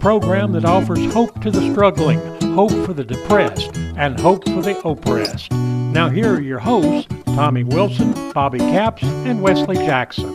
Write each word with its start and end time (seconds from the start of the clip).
program 0.00 0.52
that 0.52 0.64
offers 0.64 1.12
hope 1.12 1.40
to 1.42 1.50
the 1.50 1.72
struggling, 1.72 2.18
hope 2.54 2.72
for 2.86 2.92
the 2.92 3.04
depressed, 3.04 3.76
and 3.76 4.18
hope 4.18 4.44
for 4.44 4.62
the 4.62 4.78
oppressed. 4.86 5.50
Now, 5.50 6.08
here 6.08 6.34
are 6.34 6.40
your 6.40 6.58
hosts, 6.58 7.12
Tommy 7.24 7.64
Wilson, 7.64 8.12
Bobby 8.32 8.58
Capps, 8.58 9.02
and 9.02 9.42
Wesley 9.42 9.76
Jackson. 9.76 10.32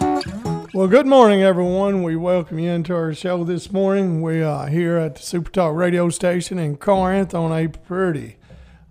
Well, 0.74 0.88
good 0.88 1.06
morning, 1.06 1.44
everyone. 1.44 2.04
We 2.04 2.16
welcome 2.16 2.60
you 2.60 2.72
into 2.72 2.94
our 2.96 3.14
show 3.14 3.44
this 3.44 3.72
morning. 3.72 4.22
We 4.22 4.42
are 4.42 4.68
here 4.68 4.98
at 4.98 5.16
the 5.16 5.22
Super 5.22 5.52
Talk 5.52 5.76
radio 5.76 6.10
station 6.10 6.58
in 6.58 6.78
Corinth 6.78 7.34
on 7.34 7.52
a 7.52 7.68
pretty 7.68 8.38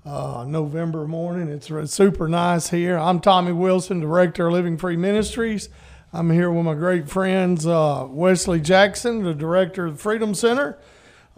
uh, 0.06 0.44
November 0.46 1.06
morning. 1.06 1.48
It's 1.48 1.68
super 1.92 2.28
nice 2.28 2.70
here. 2.70 2.96
I'm 2.96 3.20
Tommy 3.20 3.52
Wilson, 3.52 4.00
Director 4.00 4.46
of 4.46 4.52
Living 4.52 4.76
Free 4.78 4.96
Ministries. 4.96 5.68
I'm 6.14 6.28
here 6.28 6.50
with 6.50 6.66
my 6.66 6.74
great 6.74 7.08
friends 7.08 7.66
uh, 7.66 8.06
Wesley 8.06 8.60
Jackson, 8.60 9.22
the 9.22 9.32
Director 9.32 9.86
of 9.86 9.94
the 9.94 10.02
Freedom 10.02 10.34
Center. 10.34 10.76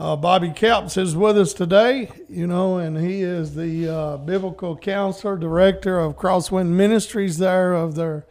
Uh, 0.00 0.16
Bobby 0.16 0.50
Capps 0.50 0.97
is 0.97 1.14
with 1.14 1.39
us 1.39 1.55
today, 1.55 2.11
you 2.28 2.48
know, 2.48 2.78
and 2.78 2.98
he 2.98 3.22
is 3.22 3.55
the 3.55 3.89
uh, 3.89 4.16
Biblical 4.16 4.77
Counselor, 4.77 5.36
Director 5.36 6.00
of 6.00 6.16
Crosswind 6.16 6.70
Ministries 6.70 7.39
there 7.39 7.72
of 7.72 7.94
their 7.94 8.27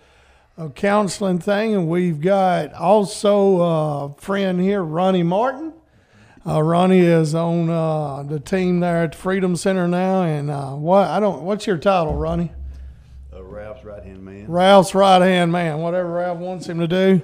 a 0.58 0.70
counseling 0.70 1.40
thing, 1.40 1.74
and 1.74 1.88
we've 1.88 2.20
got 2.20 2.74
also 2.74 3.62
a 3.62 4.14
friend 4.18 4.60
here, 4.60 4.84
Ronnie 4.84 5.24
Martin. 5.24 5.72
Uh, 6.46 6.62
Ronnie 6.62 7.00
is 7.00 7.34
on 7.34 7.70
uh, 7.70 8.22
the 8.24 8.42
team 8.42 8.82
there 8.82 9.04
at 9.04 9.14
the 9.14 9.18
Freedom 9.18 9.56
Center 9.56 9.88
now, 9.88 10.24
and 10.24 10.52
uh, 10.52 10.72
what 10.72 11.08
I 11.08 11.22
don't. 11.22 11.44
What's 11.44 11.66
your 11.66 11.78
title, 11.78 12.16
Ronnie? 12.16 12.52
Uh, 13.36 13.44
Ralph's 13.44 13.84
right 13.84 14.04
hand 14.04 14.24
man. 14.24 14.46
Ralph's 14.48 14.94
right 14.94 15.22
hand 15.22 15.52
man. 15.52 15.80
Whatever 15.80 16.10
Ralph 16.10 16.40
wants 16.40 16.68
him 16.68 16.80
to 16.80 16.88
do. 16.88 17.22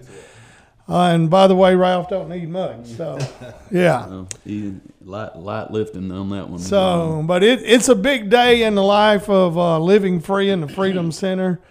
Uh, 0.87 1.13
and 1.13 1.29
by 1.29 1.45
the 1.45 1.55
way, 1.55 1.75
Ralph 1.75 2.09
don't 2.09 2.29
need 2.29 2.49
much, 2.49 2.87
so 2.87 3.19
yeah. 3.71 3.99
Uh, 3.99 4.25
he 4.43 4.73
light 5.01 5.35
light 5.35 5.69
lifting 5.69 6.11
on 6.11 6.31
that 6.31 6.49
one. 6.49 6.59
So, 6.59 7.23
but 7.27 7.43
it, 7.43 7.61
it's 7.61 7.89
a 7.89 7.95
big 7.95 8.31
day 8.31 8.63
in 8.63 8.73
the 8.73 8.83
life 8.83 9.29
of 9.29 9.55
uh, 9.55 9.77
living 9.79 10.19
free 10.19 10.49
in 10.49 10.61
the 10.61 10.67
Freedom 10.67 11.11
Center. 11.11 11.61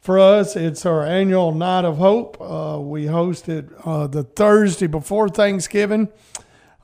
For 0.00 0.20
us, 0.20 0.54
it's 0.54 0.86
our 0.86 1.04
annual 1.04 1.52
Night 1.52 1.84
of 1.84 1.96
Hope. 1.96 2.40
Uh, 2.40 2.78
we 2.80 3.06
host 3.06 3.48
it 3.48 3.68
uh, 3.84 4.06
the 4.06 4.22
Thursday 4.22 4.86
before 4.86 5.28
Thanksgiving 5.28 6.08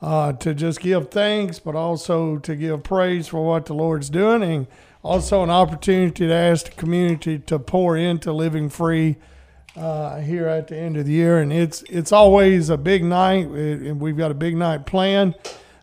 uh, 0.02 0.32
to 0.32 0.52
just 0.52 0.80
give 0.80 1.10
thanks, 1.12 1.60
but 1.60 1.76
also 1.76 2.38
to 2.38 2.56
give 2.56 2.82
praise 2.82 3.28
for 3.28 3.46
what 3.46 3.66
the 3.66 3.74
Lord's 3.74 4.10
doing, 4.10 4.42
and 4.42 4.66
also 5.04 5.42
an 5.42 5.50
opportunity 5.50 6.26
to 6.26 6.32
ask 6.32 6.66
the 6.66 6.72
community 6.72 7.38
to 7.38 7.58
pour 7.58 7.96
into 7.96 8.32
living 8.32 8.68
free 8.68 9.16
uh, 9.76 10.20
here 10.20 10.48
at 10.48 10.68
the 10.68 10.76
end 10.76 10.96
of 10.96 11.06
the 11.06 11.12
year. 11.12 11.38
And 11.38 11.52
it's 11.52 11.82
it's 11.82 12.10
always 12.10 12.70
a 12.70 12.78
big 12.78 13.04
night, 13.04 13.46
and 13.46 14.00
we've 14.00 14.16
got 14.16 14.30
a 14.30 14.34
big 14.34 14.56
night 14.56 14.86
planned. 14.86 15.34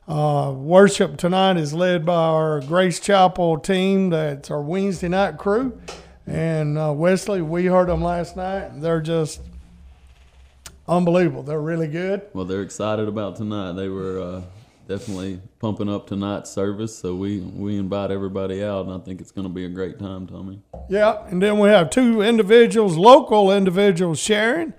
Uh, 0.08 0.52
worship 0.54 1.16
tonight 1.18 1.58
is 1.58 1.74
led 1.74 2.06
by 2.06 2.14
our 2.14 2.60
Grace 2.62 3.00
Chapel 3.00 3.58
team. 3.60 4.10
That's 4.10 4.52
our 4.52 4.62
Wednesday 4.62 5.08
night 5.08 5.38
crew. 5.38 5.80
And 6.28 6.78
uh, 6.78 6.92
Wesley, 6.94 7.42
we 7.42 7.66
heard 7.66 7.88
them 7.88 8.02
last 8.02 8.36
night. 8.36 8.82
They're 8.82 9.02
just 9.02 9.42
unbelievable. 10.88 11.44
They're 11.44 11.62
really 11.62 11.88
good. 11.88 12.24
Well, 12.34 12.46
they're 12.46 12.62
excited 12.62 13.08
about 13.08 13.38
tonight. 13.38 13.74
They 13.74 13.88
were 13.88 14.20
uh, 14.20 14.42
definitely 14.92 15.40
pumping 15.60 15.88
up 15.88 16.06
tonight's 16.08 16.50
service, 16.52 16.98
so 16.98 17.16
we 17.16 17.40
we 17.40 17.78
invite 17.78 18.12
everybody 18.12 18.62
out, 18.64 18.86
and 18.86 18.94
I 18.94 19.00
think 19.00 19.22
it's 19.22 19.32
going 19.32 19.48
to 19.48 19.54
be 19.54 19.64
a 19.66 19.70
great 19.70 19.98
time, 19.98 20.28
Tommy. 20.28 20.60
Yeah. 20.90 21.26
And 21.28 21.42
then 21.42 21.60
we 21.60 21.70
have 21.70 21.90
two 21.90 22.22
individuals, 22.22 22.98
local 22.98 23.52
individuals 23.52 24.20
sharing. 24.20 24.74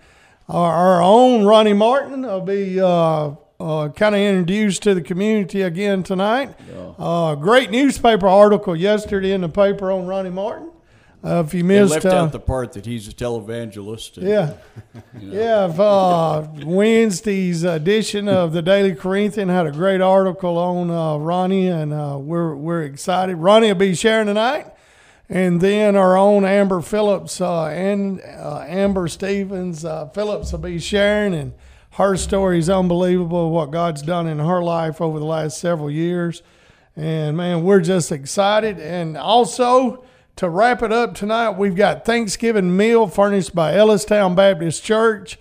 Our, 0.48 0.72
our 0.72 1.02
own 1.02 1.44
Ronnie 1.44 1.72
Martin 1.72 2.22
will 2.22 2.42
be 2.42 2.78
uh, 2.78 3.30
uh, 3.58 3.88
kind 3.88 4.14
of 4.14 4.20
introduced 4.20 4.82
to 4.82 4.94
the 4.94 5.00
community 5.00 5.62
again 5.62 6.02
tonight. 6.02 6.54
Uh, 6.98 7.34
great 7.36 7.70
newspaper 7.70 8.28
article 8.28 8.76
yesterday 8.76 9.32
in 9.32 9.40
the 9.40 9.48
paper 9.48 9.90
on 9.90 10.06
Ronnie 10.06 10.30
Martin. 10.30 10.70
Uh, 11.24 11.42
if 11.46 11.54
you 11.54 11.62
They 11.62 11.68
missed, 11.80 11.92
left 11.92 12.06
uh, 12.06 12.16
out 12.16 12.32
the 12.32 12.40
part 12.40 12.72
that 12.72 12.84
he's 12.84 13.06
a 13.06 13.12
televangelist. 13.12 14.16
and- 14.18 14.26
Yeah. 14.28 14.54
Yeah. 15.20 15.66
if, 15.70 15.78
Uh, 15.78 16.42
Wednesday's 16.64 17.62
edition 17.62 18.28
of 18.28 18.52
the 18.52 18.60
Daily 18.62 18.94
Corinthian 18.94 19.48
had 19.48 19.66
a 19.66 19.70
great 19.70 20.00
article 20.00 20.58
on 20.58 20.90
uh, 20.90 21.16
Ronnie, 21.18 21.68
and 21.68 21.92
uh, 21.92 22.16
we're, 22.20 22.54
we're 22.56 22.82
excited. 22.82 23.36
Ronnie 23.36 23.68
will 23.68 23.74
be 23.76 23.94
sharing 23.94 24.26
tonight. 24.26 24.66
And 25.28 25.60
then 25.60 25.96
our 25.96 26.16
own 26.16 26.44
Amber 26.44 26.80
Phillips 26.82 27.40
uh, 27.40 27.66
and 27.66 28.20
uh, 28.20 28.64
Amber 28.68 29.06
Stevens 29.08 29.84
uh, 29.84 30.08
Phillips 30.08 30.52
will 30.52 30.58
be 30.58 30.78
sharing, 30.78 31.32
and 31.32 31.52
her 31.92 32.16
story 32.16 32.58
is 32.58 32.68
unbelievable 32.68 33.50
what 33.50 33.70
God's 33.70 34.02
done 34.02 34.26
in 34.26 34.40
her 34.40 34.62
life 34.62 35.00
over 35.00 35.18
the 35.18 35.24
last 35.24 35.58
several 35.58 35.90
years. 35.90 36.42
And 36.96 37.36
man, 37.36 37.62
we're 37.62 37.80
just 37.80 38.12
excited. 38.12 38.78
And 38.78 39.16
also, 39.16 40.04
to 40.36 40.48
wrap 40.48 40.82
it 40.82 40.92
up 40.92 41.14
tonight, 41.14 41.50
we've 41.50 41.76
got 41.76 42.04
Thanksgiving 42.04 42.76
meal 42.76 43.06
furnished 43.06 43.54
by 43.54 43.74
Ellistown 43.74 44.34
Baptist 44.34 44.82
Church. 44.82 45.38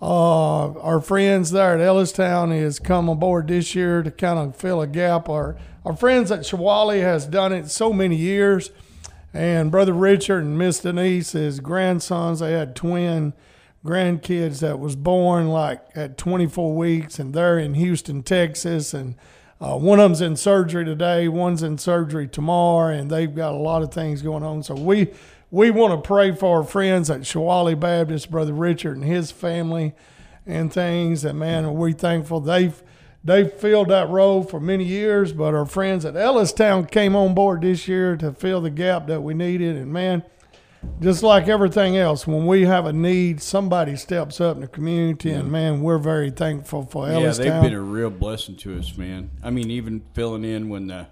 Uh, 0.00 0.72
our 0.80 1.00
friends 1.00 1.52
there 1.52 1.74
at 1.74 1.80
Ellistown 1.80 2.50
has 2.52 2.78
come 2.78 3.08
aboard 3.08 3.48
this 3.48 3.74
year 3.74 4.02
to 4.02 4.10
kind 4.10 4.38
of 4.38 4.54
fill 4.54 4.82
a 4.82 4.86
gap. 4.86 5.28
Our 5.28 5.56
our 5.86 5.96
friends 5.96 6.32
at 6.32 6.40
Shawali 6.40 7.00
has 7.00 7.26
done 7.26 7.52
it 7.52 7.70
so 7.70 7.92
many 7.92 8.16
years, 8.16 8.70
and 9.32 9.70
Brother 9.70 9.92
Richard 9.92 10.42
and 10.42 10.58
Miss 10.58 10.80
Denise, 10.80 11.32
his 11.32 11.60
grandsons, 11.60 12.40
they 12.40 12.52
had 12.52 12.74
twin 12.74 13.32
grandkids 13.84 14.58
that 14.60 14.80
was 14.80 14.96
born 14.96 15.48
like 15.48 15.80
at 15.94 16.18
24 16.18 16.74
weeks, 16.74 17.18
and 17.20 17.32
they're 17.32 17.58
in 17.58 17.74
Houston, 17.74 18.22
Texas, 18.24 18.92
and 18.92 19.14
uh, 19.60 19.76
one 19.76 19.98
of 19.98 20.10
them's 20.10 20.20
in 20.20 20.36
surgery 20.36 20.84
today, 20.84 21.28
one's 21.28 21.62
in 21.62 21.78
surgery 21.78 22.28
tomorrow, 22.28 22.92
and 22.92 23.10
they've 23.10 23.34
got 23.34 23.54
a 23.54 23.58
lot 23.58 23.82
of 23.82 23.92
things 23.92 24.20
going 24.22 24.42
on. 24.42 24.62
So 24.62 24.74
we 24.74 25.12
we 25.50 25.70
want 25.70 26.02
to 26.02 26.06
pray 26.06 26.32
for 26.32 26.58
our 26.58 26.64
friends 26.64 27.08
at 27.08 27.20
Shawali 27.20 27.78
Baptist, 27.78 28.30
Brother 28.30 28.52
Richard 28.52 28.96
and 28.96 29.04
his 29.04 29.30
family, 29.30 29.94
and 30.44 30.72
things. 30.72 31.24
And 31.24 31.38
man, 31.38 31.72
we're 31.74 31.92
thankful 31.92 32.40
they've 32.40 32.82
they've 33.24 33.50
filled 33.50 33.88
that 33.88 34.10
role 34.10 34.42
for 34.42 34.60
many 34.60 34.84
years. 34.84 35.32
But 35.32 35.54
our 35.54 35.66
friends 35.66 36.04
at 36.04 36.14
Ellistown 36.14 36.90
came 36.90 37.16
on 37.16 37.34
board 37.34 37.62
this 37.62 37.88
year 37.88 38.16
to 38.18 38.32
fill 38.32 38.60
the 38.60 38.70
gap 38.70 39.06
that 39.06 39.22
we 39.22 39.32
needed. 39.32 39.76
And 39.76 39.92
man, 39.92 40.22
just 41.00 41.22
like 41.22 41.48
everything 41.48 41.96
else, 41.96 42.26
when 42.26 42.46
we 42.46 42.62
have 42.62 42.86
a 42.86 42.92
need, 42.92 43.40
somebody 43.42 43.96
steps 43.96 44.40
up 44.40 44.56
in 44.56 44.62
the 44.62 44.68
community, 44.68 45.30
and 45.30 45.50
man, 45.50 45.82
we're 45.82 45.98
very 45.98 46.30
thankful 46.30 46.84
for 46.84 47.06
Yeah, 47.08 47.14
Ellistown. 47.20 47.36
they've 47.38 47.62
been 47.62 47.74
a 47.74 47.80
real 47.80 48.10
blessing 48.10 48.56
to 48.56 48.78
us, 48.78 48.96
man. 48.96 49.30
I 49.42 49.50
mean, 49.50 49.70
even 49.70 50.02
filling 50.14 50.44
in 50.44 50.68
when 50.68 50.86
the 50.88 51.06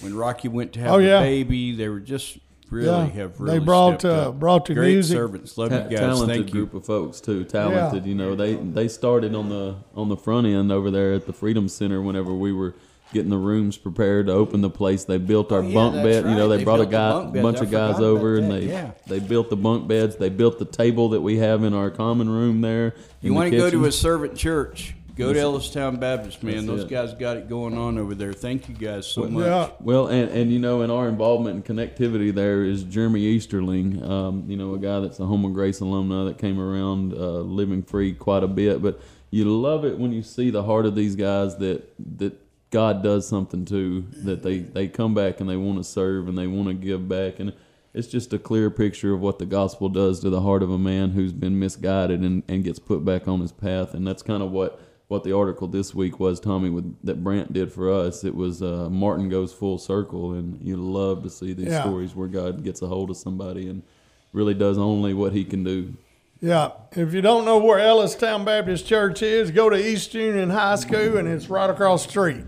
when 0.00 0.14
Rocky 0.14 0.48
went 0.48 0.72
to 0.74 0.80
have 0.80 0.92
Oh, 0.92 0.98
the 0.98 1.04
yeah. 1.06 1.20
baby, 1.20 1.72
they 1.74 1.88
were 1.88 2.00
just 2.00 2.38
really 2.70 2.86
Yeah. 2.86 3.06
have 3.06 3.38
They 3.38 3.44
really 3.44 3.60
brought, 3.60 4.00
stepped 4.00 4.14
uh, 4.14 4.28
up. 4.28 4.38
brought 4.40 4.66
the 4.66 4.74
Great 4.74 4.92
music. 4.94 5.16
servants. 5.16 5.56
Love 5.56 5.70
Ta- 5.70 5.76
you 5.76 5.82
guys. 5.90 5.98
talented 6.00 6.28
Thank 6.36 6.46
you. 6.48 6.52
group 6.52 6.74
of 6.74 6.84
folks 6.84 7.20
too. 7.20 7.44
Talented, 7.44 8.04
you 8.04 8.14
know. 8.14 8.34
They 8.34 8.54
they 8.54 8.88
started 8.88 9.34
on 9.34 9.48
the 9.48 9.76
on 9.94 10.08
the 10.08 10.16
front 10.16 10.46
end 10.46 10.70
over 10.72 10.90
there 10.90 11.12
at 11.14 11.26
the 11.26 11.32
Freedom 11.32 11.68
Center. 11.68 12.02
Whenever 12.02 12.34
we 12.34 12.52
were 12.52 12.74
getting 13.12 13.30
the 13.30 13.38
rooms 13.38 13.76
prepared 13.76 14.26
to 14.26 14.32
open 14.32 14.60
the 14.60 14.70
place, 14.70 15.04
they 15.04 15.18
built 15.18 15.52
our 15.52 15.60
Oh, 15.60 15.62
yeah, 15.62 15.74
bunk 15.74 15.94
that's 15.96 16.06
bed. 16.06 16.24
You 16.30 16.36
know, 16.36 16.48
they, 16.48 16.58
They 16.58 16.64
brought 16.64 16.80
a 16.80 16.86
guy, 16.86 17.10
bunk 17.12 17.32
beds. 17.34 17.42
bunch 17.42 17.58
I 17.58 17.64
of 17.64 17.70
guys 17.70 18.00
over, 18.00 18.36
and 18.36 18.50
they 18.50 18.66
yeah. 18.66 18.90
they 19.06 19.18
built 19.20 19.50
the 19.50 19.56
bunk 19.56 19.88
beds. 19.88 20.16
They 20.16 20.28
built 20.28 20.58
the 20.58 20.64
table 20.64 21.10
that 21.10 21.20
we 21.20 21.38
have 21.38 21.62
in 21.64 21.72
our 21.74 21.90
common 21.90 22.28
room 22.28 22.60
there. 22.60 22.94
You 23.20 23.28
in 23.28 23.28
the 23.28 23.34
want 23.34 23.50
to 23.52 23.56
go 23.56 23.70
to 23.70 23.84
a 23.86 23.92
servant 23.92 24.36
church? 24.36 24.94
Go 25.16 25.32
to 25.32 25.38
Ellistown 25.38 25.98
Baptist, 25.98 26.42
man. 26.42 26.54
That's 26.56 26.66
Those 26.66 26.82
it. 26.82 26.90
guys 26.90 27.14
got 27.14 27.38
it 27.38 27.48
going 27.48 27.78
on 27.78 27.96
over 27.96 28.14
there. 28.14 28.34
Thank 28.34 28.68
you 28.68 28.74
guys 28.74 29.06
so 29.06 29.22
much. 29.22 29.46
Yeah. 29.46 29.70
Well, 29.80 30.08
and, 30.08 30.28
and 30.30 30.52
you 30.52 30.58
know, 30.58 30.82
in 30.82 30.90
our 30.90 31.08
involvement 31.08 31.56
and 31.56 31.64
connectivity 31.78 32.34
there 32.34 32.64
is 32.64 32.82
Jeremy 32.82 33.22
Easterling, 33.22 34.02
um, 34.02 34.44
you 34.46 34.58
know, 34.58 34.74
a 34.74 34.78
guy 34.78 35.00
that's 35.00 35.18
a 35.18 35.24
Home 35.24 35.46
of 35.46 35.54
Grace 35.54 35.80
alumni 35.80 36.24
that 36.24 36.36
came 36.36 36.60
around 36.60 37.14
uh, 37.14 37.16
living 37.40 37.82
free 37.82 38.12
quite 38.12 38.42
a 38.42 38.46
bit. 38.46 38.82
But 38.82 39.00
you 39.30 39.46
love 39.46 39.86
it 39.86 39.98
when 39.98 40.12
you 40.12 40.20
see 40.22 40.50
the 40.50 40.62
heart 40.64 40.84
of 40.84 40.94
these 40.94 41.16
guys 41.16 41.56
that 41.58 41.94
that 42.18 42.38
God 42.70 43.02
does 43.02 43.26
something 43.28 43.64
too 43.64 44.06
that 44.24 44.42
they, 44.42 44.58
they 44.58 44.88
come 44.88 45.14
back 45.14 45.40
and 45.40 45.48
they 45.48 45.56
want 45.56 45.78
to 45.78 45.84
serve 45.84 46.28
and 46.28 46.36
they 46.36 46.46
want 46.46 46.68
to 46.68 46.74
give 46.74 47.08
back. 47.08 47.38
And 47.38 47.52
it's 47.94 48.08
just 48.08 48.32
a 48.32 48.38
clear 48.38 48.70
picture 48.70 49.14
of 49.14 49.20
what 49.20 49.38
the 49.38 49.46
gospel 49.46 49.88
does 49.88 50.20
to 50.20 50.30
the 50.30 50.40
heart 50.42 50.62
of 50.62 50.70
a 50.70 50.78
man 50.78 51.10
who's 51.10 51.32
been 51.32 51.58
misguided 51.58 52.20
and, 52.20 52.42
and 52.48 52.64
gets 52.64 52.78
put 52.78 53.04
back 53.04 53.26
on 53.28 53.40
his 53.40 53.52
path. 53.52 53.94
And 53.94 54.06
that's 54.06 54.22
kind 54.22 54.42
of 54.42 54.50
what 54.50 54.80
what 55.08 55.22
the 55.22 55.30
article 55.32 55.68
this 55.68 55.94
week 55.94 56.18
was, 56.18 56.40
Tommy, 56.40 56.68
with 56.68 56.96
that 57.04 57.22
Brant 57.22 57.52
did 57.52 57.72
for 57.72 57.92
us. 57.92 58.24
It 58.24 58.34
was 58.34 58.60
uh, 58.60 58.88
Martin 58.90 59.28
goes 59.28 59.52
full 59.52 59.78
circle, 59.78 60.32
and 60.32 60.60
you 60.60 60.76
love 60.76 61.22
to 61.22 61.30
see 61.30 61.52
these 61.52 61.68
Yeah. 61.68 61.82
stories 61.82 62.16
where 62.16 62.26
God 62.26 62.64
gets 62.64 62.82
a 62.82 62.88
hold 62.88 63.10
of 63.10 63.16
somebody 63.16 63.68
and 63.68 63.84
really 64.32 64.52
does 64.54 64.78
only 64.78 65.14
what 65.14 65.32
He 65.32 65.44
can 65.44 65.62
do. 65.62 65.94
Yeah. 66.40 66.72
If 66.90 67.14
you 67.14 67.22
don't 67.22 67.44
know 67.44 67.56
where 67.58 67.78
Ellistown 67.78 68.44
Baptist 68.44 68.84
Church 68.88 69.22
is, 69.22 69.52
go 69.52 69.70
to 69.70 69.76
East 69.76 70.12
Union 70.12 70.50
High 70.50 70.74
School, 70.74 71.16
and 71.18 71.28
it's 71.28 71.48
right 71.48 71.70
across 71.70 72.04
the 72.04 72.10
street. 72.10 72.44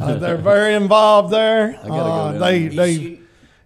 Uh, 0.00 0.14
they're 0.16 0.36
very 0.36 0.74
involved 0.74 1.32
there. 1.32 1.78
go 1.84 1.92
Uh, 1.92 2.32
they 2.38 2.68
they 2.68 3.20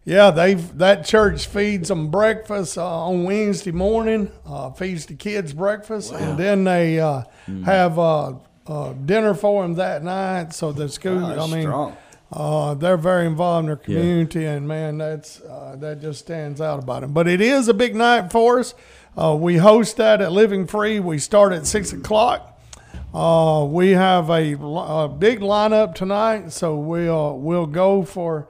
yeah 0.05 0.31
they've 0.31 0.79
that 0.79 1.05
church 1.05 1.47
feeds 1.47 1.89
them 1.89 2.11
breakfast 2.11 2.79
uh, 2.79 3.07
on 3.07 3.25
Wednesday 3.25 3.73
morning. 3.73 4.31
Uh, 4.47 4.71
feeds 4.71 5.07
the 5.07 5.15
kids 5.15 5.53
breakfast, 5.53 6.13
and 6.13 6.39
then 6.39 6.65
they 6.65 6.99
uh, 7.01 7.23
have 7.65 7.99
uh, 7.99 8.35
uh, 8.67 8.93
dinner 8.93 9.35
for 9.35 9.63
them 9.63 9.75
that 9.75 10.03
night. 10.03 10.53
So 10.53 10.73
the 10.73 10.89
school, 10.89 11.21
Wow, 11.21 11.45
I 11.45 11.47
mean, 11.47 11.95
uh, 12.33 12.75
they're 12.75 12.97
very 12.97 13.27
involved 13.27 13.65
in 13.65 13.67
their 13.67 13.77
community, 13.77 14.45
and 14.47 14.67
man, 14.67 14.99
that's 14.99 15.41
uh, 15.41 15.77
that 15.81 16.01
just 16.01 16.21
stands 16.21 16.61
out 16.61 16.83
about 16.83 17.03
them. 17.03 17.13
But 17.13 17.29
it 17.29 17.41
is 17.41 17.69
a 17.69 17.75
big 17.75 17.95
night 17.95 18.33
for 18.33 18.61
us. 18.61 18.75
Uh, 19.17 19.37
we 19.39 19.59
host 19.59 19.99
that 19.99 20.23
at 20.23 20.33
Living 20.33 20.67
Free. 20.67 20.99
We 20.99 21.19
start 21.19 21.53
at 21.53 21.67
six 21.67 21.93
o'clock. 21.93 22.52
Uh, 23.15 23.67
we 23.69 23.91
have 23.91 24.31
a, 24.31 24.55
a 24.55 25.09
big 25.09 25.41
lineup 25.41 25.95
tonight, 25.95 26.51
so 26.53 26.77
we'll 26.77 27.39
we'll 27.39 27.67
go 27.67 28.03
for 28.05 28.49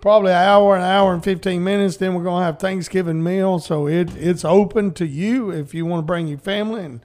probably 0.00 0.30
an 0.30 0.38
hour, 0.38 0.76
an 0.76 0.82
hour 0.82 1.12
and 1.12 1.24
fifteen 1.24 1.64
minutes. 1.64 1.96
Then 1.96 2.14
we're 2.14 2.22
gonna 2.22 2.44
have 2.44 2.58
Thanksgiving 2.58 3.22
meal, 3.22 3.58
so 3.58 3.88
it 3.88 4.16
it's 4.16 4.44
open 4.44 4.92
to 4.94 5.06
you 5.06 5.50
if 5.50 5.74
you 5.74 5.84
want 5.84 6.00
to 6.00 6.06
bring 6.06 6.28
your 6.28 6.38
family 6.38 6.84
and 6.84 7.00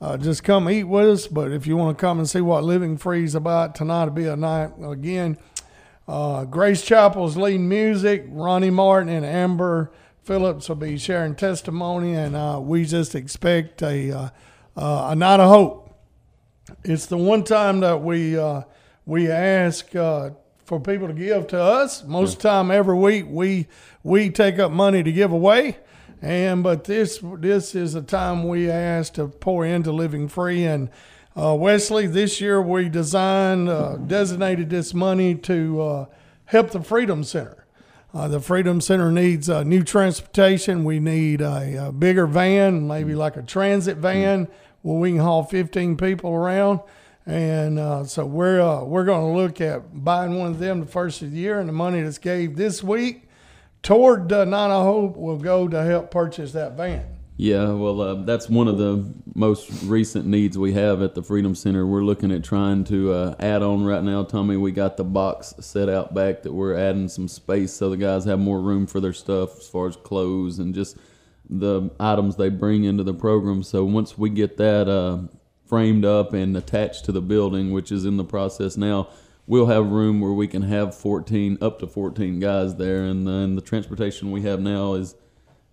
uh, 0.00 0.16
just 0.16 0.42
come 0.42 0.70
eat 0.70 0.84
with 0.84 1.08
us. 1.08 1.26
But 1.26 1.52
if 1.52 1.66
you 1.66 1.76
want 1.76 1.98
to 1.98 2.00
come 2.00 2.18
and 2.18 2.28
see 2.28 2.40
what 2.40 2.64
Living 2.64 2.96
Free 2.96 3.24
is 3.24 3.34
about, 3.34 3.74
tonight 3.74 4.04
will 4.04 4.12
be 4.12 4.26
a 4.26 4.36
night 4.36 4.72
again. 4.82 5.36
Uh, 6.06 6.44
Grace 6.44 6.82
Chapel's 6.82 7.36
leading 7.36 7.68
music. 7.68 8.24
Ronnie 8.28 8.70
Martin 8.70 9.08
and 9.08 9.24
Amber 9.24 9.90
Phillips 10.22 10.68
will 10.68 10.76
be 10.76 10.96
sharing 10.96 11.34
testimony, 11.34 12.14
and 12.14 12.34
uh, 12.34 12.58
we 12.62 12.84
just 12.84 13.14
expect 13.14 13.82
a 13.82 14.10
uh, 14.10 14.28
uh, 14.76 15.08
a 15.10 15.14
night 15.14 15.40
of 15.40 15.48
hope. 15.48 15.83
It's 16.82 17.06
the 17.06 17.16
one 17.16 17.44
time 17.44 17.80
that 17.80 18.02
we 18.02 18.38
uh, 18.38 18.62
we 19.06 19.30
ask 19.30 19.94
uh, 19.94 20.30
for 20.64 20.80
people 20.80 21.08
to 21.08 21.14
give 21.14 21.46
to 21.48 21.60
us. 21.60 22.04
Most 22.04 22.40
time 22.40 22.70
every 22.70 22.96
week 22.96 23.26
we 23.28 23.66
we 24.02 24.30
take 24.30 24.58
up 24.58 24.72
money 24.72 25.02
to 25.02 25.12
give 25.12 25.30
away, 25.30 25.76
and 26.22 26.62
but 26.62 26.84
this 26.84 27.20
this 27.38 27.74
is 27.74 27.94
a 27.94 28.02
time 28.02 28.48
we 28.48 28.70
ask 28.70 29.12
to 29.14 29.28
pour 29.28 29.64
into 29.64 29.92
Living 29.92 30.28
Free 30.28 30.64
and. 30.64 30.90
Uh, 31.36 31.52
Wesley, 31.52 32.06
this 32.06 32.40
year 32.40 32.62
we 32.62 32.88
designed, 32.88 33.68
uh, 33.68 33.96
designated 33.96 34.70
this 34.70 34.94
money 34.94 35.34
to 35.34 35.82
uh, 35.82 36.06
help 36.44 36.70
the 36.70 36.80
Freedom 36.80 37.24
Center. 37.24 37.66
Uh, 38.14 38.28
the 38.28 38.38
Freedom 38.38 38.80
Center 38.80 39.10
needs 39.10 39.50
uh, 39.50 39.64
new 39.64 39.82
transportation. 39.82 40.84
We 40.84 41.00
need 41.00 41.40
a, 41.40 41.88
a 41.88 41.92
bigger 41.92 42.28
van, 42.28 42.86
maybe 42.86 43.16
like 43.16 43.36
a 43.36 43.42
transit 43.42 43.96
van, 43.96 44.46
where 44.84 44.98
we 44.98 45.12
can 45.12 45.20
haul 45.20 45.42
15 45.42 45.96
people 45.96 46.30
around. 46.30 46.78
And 47.24 47.78
uh, 47.78 48.04
so 48.04 48.26
we're 48.26 48.60
uh, 48.60 48.84
we're 48.84 49.06
going 49.06 49.34
to 49.34 49.40
look 49.40 49.62
at 49.62 50.04
buying 50.04 50.38
one 50.38 50.50
of 50.50 50.58
them 50.58 50.80
the 50.80 50.86
first 50.86 51.22
of 51.22 51.30
the 51.30 51.38
year, 51.38 51.58
and 51.58 51.66
the 51.66 51.72
money 51.72 52.02
that's 52.02 52.18
gave 52.18 52.56
this 52.56 52.82
week 52.82 53.30
toward 53.82 54.30
uh, 54.30 54.44
Hope 54.44 55.16
will 55.16 55.38
go 55.38 55.66
to 55.66 55.82
help 55.82 56.10
purchase 56.10 56.52
that 56.52 56.76
van. 56.76 57.06
Yeah, 57.38 57.72
well, 57.72 58.00
uh, 58.00 58.14
that's 58.24 58.50
one 58.50 58.68
of 58.68 58.76
the 58.76 59.10
most 59.34 59.70
recent 59.84 60.26
needs 60.26 60.58
we 60.58 60.74
have 60.74 61.00
at 61.00 61.14
the 61.14 61.22
Freedom 61.22 61.54
Center. 61.54 61.86
We're 61.86 62.04
looking 62.04 62.30
at 62.30 62.44
trying 62.44 62.84
to 62.84 63.12
uh, 63.12 63.34
add 63.40 63.62
on 63.62 63.84
right 63.84 64.04
now. 64.04 64.22
Tommy, 64.22 64.58
we 64.58 64.70
got 64.70 64.98
the 64.98 65.04
box 65.04 65.54
set 65.60 65.88
out 65.88 66.14
back 66.14 66.42
that 66.42 66.52
we're 66.52 66.76
adding 66.76 67.08
some 67.08 67.26
space 67.26 67.72
so 67.72 67.88
the 67.88 67.96
guys 67.96 68.26
have 68.26 68.38
more 68.38 68.60
room 68.60 68.86
for 68.86 69.00
their 69.00 69.14
stuff 69.14 69.58
as 69.58 69.66
far 69.66 69.88
as 69.88 69.96
clothes 69.96 70.58
and 70.58 70.74
just 70.74 70.98
the 71.60 71.90
items 72.00 72.36
they 72.36 72.48
bring 72.48 72.84
into 72.84 73.02
the 73.02 73.14
program. 73.14 73.62
So 73.62 73.84
once 73.84 74.16
we 74.18 74.30
get 74.30 74.56
that 74.58 74.88
uh, 74.88 75.18
framed 75.66 76.04
up 76.04 76.32
and 76.32 76.56
attached 76.56 77.04
to 77.06 77.12
the 77.12 77.20
building, 77.22 77.70
which 77.72 77.90
is 77.92 78.04
in 78.04 78.16
the 78.16 78.24
process 78.24 78.76
now, 78.76 79.08
we'll 79.46 79.66
have 79.66 79.86
room 79.90 80.20
where 80.20 80.32
we 80.32 80.46
can 80.48 80.62
have 80.62 80.94
14, 80.94 81.58
up 81.60 81.78
to 81.80 81.86
14 81.86 82.40
guys 82.40 82.76
there. 82.76 83.04
And 83.04 83.26
then 83.26 83.54
the 83.56 83.60
transportation 83.62 84.30
we 84.30 84.42
have 84.42 84.60
now 84.60 84.94
is 84.94 85.14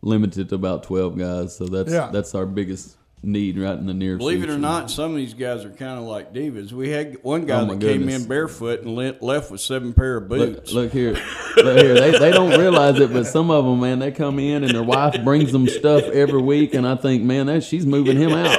limited 0.01 0.49
to 0.49 0.55
about 0.55 0.83
12 0.83 1.17
guys. 1.17 1.55
So 1.55 1.65
that's 1.65 1.91
Yeah. 1.91 2.09
that's 2.11 2.33
our 2.35 2.45
biggest 2.45 2.97
need 3.23 3.57
right 3.57 3.77
in 3.77 3.85
the 3.85 3.93
near 3.93 4.17
Believe 4.17 4.43
it 4.43 4.49
or 4.49 4.57
not, 4.57 4.89
some 4.89 5.11
of 5.11 5.17
these 5.17 5.35
guys 5.35 5.63
are 5.63 5.69
kind 5.69 5.99
of 5.99 6.05
like 6.05 6.33
divas. 6.33 6.71
We 6.71 6.89
had 6.89 7.17
one 7.23 7.45
guy 7.45 7.61
Oh, 7.61 7.65
my 7.65 7.75
that 7.75 7.85
came 7.85 8.09
in 8.09 8.25
barefoot 8.25 8.81
and 8.81 8.95
le- 8.95 9.15
left 9.21 9.51
with 9.51 9.61
seven 9.61 9.93
pair 9.93 10.17
of 10.17 10.27
boots. 10.27 10.71
Look, 10.73 10.85
look 10.85 10.91
here, 10.91 11.13
look 11.57 11.77
here. 11.77 11.93
They, 11.93 12.17
they 12.17 12.31
don't 12.31 12.59
realize 12.59 12.99
it, 12.99 13.13
but 13.13 13.25
some 13.27 13.51
of 13.51 13.63
them, 13.65 13.79
man, 13.79 13.99
they 13.99 14.11
come 14.11 14.39
in 14.39 14.63
and 14.63 14.73
their 14.73 14.81
wife 14.83 15.23
brings 15.23 15.51
them 15.51 15.67
stuff 15.67 16.03
every 16.05 16.41
week, 16.41 16.73
and 16.73 16.87
I 16.87 16.95
think, 16.95 17.21
man, 17.23 17.45
that 17.45 17.63
she's 17.63 17.85
moving 17.85 18.17
him 18.17 18.31
out. 18.31 18.57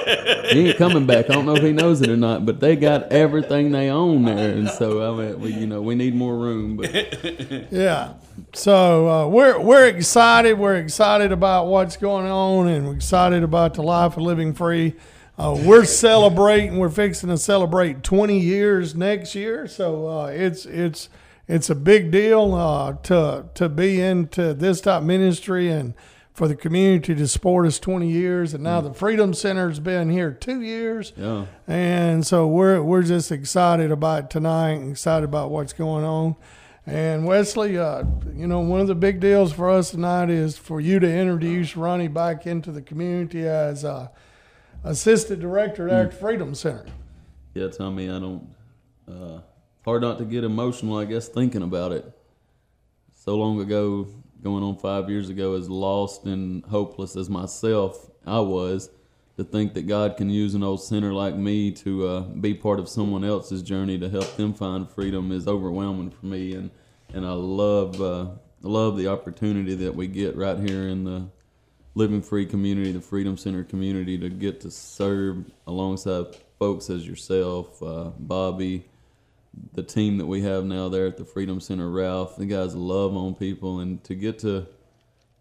He 0.52 0.68
ain't 0.68 0.78
coming 0.78 1.06
back. 1.06 1.28
I 1.30 1.34
don't 1.34 1.46
know 1.46 1.56
if 1.56 1.62
he 1.62 1.72
knows 1.72 2.00
it 2.02 2.08
or 2.10 2.16
not, 2.16 2.46
but 2.46 2.60
they 2.60 2.76
got 2.76 3.10
everything 3.10 3.72
they 3.72 3.88
own 3.90 4.24
there, 4.24 4.52
and 4.52 4.68
so 4.70 5.12
I 5.12 5.24
mean, 5.26 5.40
we, 5.40 5.52
you 5.54 5.66
know, 5.66 5.82
we 5.82 5.94
need 5.96 6.14
more 6.14 6.36
room. 6.36 6.76
But 6.76 6.92
Yeah. 7.72 8.14
So 8.54 9.08
uh, 9.08 9.28
we're 9.28 9.58
we're 9.60 9.86
excited. 9.88 10.54
We're 10.54 10.76
excited 10.76 11.32
about 11.32 11.66
what's 11.66 11.96
going 11.96 12.26
on, 12.26 12.66
and 12.68 12.86
we're 12.86 12.94
excited 12.94 13.42
about 13.42 13.74
the 13.74 13.82
life 13.82 14.16
of 14.16 14.22
living 14.22 14.51
free. 14.54 14.94
Uh, 15.38 15.58
we're 15.64 15.84
celebrating. 15.84 16.78
We're 16.78 16.90
fixing 16.90 17.30
to 17.30 17.38
celebrate 17.38 18.02
20 18.02 18.38
years 18.38 18.94
next 18.94 19.34
year. 19.34 19.66
So 19.66 20.06
uh, 20.08 20.26
it's 20.26 20.66
it's 20.66 21.08
it's 21.48 21.70
a 21.70 21.74
big 21.74 22.10
deal 22.10 22.54
uh, 22.54 22.94
to 23.04 23.46
to 23.54 23.68
be 23.68 24.00
into 24.00 24.54
this 24.54 24.80
type 24.80 25.00
of 25.00 25.06
ministry 25.06 25.70
and 25.70 25.94
for 26.32 26.48
the 26.48 26.56
community 26.56 27.14
to 27.14 27.28
support 27.28 27.66
us 27.66 27.78
20 27.78 28.08
years. 28.08 28.54
And 28.54 28.64
now 28.64 28.80
the 28.80 28.94
Freedom 28.94 29.34
Center's 29.34 29.80
been 29.80 30.08
here 30.08 30.30
two 30.30 30.62
years. 30.62 31.12
yeah, 31.16 31.46
And 31.66 32.26
so 32.26 32.46
we're 32.46 32.82
we're 32.82 33.02
just 33.02 33.30
excited 33.30 33.90
about 33.90 34.30
tonight, 34.30 34.76
excited 34.88 35.24
about 35.24 35.50
what's 35.50 35.72
going 35.72 36.04
on. 36.04 36.36
And 36.86 37.26
Wesley, 37.26 37.78
uh, 37.78 38.04
you 38.34 38.46
know, 38.46 38.60
one 38.60 38.80
of 38.80 38.88
the 38.88 38.94
big 38.96 39.20
deals 39.20 39.52
for 39.52 39.70
us 39.70 39.90
tonight 39.90 40.30
is 40.30 40.58
for 40.58 40.80
you 40.80 40.98
to 40.98 41.08
introduce 41.08 41.76
Ronnie 41.76 42.08
back 42.08 42.46
into 42.46 42.72
the 42.72 42.82
community 42.82 43.46
as 43.46 43.84
uh, 43.84 44.08
assistant 44.84 45.40
director 45.40 45.88
at 45.88 46.10
the 46.10 46.16
Freedom 46.16 46.54
Center. 46.54 46.86
yeah, 47.54 47.68
Tommy, 47.68 48.10
I 48.10 48.18
don't. 48.18 48.48
Uh, 49.08 49.40
hard 49.84 50.02
not 50.02 50.18
to 50.18 50.24
get 50.24 50.44
emotional, 50.44 50.96
I 50.96 51.04
guess, 51.04 51.28
thinking 51.28 51.62
about 51.62 51.92
it. 51.92 52.10
So 53.14 53.36
long 53.36 53.60
ago, 53.60 54.06
going 54.42 54.64
on 54.64 54.76
five 54.76 55.08
years 55.08 55.28
ago, 55.28 55.54
as 55.54 55.68
lost 55.68 56.24
and 56.24 56.64
hopeless 56.66 57.16
as 57.16 57.28
myself 57.28 58.10
I 58.26 58.40
was, 58.40 58.90
to 59.36 59.44
think 59.44 59.74
that 59.74 59.86
God 59.86 60.16
can 60.16 60.28
use 60.30 60.54
an 60.54 60.62
old 60.62 60.82
sinner 60.82 61.12
like 61.12 61.34
me 61.34 61.70
to 61.72 62.06
uh, 62.06 62.20
be 62.20 62.54
part 62.54 62.78
of 62.78 62.88
someone 62.88 63.24
else's 63.24 63.62
journey 63.62 63.98
to 63.98 64.08
help 64.08 64.36
them 64.36 64.52
find 64.52 64.88
freedom 64.90 65.32
is 65.32 65.48
overwhelming 65.48 66.10
for 66.10 66.26
me, 66.26 66.54
and 66.54 66.70
and 67.14 67.26
I 67.26 67.32
love 67.32 68.00
uh, 68.00 68.26
love 68.62 68.96
the 68.96 69.08
opportunity 69.08 69.74
that 69.76 69.94
we 69.94 70.06
get 70.06 70.36
right 70.36 70.58
here 70.58 70.88
in 70.88 71.04
the 71.04 71.28
Living 71.94 72.22
Free 72.22 72.46
community, 72.46 72.92
the 72.92 73.00
Freedom 73.00 73.36
Center 73.36 73.64
community, 73.64 74.16
to 74.18 74.30
get 74.30 74.60
to 74.62 74.70
serve 74.70 75.44
alongside 75.66 76.26
folks 76.58 76.88
as 76.88 77.06
yourself, 77.06 77.82
uh, 77.82 78.10
Bobby, 78.18 78.86
the 79.74 79.82
team 79.82 80.16
that 80.16 80.26
we 80.26 80.40
have 80.40 80.64
now 80.64 80.88
there 80.88 81.06
at 81.06 81.18
the 81.18 81.24
Freedom 81.24 81.60
Center, 81.60 81.90
Ralph. 81.90 82.36
The 82.36 82.46
guys 82.46 82.74
love 82.74 83.14
on 83.14 83.34
people, 83.34 83.80
and 83.80 84.02
to 84.04 84.14
get 84.14 84.38
to 84.40 84.66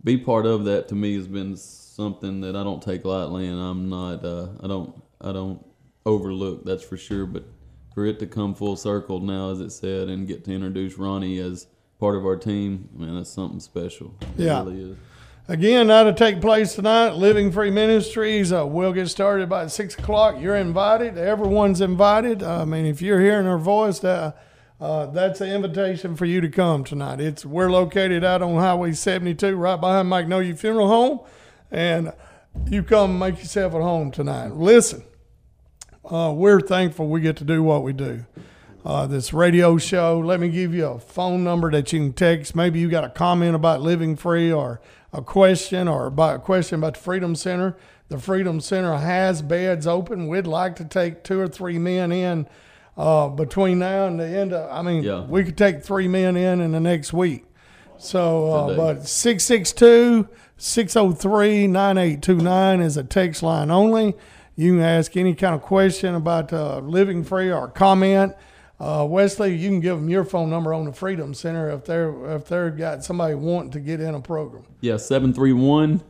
be 0.04 0.18
part 0.18 0.46
of 0.46 0.66
that 0.66 0.90
to 0.90 0.96
me 0.96 1.16
has 1.16 1.28
been 1.28 1.56
something 1.56 2.42
that 2.42 2.56
I 2.58 2.64
don't 2.64 2.82
take 2.82 3.06
lightly, 3.06 3.48
and 3.48 3.60
I'm 3.60 3.90
not. 3.90 4.26
Uh, 4.26 4.50
I 4.62 4.68
don't. 4.68 5.02
I 5.22 5.32
don't 5.32 5.64
overlook. 6.06 6.66
That's 6.66 6.84
for 6.84 6.98
sure. 6.98 7.26
But 7.28 7.46
for 7.94 8.06
it 8.06 8.20
to 8.20 8.26
come 8.28 8.56
full 8.56 8.76
circle 8.76 9.20
now, 9.22 9.52
as 9.52 9.62
it 9.62 9.70
said, 9.70 10.10
and 10.10 10.28
get 10.28 10.44
to 10.46 10.52
introduce 10.54 10.98
Ronnie 10.98 11.38
as 11.40 11.68
part 12.00 12.16
of 12.18 12.26
our 12.26 12.36
team, 12.36 12.90
man, 12.94 13.16
that's 13.16 13.30
something 13.30 13.60
special. 13.62 14.14
It 14.38 14.44
Yeah. 14.46 14.64
really 14.64 14.82
is. 14.92 14.98
Again, 15.48 15.88
that'll 15.88 16.14
take 16.14 16.40
place 16.40 16.76
tonight. 16.76 17.16
Living 17.16 17.52
Free 17.52 17.72
Ministries. 17.72 18.54
Uh, 18.54 18.66
we'll 18.66 18.94
get 18.94 19.10
started 19.10 19.44
about 19.44 19.72
six 19.72 19.96
o'clock. 19.96 20.40
You're 20.40 20.56
invited. 20.56 21.18
Everyone's 21.18 21.82
invited. 21.82 22.44
I 22.44 22.64
mean, 22.64 22.86
if 22.86 23.02
you're 23.02 23.20
hearing 23.20 23.48
our 23.48 23.58
voice, 23.58 24.00
that, 24.00 24.38
uh, 24.80 25.08
that's 25.08 25.40
the 25.40 25.54
invitation 25.54 26.16
for 26.16 26.26
you 26.26 26.42
to 26.42 26.50
come 26.50 26.84
tonight. 26.84 27.20
It's 27.20 27.44
we're 27.44 27.72
located 27.72 28.24
out 28.24 28.44
on 28.44 28.56
Highway 28.56 28.94
72, 28.94 29.56
right 29.56 29.82
behind 29.82 30.10
Mike 30.10 30.28
Magnolia 30.28 30.56
Funeral 30.56 30.88
Home, 30.88 31.20
and 31.72 32.14
you 32.70 32.84
come 32.84 33.18
make 33.18 33.40
yourself 33.40 33.74
at 33.74 33.82
home 33.82 34.12
tonight. 34.12 34.54
Listen, 34.54 35.04
uh, 36.06 36.32
we're 36.36 36.62
thankful 36.62 37.08
we 37.08 37.20
get 37.20 37.36
to 37.38 37.44
do 37.44 37.64
what 37.64 37.84
we 37.84 37.94
do. 37.94 38.26
Uh, 38.86 39.06
this 39.06 39.34
radio 39.34 39.78
show. 39.78 40.20
Let 40.20 40.40
me 40.40 40.50
give 40.50 40.74
you 40.74 40.86
a 40.86 41.00
phone 41.00 41.44
number 41.44 41.70
that 41.72 41.92
you 41.92 42.00
can 42.00 42.14
text. 42.14 42.56
Maybe 42.56 42.80
you 42.80 42.90
got 42.90 43.04
a 43.04 43.10
comment 43.10 43.56
about 43.56 43.82
living 43.82 44.16
free 44.16 44.52
or 44.52 44.82
a 45.14 45.22
question 45.22 45.88
or 45.88 46.08
about 46.08 46.36
a 46.38 46.40
question 46.40 46.80
about 46.80 46.94
the 46.96 47.00
Freedom 47.00 47.36
Center. 47.36 47.76
The 48.10 48.18
Freedom 48.18 48.60
Center 48.60 48.96
has 48.98 49.42
beds 49.42 49.88
open. 49.88 50.28
We'd 50.28 50.48
like 50.48 50.76
to 50.78 50.86
take 50.86 51.24
two 51.24 51.40
or 51.40 51.48
three 51.48 51.78
men 51.78 52.12
in 52.12 52.48
uh, 52.98 53.30
between 53.30 53.80
now 53.80 54.06
and 54.08 54.20
the 54.20 54.28
end 54.28 54.52
of, 54.54 54.70
I 54.72 54.82
mean, 54.82 55.04
Yeah. 55.04 55.24
we 55.26 55.44
could 55.44 55.58
take 55.58 55.84
three 55.84 56.08
men 56.08 56.36
in 56.36 56.60
in 56.62 56.72
the 56.74 56.80
next 56.80 57.14
week. 57.14 57.46
So, 57.98 58.52
uh, 58.52 58.76
but 58.76 59.08
662 59.08 60.28
603 60.58 61.68
9829 61.68 62.82
is 62.82 62.98
a 62.98 63.04
text 63.04 63.44
line 63.44 63.72
only. 63.72 64.16
You 64.56 64.74
can 64.74 64.82
ask 64.82 65.16
any 65.16 65.34
kind 65.36 65.56
of 65.56 65.62
question 65.62 66.16
about 66.16 66.52
uh, 66.52 66.80
living 66.80 67.24
free 67.24 67.52
or 67.52 67.68
comment. 67.68 68.34
Uh, 68.82 69.06
Wesley, 69.06 69.56
you 69.56 69.70
can 69.70 69.80
give 69.80 69.98
them 69.98 70.10
your 70.10 70.24
phone 70.24 70.50
number 70.50 70.74
on 70.74 70.86
the 70.86 70.92
Freedom 70.92 71.36
Center 71.36 71.70
if 71.70 71.86
they're 71.86 72.36
if 72.36 72.46
they've 72.46 72.76
got 72.76 73.04
somebody 73.04 73.36
wanting 73.36 73.70
to 73.74 73.80
get 73.80 74.00
in 74.00 74.16
a 74.16 74.20
program. 74.20 74.64
Yeah, 74.82 74.98
731 74.98 76.02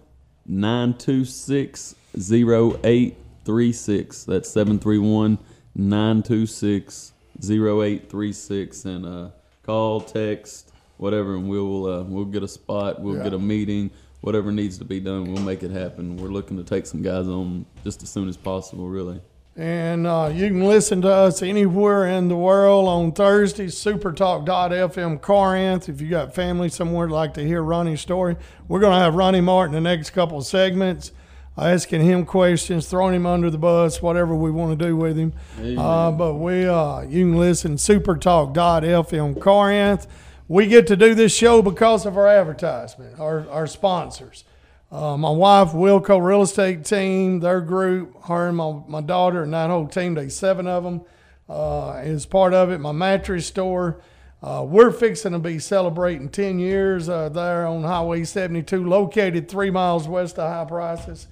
926 0.46 1.96
0836. 2.18 4.24
That's 4.24 4.50
731 4.50 5.38
926 5.76 7.12
0836. 7.44 8.86
And 8.86 9.06
uh, 9.06 9.30
call, 9.64 10.00
text, 10.00 10.72
whatever, 10.96 11.36
and 11.36 11.50
we'll, 11.50 11.86
uh, 11.88 12.04
we'll 12.04 12.24
get 12.24 12.44
a 12.44 12.48
spot, 12.48 13.02
we'll 13.02 13.18
Yeah. 13.18 13.24
get 13.24 13.34
a 13.34 13.40
meeting, 13.40 13.92
whatever 14.22 14.50
needs 14.50 14.78
to 14.78 14.86
be 14.86 15.02
done, 15.02 15.34
we'll 15.34 15.44
make 15.44 15.62
it 15.64 15.72
happen. 15.72 16.16
We're 16.16 16.30
looking 16.30 16.56
to 16.56 16.64
take 16.64 16.86
some 16.86 17.02
guys 17.02 17.28
on 17.28 17.66
just 17.84 18.02
as 18.02 18.10
soon 18.10 18.30
as 18.30 18.38
possible, 18.38 18.88
really. 18.88 19.20
And 19.58 20.08
uh, 20.08 20.32
you 20.34 20.48
can 20.48 20.62
listen 20.62 21.02
to 21.02 21.10
us 21.10 21.42
anywhere 21.44 22.08
in 22.08 22.30
the 22.30 22.38
world 22.38 22.88
on 22.88 23.12
Thursdays, 23.12 23.76
supertalk.fm 23.76 25.20
Corinth. 25.22 25.90
If 25.90 26.00
you 26.00 26.10
got 26.10 26.34
family 26.34 26.70
somewhere 26.70 27.06
that'd 27.06 27.14
like 27.14 27.34
to 27.34 27.46
hear 27.46 27.62
Ronnie's 27.62 28.00
story, 28.00 28.38
we're 28.70 28.80
going 28.80 28.94
to 28.94 29.00
have 29.00 29.16
Ronnie 29.16 29.42
Martin 29.42 29.74
the 29.74 29.82
next 29.82 30.12
couple 30.12 30.38
of 30.38 30.46
segments, 30.46 31.12
asking 31.58 32.02
him 32.02 32.26
questions, 32.26 32.88
throwing 32.88 33.14
him 33.14 33.26
under 33.26 33.50
the 33.50 33.58
bus, 33.58 34.02
whatever 34.02 34.34
we 34.34 34.52
want 34.52 34.80
to 34.80 34.86
do 34.86 34.96
with 34.96 35.18
him. 35.18 35.34
Uh, 35.78 36.12
but 36.12 36.36
we, 36.36 36.66
uh, 36.66 37.02
you 37.02 37.26
can 37.26 37.38
listen 37.38 37.76
supertalk.fm 37.76 39.42
Corinth. 39.42 40.08
We 40.48 40.68
get 40.68 40.88
to 40.88 40.96
do 40.96 41.14
this 41.14 41.36
show 41.36 41.62
because 41.62 42.06
of 42.06 42.18
our 42.18 42.28
advertisement, 42.28 43.20
our, 43.20 43.50
our 43.50 43.68
sponsors. 43.68 44.46
Uh, 44.92 45.16
my 45.16 45.30
wife, 45.30 45.70
Wilco 45.70 46.22
Real 46.22 46.42
Estate 46.42 46.84
Team, 46.84 47.40
their 47.40 47.62
group, 47.62 48.26
her 48.26 48.50
and 48.50 48.58
my, 48.58 48.76
my 48.90 49.00
daughter, 49.00 49.44
and 49.44 49.54
that 49.54 49.70
whole 49.70 49.88
team, 49.88 50.16
they 50.16 50.28
seven 50.28 50.68
of 50.68 50.84
them, 50.84 51.02
uh, 51.48 52.02
is 52.04 52.26
part 52.26 52.54
of 52.54 52.72
it. 52.72 52.80
My 52.80 52.92
mattress 52.92 53.48
store. 53.48 54.02
Uh, 54.44 54.66
we're 54.68 54.92
fixing 54.92 55.34
to 55.34 55.40
be 55.40 55.60
celebrating 55.60 56.28
10 56.28 56.58
years 56.58 57.08
uh, 57.08 57.30
there 57.30 57.68
on 57.68 57.84
Highway 57.84 58.24
72, 58.24 58.84
located 58.84 59.48
three 59.48 59.70
miles 59.70 60.08
west 60.08 60.40
of 60.40 60.52
High 60.52 60.66
Prices. 60.66 61.28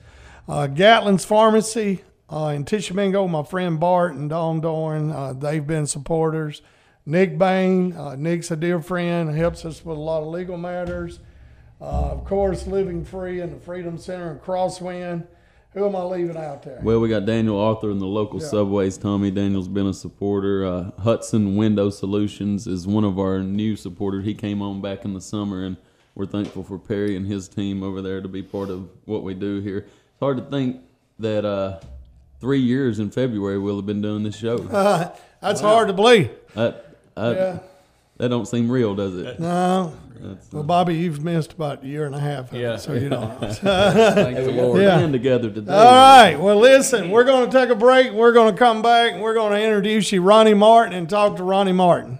Uh, 0.48 0.68
Gatlin's 0.68 1.26
Pharmacy 1.26 2.04
in 2.32 2.66
Tishomingo, 2.66 3.28
my 3.28 3.42
friend 3.42 3.80
Bart 3.80 4.14
and 4.14 4.30
Don 4.30 4.62
Dorn, 4.62 5.40
they've 5.40 5.66
been 5.66 5.88
supporters. 5.88 6.62
Nick 7.04 7.40
Bain, 7.40 7.96
Nick's 8.22 8.52
a 8.52 8.56
dear 8.56 8.80
friend, 8.80 9.36
helps 9.36 9.66
us 9.66 9.84
with 9.84 9.98
a 9.98 10.00
lot 10.00 10.22
of 10.22 10.28
legal 10.28 10.58
matters. 10.58 11.20
Uh, 11.82 12.12
of 12.12 12.26
course, 12.26 12.68
Living 12.68 13.06
Free 13.06 13.40
and 13.40 13.54
the 13.54 13.60
Freedom 13.60 13.98
Center 13.98 14.32
and 14.32 14.42
Crosswind. 14.42 15.28
Who 15.74 15.86
am 15.86 15.96
I 15.96 16.02
leaving 16.02 16.36
out 16.36 16.64
there? 16.64 16.80
Well, 16.82 17.00
we 17.00 17.10
got 17.10 17.26
Daniel 17.26 17.60
Arthur 17.60 17.92
in 17.92 18.00
the 18.00 18.08
local 18.08 18.40
subways. 18.40 18.98
Tommy 18.98 19.30
Daniel's 19.30 19.68
been 19.68 19.86
a 19.86 19.94
supporter. 19.94 20.66
Uh, 20.66 20.92
Hudson 21.02 21.56
Window 21.56 21.92
Solutions 21.92 22.66
is 22.66 22.88
one 22.88 23.04
of 23.04 23.20
our 23.20 23.40
new 23.44 23.76
supporters. 23.76 24.26
He 24.26 24.34
came 24.34 24.64
on 24.64 24.82
back 24.82 25.06
in 25.06 25.14
the 25.14 25.22
summer, 25.22 25.64
and 25.64 25.78
we're 26.16 26.26
thankful 26.26 26.64
for 26.64 26.80
Perry 26.80 27.16
and 27.16 27.28
his 27.28 27.48
team 27.48 27.84
over 27.84 28.02
there 28.02 28.20
to 28.20 28.28
be 28.28 28.42
part 28.42 28.70
of 28.72 28.90
what 29.06 29.24
we 29.24 29.36
do 29.36 29.62
here. 29.62 29.78
It's 29.78 30.20
hard 30.20 30.38
to 30.38 30.44
think 30.44 30.82
that 31.20 31.46
uh, 31.46 31.80
three 32.42 32.60
years 32.62 32.98
in 32.98 33.12
February 33.12 33.60
we'll 33.60 33.76
have 33.76 33.86
been 33.86 34.02
doing 34.02 34.24
this 34.24 34.36
show. 34.36 34.58
That's 35.40 35.62
hard 35.62 35.88
to 35.88 35.94
believe. 35.94 36.32
that, 36.56 36.98
that, 37.16 37.36
Yeah. 37.38 37.60
That 38.20 38.30
don't 38.30 38.48
seem 38.48 38.70
real, 38.70 38.94
does 38.94 39.16
it? 39.18 39.40
No. 39.40 39.94
That's, 40.22 40.46
uh, 40.48 40.50
Well, 40.58 40.64
Bobby, 40.64 40.96
you've 40.96 41.24
missed 41.24 41.54
about 41.54 41.84
a 41.84 41.88
year 41.88 42.06
and 42.06 42.14
a 42.14 42.20
half. 42.20 42.50
of 42.50 42.54
it, 42.54 42.62
Yeah. 42.62 42.76
So 42.76 42.94
you 42.94 43.08
don't 43.10 43.42
know. 43.42 43.48
Thank 43.54 44.36
the 44.38 44.52
Lord. 44.52 44.82
Yeah. 44.82 45.08
together 45.08 45.50
today. 45.50 45.72
All 45.72 45.86
right. 45.86 46.36
Well, 46.38 46.58
listen, 46.58 47.10
we're 47.10 47.24
going 47.24 47.50
to 47.50 47.58
take 47.58 47.70
a 47.70 47.76
break. 47.76 48.12
We're 48.12 48.34
going 48.34 48.54
to 48.54 48.60
come 48.60 48.82
back 48.82 49.14
and 49.14 49.22
we're 49.22 49.34
going 49.34 49.54
to 49.54 49.64
introduce 49.64 50.12
you 50.12 50.22
Ronnie 50.22 50.54
Martin 50.54 50.94
and 50.94 51.10
talk 51.10 51.38
to 51.38 51.44
Ronnie 51.44 51.72
Martin. 51.72 52.20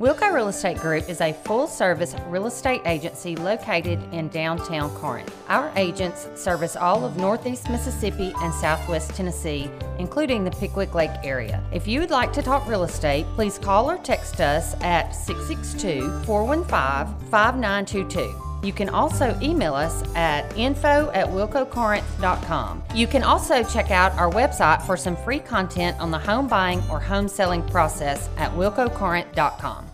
Wilco 0.00 0.34
Real 0.34 0.48
Estate 0.48 0.78
Group 0.78 1.08
is 1.08 1.20
a 1.20 1.32
full 1.32 1.68
service 1.68 2.16
real 2.26 2.46
estate 2.46 2.82
agency 2.84 3.36
located 3.36 4.02
in 4.12 4.28
downtown 4.30 4.90
Corinth. 4.96 5.32
Our 5.48 5.70
agents 5.76 6.26
service 6.34 6.74
all 6.74 7.04
of 7.04 7.16
Northeast 7.16 7.70
Mississippi 7.70 8.34
and 8.38 8.52
Southwest 8.52 9.14
Tennessee, 9.14 9.70
including 10.00 10.42
the 10.42 10.50
Pickwick 10.50 10.96
Lake 10.96 11.12
area. 11.22 11.62
If 11.72 11.86
you 11.86 12.00
would 12.00 12.10
like 12.10 12.32
to 12.32 12.42
talk 12.42 12.66
real 12.66 12.82
estate, 12.82 13.24
please 13.36 13.56
call 13.56 13.88
or 13.88 13.98
text 13.98 14.40
us 14.40 14.74
at 14.80 15.12
662 15.12 16.24
415 16.24 17.30
5922. 17.30 18.43
You 18.64 18.72
can 18.72 18.88
also 18.88 19.38
email 19.42 19.74
us 19.74 20.02
at 20.14 20.56
info 20.56 21.10
at 21.12 21.28
wilcocorinth.com. 21.28 22.82
You 22.94 23.06
can 23.06 23.22
also 23.22 23.62
check 23.62 23.90
out 23.90 24.12
our 24.18 24.30
website 24.30 24.82
for 24.86 24.96
some 24.96 25.16
free 25.16 25.38
content 25.38 26.00
on 26.00 26.10
the 26.10 26.18
home 26.18 26.48
buying 26.48 26.82
or 26.90 26.98
home 26.98 27.28
selling 27.28 27.62
process 27.68 28.28
at 28.38 28.50
wilcocorinth.com. 28.52 29.93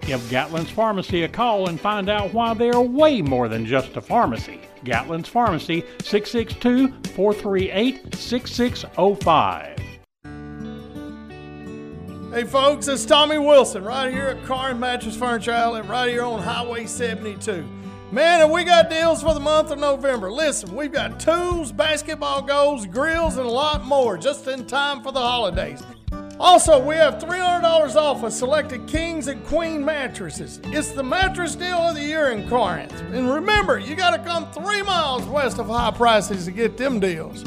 Give 0.00 0.20
Gatlin's 0.22 0.70
Pharmacy 0.70 1.22
a 1.24 1.28
call 1.28 1.68
and 1.68 1.80
find 1.80 2.08
out 2.08 2.32
why 2.32 2.54
they 2.54 2.70
are 2.70 2.82
way 2.82 3.22
more 3.22 3.48
than 3.48 3.66
just 3.66 3.96
a 3.96 4.00
pharmacy. 4.00 4.60
Gatlin's 4.84 5.28
Pharmacy, 5.28 5.84
662 6.02 6.88
438 7.14 8.14
6605. 8.14 9.78
Hey 12.32 12.44
folks, 12.44 12.88
it's 12.88 13.04
Tommy 13.04 13.38
Wilson 13.38 13.82
right 13.82 14.12
here 14.12 14.26
at 14.28 14.44
Car 14.44 14.70
and 14.70 14.80
Mattress 14.80 15.16
Furniture 15.16 15.52
right 15.86 16.10
here 16.10 16.22
on 16.22 16.42
Highway 16.42 16.86
72. 16.86 17.66
Man, 18.10 18.40
and 18.40 18.50
we 18.50 18.64
got 18.64 18.88
deals 18.88 19.22
for 19.22 19.34
the 19.34 19.40
month 19.40 19.70
of 19.70 19.78
November. 19.78 20.30
Listen, 20.30 20.74
we've 20.74 20.92
got 20.92 21.20
tools, 21.20 21.72
basketball 21.72 22.40
goals, 22.40 22.86
grills, 22.86 23.36
and 23.36 23.46
a 23.46 23.50
lot 23.50 23.84
more 23.84 24.16
just 24.16 24.46
in 24.46 24.66
time 24.66 25.02
for 25.02 25.12
the 25.12 25.20
holidays. 25.20 25.82
Also, 26.40 26.78
we 26.84 26.94
have 26.94 27.18
$300 27.18 27.96
off 27.96 28.22
of 28.22 28.32
selected 28.32 28.86
Kings 28.86 29.26
and 29.26 29.44
Queen 29.46 29.84
mattresses. 29.84 30.60
It's 30.66 30.92
the 30.92 31.02
mattress 31.02 31.56
deal 31.56 31.78
of 31.78 31.96
the 31.96 32.02
year 32.02 32.30
in 32.30 32.48
Corinth. 32.48 32.98
And 33.12 33.28
remember, 33.28 33.78
you 33.78 33.96
got 33.96 34.16
to 34.16 34.22
come 34.22 34.50
three 34.52 34.82
miles 34.82 35.24
west 35.24 35.58
of 35.58 35.66
high 35.66 35.90
prices 35.90 36.44
to 36.44 36.52
get 36.52 36.76
them 36.76 37.00
deals. 37.00 37.42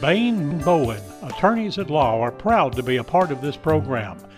Bain 0.00 0.58
Bowen, 0.58 1.00
attorneys 1.22 1.78
at 1.78 1.88
law, 1.88 2.20
are 2.20 2.32
proud 2.32 2.74
to 2.74 2.82
be 2.82 2.96
a 2.96 3.04
part 3.04 3.30
of 3.30 3.40
this 3.40 3.56
program. 3.56 4.18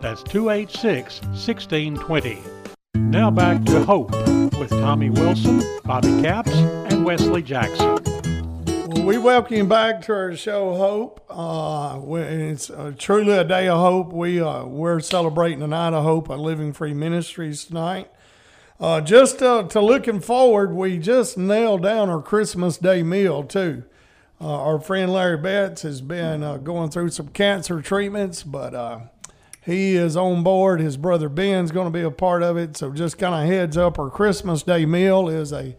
That's 0.00 0.22
286 0.24 1.22
1620. 1.22 2.38
Now 2.94 3.30
back 3.30 3.64
to 3.64 3.82
Hope 3.84 4.10
with 4.58 4.68
Tommy 4.68 5.08
Wilson, 5.08 5.62
Bobby 5.84 6.20
Capps, 6.20 6.50
and 6.52 7.04
Wesley 7.04 7.42
Jackson. 7.42 7.98
Well, 8.88 9.04
we 9.04 9.16
welcome 9.16 9.56
you 9.56 9.64
back 9.64 10.02
to 10.02 10.12
our 10.12 10.36
show, 10.36 10.74
Hope. 10.74 11.24
Uh, 11.30 12.00
it's 12.14 12.68
uh, 12.68 12.92
truly 12.98 13.32
a 13.32 13.44
day 13.44 13.68
of 13.68 13.78
hope. 13.78 14.12
We 14.12 14.40
uh, 14.40 14.64
we're 14.64 15.00
celebrating 15.00 15.60
the 15.60 15.66
night 15.66 15.94
of 15.94 16.04
hope 16.04 16.28
at 16.30 16.38
Living 16.38 16.72
Free 16.74 16.94
Ministries 16.94 17.64
tonight. 17.64 18.10
Uh, 18.78 19.00
just 19.00 19.42
uh, 19.42 19.62
to 19.64 19.80
looking 19.80 20.20
forward, 20.20 20.74
we 20.74 20.98
just 20.98 21.38
nailed 21.38 21.82
down 21.82 22.10
our 22.10 22.20
Christmas 22.20 22.76
Day 22.76 23.02
meal 23.02 23.44
too. 23.44 23.84
Uh, 24.38 24.62
our 24.62 24.78
friend 24.78 25.10
Larry 25.10 25.38
Betts 25.38 25.80
has 25.82 26.02
been 26.02 26.62
going 26.62 26.90
through 26.90 27.08
some 27.08 27.28
cancer 27.28 27.80
treatments, 27.80 28.42
but 28.42 28.74
he 29.66 29.96
is 29.96 30.16
on 30.16 30.44
board. 30.44 30.80
His 30.80 30.96
brother 30.96 31.28
Ben's 31.28 31.72
going 31.72 31.88
to 31.88 31.90
be 31.90 32.02
a 32.02 32.10
part 32.10 32.44
of 32.44 32.56
it. 32.56 32.76
So 32.76 32.92
just 32.92 33.18
kind 33.18 33.34
of 33.34 33.52
heads 33.52 33.76
up. 33.76 33.98
Our 33.98 34.08
Christmas 34.08 34.62
Day 34.62 34.86
meal 34.86 35.28
is 35.28 35.52
a 35.52 35.76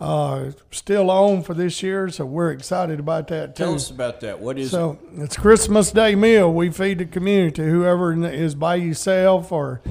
uh, 0.00 0.52
still 0.70 1.10
on 1.10 1.42
for 1.42 1.52
this 1.54 1.82
year, 1.82 2.08
so 2.10 2.26
we're 2.26 2.52
excited 2.52 3.00
about 3.00 3.28
that 3.28 3.56
too. 3.56 3.64
Tell 3.64 3.74
us 3.74 3.90
about 3.90 4.20
that. 4.20 4.40
What 4.40 4.58
is 4.58 4.70
so 4.70 4.98
it? 5.16 5.22
it's 5.22 5.36
Christmas 5.36 5.90
Day 5.90 6.14
meal. 6.14 6.52
We 6.52 6.70
feed 6.70 6.98
the 6.98 7.06
community. 7.06 7.64
Whoever 7.64 8.12
is 8.24 8.54
by 8.54 8.76
yourself 8.76 9.50
or 9.50 9.82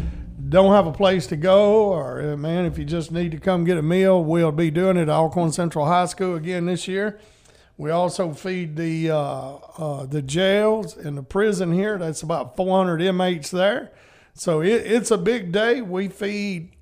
don't 0.48 0.74
have 0.74 0.88
a 0.88 0.92
place 0.92 1.28
to 1.28 1.36
go, 1.36 1.86
or 1.92 2.22
uh, 2.22 2.38
man, 2.38 2.66
if 2.66 2.78
you 2.78 2.86
just 2.86 3.12
need 3.12 3.32
to 3.32 3.40
come 3.40 3.66
get 3.66 3.78
a 3.78 3.82
meal, 3.82 4.24
we'll 4.24 4.52
be 4.52 4.72
doing 4.72 4.96
it 4.96 5.04
at 5.04 5.10
Alcorn 5.10 5.52
Central 5.52 5.86
High 5.86 6.06
School 6.06 6.36
again 6.36 6.66
this 6.66 6.88
year. 6.88 7.20
We 7.84 7.92
also 7.92 8.32
feed 8.32 8.78
the 8.78 9.12
uh, 9.12 9.56
uh, 9.78 10.06
the 10.06 10.22
jails 10.22 10.96
and 10.96 11.18
the 11.18 11.22
prison 11.22 11.74
here. 11.74 11.98
That's 11.98 12.22
about 12.22 12.56
400 12.56 13.02
inmates 13.02 13.52
there. 13.52 13.92
So 14.34 14.62
it, 14.62 14.88
it's 14.88 15.12
a 15.12 15.18
big 15.18 15.52
day. 15.52 15.82
We 15.82 16.08
feed. 16.08 16.78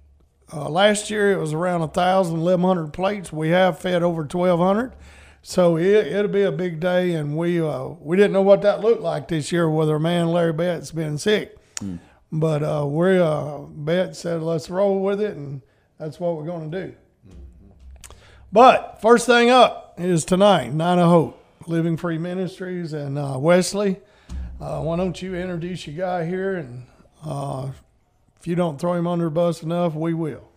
Uh, 0.53 0.69
last 0.69 1.09
year 1.09 1.31
it 1.31 1.39
was 1.39 1.53
around 1.53 1.79
1,000, 1.79 2.41
1,100 2.41 2.93
plates. 2.93 3.33
We 3.33 3.49
have 3.49 3.79
fed 3.79 4.03
over 4.03 4.21
1,200. 4.21 4.93
So 5.41 5.75
it, 5.75 6.05
it'll 6.05 6.27
be 6.27 6.43
a 6.43 6.51
big 6.51 6.79
day, 6.79 7.13
and 7.15 7.35
we 7.35 7.59
uh, 7.59 7.87
we 7.99 8.15
didn't 8.15 8.33
know 8.33 8.43
what 8.43 8.61
that 8.61 8.81
looked 8.81 9.01
like 9.01 9.27
this 9.27 9.51
year 9.51 9.67
with 9.67 9.89
our 9.89 9.97
man 9.97 10.27
Larry 10.27 10.53
Betts 10.53 10.91
been 10.91 11.17
sick. 11.17 11.57
Mm. 11.79 11.97
But 12.31 12.61
uh, 12.61 12.85
we 12.85 13.17
uh, 13.17 13.57
Betts 13.57 14.19
said 14.19 14.43
let's 14.43 14.69
roll 14.69 15.01
with 15.01 15.19
it, 15.19 15.35
and 15.35 15.63
that's 15.97 16.19
what 16.19 16.37
we're 16.37 16.45
going 16.45 16.69
to 16.69 16.85
do. 16.85 16.95
But 18.53 18.99
first 19.01 19.25
thing 19.25 19.49
up, 19.49 19.93
is 19.97 20.25
tonight, 20.25 20.73
Night 20.73 20.99
of 20.99 21.09
Hope, 21.09 21.45
Living 21.67 21.95
Free 21.95 22.17
Ministries, 22.17 22.91
and 22.91 23.17
uh, 23.17 23.37
Wesley. 23.37 23.97
Uh, 24.59 24.81
why 24.81 24.97
don't 24.97 25.21
you 25.21 25.35
introduce 25.35 25.87
your 25.87 25.95
guy 25.95 26.25
here? 26.25 26.55
And 26.55 26.85
uh, 27.25 27.69
if 28.39 28.47
you 28.47 28.55
don't 28.55 28.79
throw 28.79 28.93
him 28.93 29.07
under 29.07 29.25
the 29.25 29.31
bus 29.31 29.63
enough, 29.63 29.93
we 29.93 30.13
will. 30.13 30.49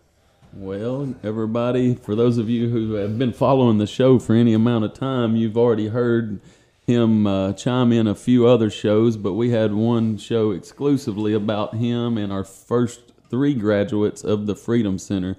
Well, 0.51 1.15
everybody, 1.23 1.95
for 1.95 2.15
those 2.15 2.37
of 2.37 2.49
you 2.49 2.69
who 2.69 2.93
have 2.93 3.17
been 3.17 3.33
following 3.33 3.77
the 3.77 3.87
show 3.87 4.19
for 4.19 4.33
any 4.33 4.53
amount 4.53 4.83
of 4.83 4.93
time, 4.93 5.35
you've 5.35 5.57
already 5.57 5.87
heard 5.87 6.41
him 6.85 7.25
uh, 7.25 7.53
chime 7.53 7.93
in 7.93 8.07
a 8.07 8.15
few 8.15 8.45
other 8.45 8.69
shows, 8.69 9.15
but 9.15 9.33
we 9.33 9.51
had 9.51 9.73
one 9.73 10.17
show 10.17 10.51
exclusively 10.51 11.33
about 11.33 11.75
him 11.75 12.17
and 12.17 12.33
our 12.33 12.43
first 12.43 13.13
three 13.29 13.53
graduates 13.53 14.23
of 14.23 14.47
the 14.47 14.55
Freedom 14.55 14.97
Center. 14.97 15.37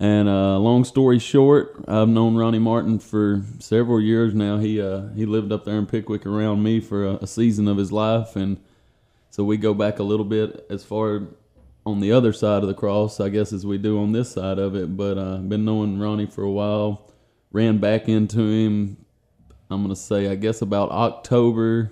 And 0.00 0.28
uh, 0.28 0.58
long 0.58 0.84
story 0.84 1.18
short, 1.18 1.84
I've 1.88 2.08
known 2.08 2.36
Ronnie 2.36 2.60
Martin 2.60 3.00
for 3.00 3.42
several 3.58 4.00
years 4.00 4.32
now. 4.32 4.58
He 4.58 4.80
uh, 4.80 5.08
he 5.08 5.26
lived 5.26 5.50
up 5.50 5.64
there 5.64 5.76
in 5.76 5.86
Pickwick 5.86 6.24
around 6.24 6.62
me 6.62 6.78
for 6.78 7.04
a, 7.04 7.14
a, 7.16 7.26
season 7.26 7.66
of 7.66 7.76
his 7.76 7.90
life, 7.90 8.36
and 8.36 8.58
so 9.30 9.42
we 9.42 9.56
go 9.56 9.74
back 9.74 9.98
a 9.98 10.04
little 10.04 10.24
bit 10.24 10.64
as 10.70 10.84
far 10.84 11.22
on 11.84 11.98
the 11.98 12.12
other 12.12 12.32
side 12.32 12.62
of 12.62 12.68
the 12.68 12.74
cross, 12.74 13.18
I 13.18 13.28
guess, 13.28 13.52
as 13.52 13.66
we 13.66 13.76
do 13.76 14.00
on 14.00 14.12
this 14.12 14.30
side 14.30 14.60
of 14.60 14.76
it. 14.76 14.96
But 14.96 15.18
I've 15.18 15.26
uh, 15.26 15.38
been 15.38 15.64
knowing 15.64 15.98
Ronnie 15.98 16.26
for 16.26 16.44
a 16.44 16.50
while. 16.50 17.10
Ran 17.50 17.78
back 17.78 18.08
into 18.08 18.40
him. 18.40 19.04
I'm 19.68 19.82
gonna 19.82 19.96
say, 19.96 20.28
I 20.28 20.36
guess, 20.36 20.62
about 20.62 20.92
October, 20.92 21.90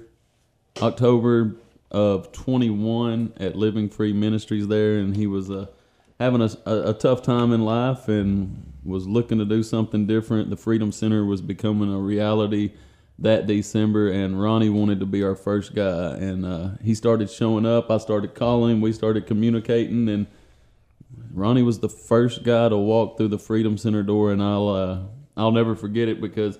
October 0.81 1.57
of 1.91 2.31
21 2.31 3.33
at 3.39 3.57
Living 3.57 3.89
Free 3.89 4.13
Ministries 4.13 4.69
there, 4.69 4.99
and 4.99 5.17
he 5.17 5.27
was 5.27 5.51
a 5.51 5.71
having 6.19 6.41
a, 6.41 6.51
a, 6.65 6.91
a, 6.91 6.95
tough 6.95 7.23
time 7.23 7.53
in 7.53 7.65
life 7.65 8.09
and 8.09 8.73
was 8.85 9.07
looking 9.07 9.39
to 9.39 9.45
do 9.45 9.63
something 9.63 10.07
different. 10.07 10.51
The 10.51 10.57
Freedom 10.57 10.91
Center 10.93 11.25
was 11.25 11.43
becoming 11.43 11.93
a 11.93 11.99
reality 11.99 12.73
that 13.19 13.47
December, 13.47 14.11
and 14.11 14.41
Ronnie 14.41 14.69
wanted 14.69 15.01
to 15.01 15.07
be 15.07 15.23
our 15.23 15.35
first 15.35 15.75
guy. 15.75 16.17
And 16.17 16.45
uh, 16.45 16.71
he 16.83 16.95
started 16.95 17.31
showing 17.31 17.67
up. 17.67 17.91
I 17.91 17.99
started 17.99 18.35
calling. 18.35 18.81
We 18.81 18.93
started 18.93 19.27
communicating, 19.27 20.09
and 20.09 20.27
Ronnie 21.33 21.63
was 21.63 21.81
the 21.81 21.89
first 21.89 22.43
guy 22.43 22.69
to 22.69 22.77
walk 22.77 23.17
through 23.17 23.29
the 23.29 23.39
Freedom 23.39 23.79
Center 23.79 24.03
door. 24.03 24.33
And 24.33 24.43
I'll 24.43 24.69
uh, 24.69 24.99
I'll 25.37 25.53
never 25.53 25.75
forget 25.75 26.09
it 26.09 26.21
because 26.21 26.59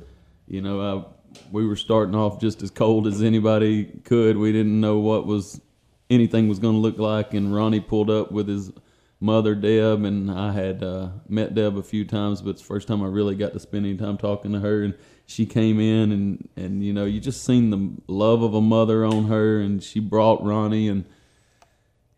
you 0.49 0.63
know 0.63 0.81
I, 0.81 1.41
we 1.51 1.67
were 1.67 1.77
starting 1.77 2.15
off 2.15 2.41
just 2.41 2.63
as 2.63 2.71
cold 2.71 3.07
as 3.07 3.23
anybody 3.23 3.85
could. 4.05 4.37
We 4.37 4.53
didn't 4.53 4.81
know 4.81 4.99
what 4.99 5.27
was 5.27 5.61
anything 6.09 6.49
was 6.49 6.59
going 6.59 6.75
to 6.75 6.81
look 6.81 6.99
like, 6.99 7.35
and 7.35 7.55
Ronnie 7.55 7.81
pulled 7.81 8.11
up 8.11 8.33
with 8.33 8.49
his 8.49 8.73
mother 9.21 9.55
Deb, 9.55 10.05
and 10.05 10.31
I 10.31 10.53
had 10.53 10.83
uh, 10.83 11.09
met 11.29 11.55
Deb 11.55 11.77
a 11.77 11.83
few 11.83 12.05
times, 12.05 12.43
but 12.43 12.51
it's 12.51 12.61
the 12.61 12.67
first 12.67 12.89
time 12.89 13.03
I 13.03 13.07
really 13.07 13.35
got 13.35 13.53
to 13.53 13.61
spend 13.61 13.87
any 13.87 13.97
time 13.97 14.19
talking 14.19 14.53
to 14.53 14.61
her. 14.61 14.83
And 14.83 14.95
she 15.27 15.47
came 15.47 15.81
in, 15.81 16.13
and 16.13 16.49
and 16.57 16.85
you 16.85 16.93
know, 16.93 17.05
you 17.05 17.21
just 17.21 17.45
seen 17.45 17.71
the 17.71 18.13
love 18.13 18.43
of 18.43 18.55
a 18.55 18.61
mother 18.61 19.05
on 19.05 19.27
her, 19.27 19.61
and 19.61 19.83
she 19.83 20.01
brought 20.01 20.45
Ronnie, 20.45 20.89
and 20.89 21.05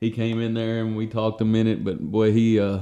he 0.00 0.10
came 0.10 0.40
in 0.40 0.54
there, 0.54 0.80
and 0.80 0.96
we 0.96 1.06
talked 1.06 1.40
a 1.40 1.44
minute, 1.44 1.84
but 1.84 2.00
boy, 2.00 2.32
he. 2.32 2.60
Uh, 2.60 2.80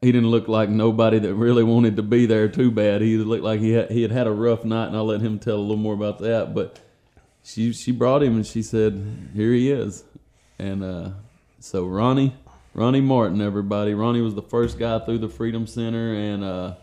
he 0.00 0.10
didn't 0.10 0.30
look 0.30 0.48
like 0.48 0.68
nobody 0.68 1.20
that 1.20 1.32
really 1.32 1.62
wanted 1.62 1.94
to 1.94 2.02
be 2.02 2.26
there 2.26 2.48
too 2.48 2.72
bad. 2.72 3.02
He 3.02 3.16
looked 3.18 3.44
like 3.44 3.60
he 3.60 3.70
had, 3.70 3.88
he 3.92 4.02
had 4.02 4.10
had 4.10 4.26
a 4.26 4.32
rough 4.32 4.64
night, 4.64 4.88
and 4.88 4.96
I'll 4.96 5.04
let 5.04 5.20
him 5.20 5.38
tell 5.38 5.54
a 5.54 5.62
little 5.62 5.76
more 5.76 5.94
about 5.94 6.18
that. 6.18 6.54
But 6.54 6.80
she 7.44 7.72
she 7.72 7.92
brought 7.92 8.20
him, 8.20 8.34
and 8.34 8.44
she 8.44 8.62
said, 8.62 9.30
"Here 9.32 9.52
he 9.52 9.70
is," 9.70 10.02
and 10.58 10.82
uh, 10.82 11.10
so 11.60 11.86
Ronnie, 11.86 12.34
Ronnie 12.74 13.02
Martin, 13.02 13.42
everybody. 13.42 13.92
Ronnie 13.92 14.22
was 14.22 14.34
the 14.34 14.42
first 14.42 14.78
guy 14.78 14.98
through 15.00 15.18
the 15.18 15.28
Freedom 15.28 15.66
Center, 15.66 16.14
and 16.14 16.42
uh, 16.42 16.74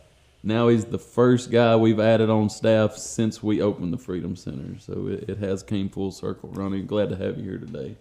now 0.43 0.67
he's 0.67 0.85
the 0.85 0.99
first 0.99 1.49
guy 1.49 1.75
we've 1.75 1.99
added 1.99 2.29
on 2.29 2.49
staff 2.51 2.95
since 2.95 3.41
we 3.41 3.61
opened 3.61 3.91
the 3.91 3.97
Freedom 3.97 4.35
Center. 4.35 4.77
So 4.77 5.07
it, 5.07 5.27
it 5.27 5.37
has 5.39 5.63
came 5.63 5.89
full 5.89 6.11
circle. 6.11 6.49
Ronnie, 6.49 6.83
glad 6.83 7.09
to 7.09 7.15
have 7.15 7.39
you 7.39 7.43
here 7.43 7.57
today. 7.57 7.95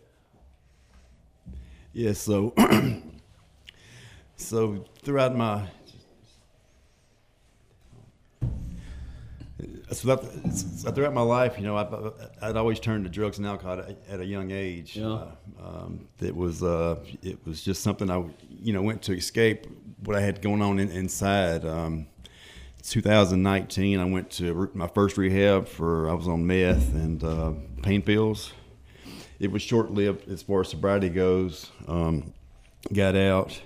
Yeah. 1.94 2.12
So, 2.12 2.52
so 4.36 4.84
throughout 5.02 5.34
my 5.34 5.68
so 9.90 10.16
throughout 10.16 11.14
my 11.14 11.22
life, 11.22 11.56
you 11.58 11.64
know, 11.64 11.76
I, 11.76 12.46
would 12.46 12.56
always 12.56 12.78
turned 12.78 13.04
to 13.04 13.10
drugs 13.10 13.38
and 13.38 13.46
alcohol 13.46 13.80
at, 13.80 13.96
at 14.08 14.20
a 14.20 14.24
young 14.24 14.50
age. 14.50 14.96
Yeah. 14.96 15.06
Uh, 15.06 15.30
um, 15.62 16.08
it 16.20 16.34
was 16.34 16.62
uh, 16.62 16.96
it 17.22 17.44
was 17.46 17.62
just 17.62 17.82
something 17.82 18.10
I, 18.10 18.24
you 18.48 18.72
know, 18.72 18.82
went 18.82 19.02
to 19.02 19.12
escape 19.12 19.66
what 20.04 20.16
I 20.16 20.20
had 20.20 20.42
going 20.42 20.62
on 20.62 20.78
in, 20.78 20.90
inside. 20.90 21.64
Um, 21.64 22.06
2019, 22.82 23.98
I 23.98 24.04
went 24.04 24.30
to 24.32 24.70
my 24.74 24.86
first 24.86 25.16
rehab 25.18 25.66
for 25.68 26.08
I 26.08 26.14
was 26.14 26.28
on 26.28 26.46
meth 26.46 26.94
and 26.94 27.22
uh, 27.24 27.52
pain 27.82 28.02
pills. 28.02 28.52
It 29.40 29.50
was 29.50 29.62
short 29.62 29.90
lived 29.90 30.28
as 30.28 30.42
far 30.42 30.60
as 30.62 30.68
sobriety 30.68 31.08
goes. 31.08 31.70
Um, 31.86 32.32
got 32.92 33.16
out. 33.16 33.60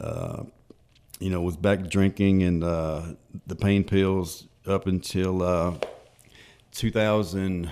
Uh, 0.00 0.44
you 1.20 1.30
know, 1.30 1.40
was 1.40 1.56
back 1.56 1.88
drinking 1.88 2.42
and 2.42 2.64
uh, 2.64 3.02
the 3.46 3.54
pain 3.54 3.84
pills 3.84 4.46
up 4.66 4.86
until 4.86 5.42
uh, 5.42 5.74
2000, 6.72 7.70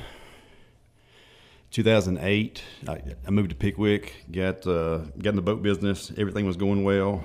2008. 1.71 2.63
I, 2.89 3.03
I 3.27 3.31
moved 3.31 3.51
to 3.51 3.57
Pickwick, 3.57 4.15
got 4.31 4.67
uh, 4.67 4.99
got 5.19 5.31
in 5.31 5.37
the 5.37 5.43
boat 5.43 5.63
business. 5.63 6.13
Everything 6.17 6.47
was 6.47 6.57
going 6.57 6.85
well, 6.85 7.23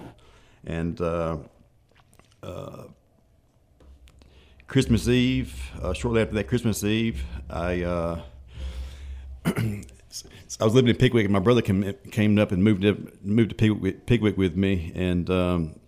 and 0.65 0.99
uh, 1.01 1.37
uh, 2.43 2.83
Christmas 4.67 5.07
Eve, 5.07 5.71
uh, 5.81 5.93
shortly 5.93 6.21
after 6.21 6.35
that 6.35 6.47
Christmas 6.47 6.83
Eve, 6.83 7.23
I 7.49 7.83
uh, 7.83 8.21
I 9.45 10.63
was 10.63 10.73
living 10.73 10.89
in 10.89 10.95
Pickwick, 10.95 11.25
and 11.25 11.33
my 11.33 11.39
brother 11.39 11.61
came, 11.61 11.93
came 12.11 12.37
up 12.39 12.51
and 12.51 12.63
moved 12.63 12.85
up, 12.85 12.97
moved 13.23 13.49
to 13.49 13.55
Pickwick, 13.55 14.05
Pickwick 14.05 14.37
with 14.37 14.55
me, 14.55 14.91
and 14.95 15.29
um, 15.29 15.79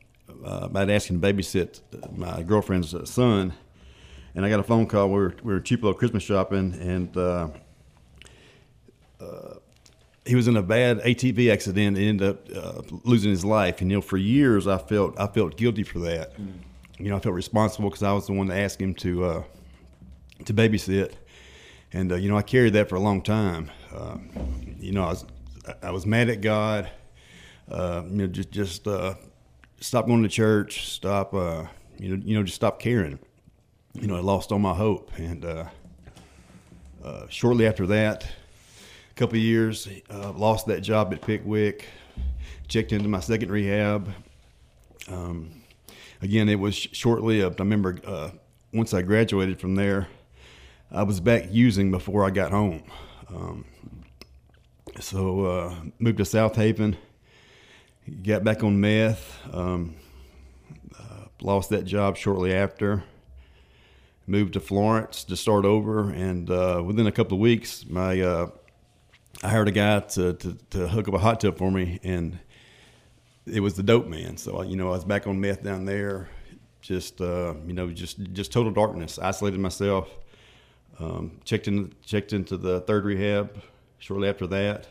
uh, 0.43 0.67
I'd 0.73 0.89
asked 0.89 1.09
him 1.09 1.21
to 1.21 1.27
babysit 1.33 1.81
my 2.15 2.43
girlfriend's 2.43 2.93
son, 3.09 3.53
and 4.37 4.45
I 4.45 4.49
got 4.49 4.59
a 4.59 4.63
phone 4.63 4.85
call. 4.85 5.09
We 5.09 5.15
were, 5.15 5.35
we 5.43 5.53
were 5.53 5.59
Tupelo 5.59 5.93
Christmas 5.93 6.21
shopping, 6.21 6.75
and 6.79 7.17
uh, 7.17 7.47
uh, 9.19 9.55
he 10.27 10.35
was 10.35 10.47
in 10.47 10.55
a 10.55 10.61
bad 10.61 10.99
ATV 10.99 11.51
accident 11.51 11.97
and 11.97 12.05
ended 12.05 12.29
up 12.29 12.47
uh, 12.55 12.81
losing 13.03 13.31
his 13.31 13.43
life. 13.43 13.81
And 13.81 13.89
you 13.89 13.97
know, 13.97 14.01
for 14.01 14.15
years 14.15 14.67
I 14.67 14.77
felt 14.77 15.19
I 15.19 15.25
felt 15.25 15.57
guilty 15.57 15.81
for 15.81 15.97
that. 15.99 16.37
Mm. 16.39 16.53
You 16.99 17.09
know, 17.09 17.17
I 17.17 17.19
felt 17.19 17.33
responsible 17.33 17.89
because 17.89 18.03
I 18.03 18.13
was 18.13 18.27
the 18.27 18.33
one 18.33 18.47
that 18.47 18.59
asked 18.59 18.79
him 18.79 18.93
to 18.95 19.25
uh, 19.25 19.43
to 20.45 20.53
babysit, 20.53 21.13
and 21.91 22.11
you 22.21 22.29
know, 22.29 22.37
I 22.37 22.43
carried 22.43 22.73
that 22.73 22.89
for 22.89 22.95
a 22.95 23.01
long 23.01 23.23
time. 23.23 23.71
you 24.79 24.91
know, 24.91 25.03
I 25.03 25.09
was 25.09 25.25
I 25.81 25.89
was 25.89 26.05
mad 26.05 26.29
at 26.29 26.41
God. 26.41 26.91
you 27.71 27.75
know, 27.75 28.27
just 28.27 28.51
just 28.51 28.87
stop 29.79 30.05
going 30.05 30.21
to 30.21 30.29
church, 30.29 30.87
stop, 30.89 31.33
uh, 31.33 31.65
you 31.97 32.15
know, 32.15 32.21
you 32.23 32.37
know, 32.37 32.43
just 32.43 32.55
stop 32.55 32.79
caring. 32.79 33.17
You 33.99 34.05
know, 34.05 34.15
I 34.15 34.19
lost 34.19 34.51
all 34.51 34.59
my 34.59 34.75
hope, 34.75 35.11
and 35.17 35.43
uh, 35.43 35.65
uh, 37.03 37.25
shortly 37.29 37.65
after 37.65 37.87
that, 37.87 38.25
a 38.25 39.13
couple 39.15 39.39
years, 39.39 39.87
uh, 40.11 40.33
lost 40.33 40.67
that 40.67 40.81
job 40.81 41.11
at 41.13 41.21
Pickwick. 41.21 41.87
Checked 42.67 42.91
into 42.91 43.09
my 43.09 43.21
second 43.21 43.49
rehab. 43.49 44.13
Um, 45.09 45.63
again, 46.21 46.47
it 46.47 46.59
was 46.59 46.75
short 46.75 47.23
lived. 47.23 47.59
I 47.59 47.63
remember 47.63 47.97
uh, 48.05 48.29
once 48.71 48.93
I 48.93 49.01
graduated 49.01 49.59
from 49.59 49.73
there, 49.73 50.07
I 50.91 51.01
was 51.01 51.19
back 51.19 51.45
using 51.49 51.89
before 51.89 52.23
I 52.23 52.29
got 52.29 52.51
home. 52.51 52.83
Um, 53.29 53.65
so 54.99 55.45
uh, 55.45 55.75
moved 55.97 56.19
to 56.19 56.23
Southaven, 56.23 56.95
got 58.21 58.43
back 58.43 58.63
on 58.63 58.79
meth. 58.79 59.39
Um, 59.51 59.95
uh, 60.99 61.25
lost 61.41 61.71
that 61.71 61.85
job 61.85 62.15
shortly 62.15 62.53
after. 62.53 63.03
Moved 64.29 64.53
to 64.53 64.59
Florence 64.59 65.23
to 65.23 65.37
start 65.37 65.63
over, 65.63 66.09
and 66.09 66.51
uh, 66.51 66.83
within 66.85 67.07
a 67.07 67.13
couple 67.13 67.37
of 67.37 67.41
weeks, 67.41 67.85
my 67.87 68.19
uh, 68.19 68.49
I 69.41 69.47
hired 69.47 69.69
a 69.69 69.71
guy 69.71 70.01
to, 70.01 70.33
to, 70.33 70.57
to 70.71 70.87
hook 70.89 71.07
up 71.07 71.13
a 71.13 71.17
hot 71.17 71.39
tub 71.39 71.57
for 71.57 71.71
me, 71.71 72.01
and 72.03 72.37
it 73.45 73.61
was 73.61 73.75
the 73.75 73.83
dope 73.83 74.07
man. 74.07 74.35
So 74.35 74.61
you 74.63 74.75
know, 74.75 74.89
I 74.89 74.91
was 74.91 75.05
back 75.05 75.27
on 75.27 75.39
meth 75.39 75.63
down 75.63 75.85
there. 75.85 76.27
Just 76.81 77.21
uh, 77.21 77.53
you 77.65 77.71
know, 77.71 77.89
just 77.89 78.19
just 78.33 78.51
total 78.51 78.73
darkness. 78.73 79.17
Isolated 79.17 79.61
myself. 79.61 80.09
Um, 80.99 81.39
checked 81.45 81.69
in 81.69 81.93
checked 82.05 82.33
into 82.33 82.57
the 82.57 82.81
third 82.81 83.05
rehab 83.05 83.61
shortly 83.99 84.27
after 84.27 84.45
that 84.47 84.87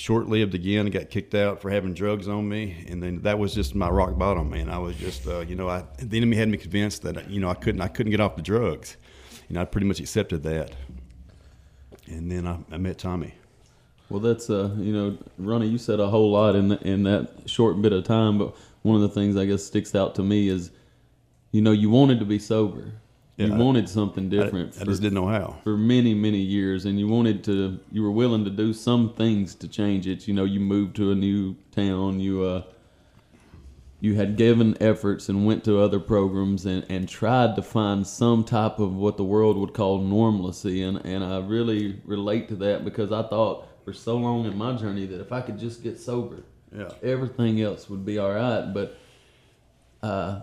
short 0.00 0.28
lived 0.28 0.54
again. 0.54 0.86
Got 0.86 1.10
kicked 1.10 1.34
out 1.34 1.60
for 1.60 1.70
having 1.70 1.92
drugs 1.92 2.26
on 2.26 2.48
me, 2.48 2.84
and 2.88 3.02
then 3.02 3.20
that 3.22 3.38
was 3.38 3.54
just 3.54 3.74
my 3.74 3.88
rock 3.88 4.16
bottom. 4.16 4.50
Man, 4.50 4.70
I 4.70 4.78
was 4.78 4.96
just, 4.96 5.26
uh, 5.26 5.40
you 5.40 5.54
know, 5.54 5.68
I, 5.68 5.84
the 5.98 6.16
enemy 6.16 6.36
had 6.36 6.48
me 6.48 6.56
convinced 6.56 7.02
that 7.02 7.28
you 7.30 7.40
know 7.40 7.50
I 7.50 7.54
couldn't, 7.54 7.82
I 7.82 7.88
couldn't 7.88 8.10
get 8.10 8.20
off 8.20 8.36
the 8.36 8.42
drugs. 8.42 8.96
Know, 9.50 9.60
I 9.60 9.64
pretty 9.64 9.86
much 9.86 9.98
accepted 9.98 10.44
that, 10.44 10.76
and 12.06 12.30
then 12.30 12.46
I, 12.46 12.58
I 12.72 12.78
met 12.78 12.98
Tommy. 12.98 13.34
Well, 14.08 14.20
that's 14.20 14.48
uh, 14.48 14.70
you 14.78 14.92
know, 14.92 15.18
Ronnie, 15.38 15.66
you 15.66 15.78
said 15.78 16.00
a 16.00 16.08
whole 16.08 16.30
lot 16.30 16.54
in 16.54 16.68
the, 16.68 16.80
in 16.86 17.02
that 17.02 17.28
short 17.46 17.82
bit 17.82 17.92
of 17.92 18.04
time, 18.04 18.38
but 18.38 18.54
one 18.82 18.94
of 18.94 19.02
the 19.02 19.08
things 19.08 19.36
I 19.36 19.44
guess 19.44 19.64
sticks 19.64 19.94
out 19.94 20.14
to 20.14 20.22
me 20.22 20.48
is, 20.48 20.70
you 21.52 21.62
know, 21.62 21.72
you 21.72 21.90
wanted 21.90 22.20
to 22.20 22.24
be 22.24 22.38
sober 22.38 22.92
yeah, 23.40 23.46
you 23.46 23.54
wanted 23.54 23.88
something 23.88 24.28
different. 24.28 24.74
I, 24.74 24.76
I 24.76 24.84
for, 24.84 24.90
just 24.90 25.02
didn't 25.02 25.14
know 25.14 25.28
how 25.28 25.58
for 25.64 25.76
many 25.76 26.14
many 26.14 26.40
years, 26.40 26.84
and 26.84 26.98
you 26.98 27.08
wanted 27.08 27.42
to. 27.44 27.80
You 27.90 28.02
were 28.02 28.10
willing 28.10 28.44
to 28.44 28.50
do 28.50 28.72
some 28.72 29.14
things 29.14 29.54
to 29.56 29.68
change 29.68 30.06
it. 30.06 30.28
You 30.28 30.34
know, 30.34 30.44
you 30.44 30.60
moved 30.60 30.96
to 30.96 31.10
a 31.10 31.14
new 31.14 31.56
town. 31.72 32.20
You 32.20 32.44
uh, 32.44 32.62
you 34.00 34.14
had 34.14 34.36
given 34.36 34.76
efforts 34.80 35.28
and 35.28 35.44
went 35.44 35.62
to 35.64 35.78
other 35.78 36.00
programs 36.00 36.64
and, 36.64 36.84
and 36.88 37.08
tried 37.08 37.54
to 37.56 37.62
find 37.62 38.06
some 38.06 38.44
type 38.44 38.78
of 38.78 38.94
what 38.94 39.18
the 39.18 39.24
world 39.24 39.58
would 39.58 39.74
call 39.74 39.98
normalcy. 39.98 40.82
And, 40.82 41.04
and 41.04 41.22
I 41.22 41.38
really 41.40 42.00
relate 42.06 42.48
to 42.48 42.56
that 42.56 42.84
because 42.84 43.12
I 43.12 43.22
thought 43.22 43.68
for 43.84 43.92
so 43.92 44.16
long 44.16 44.46
in 44.46 44.56
my 44.56 44.72
journey 44.74 45.06
that 45.06 45.20
if 45.20 45.32
I 45.32 45.42
could 45.42 45.58
just 45.58 45.82
get 45.82 46.00
sober, 46.00 46.42
yeah. 46.74 46.88
everything 47.02 47.60
else 47.60 47.90
would 47.90 48.06
be 48.06 48.18
all 48.18 48.32
right. 48.32 48.72
But 48.72 48.96
uh, 50.02 50.40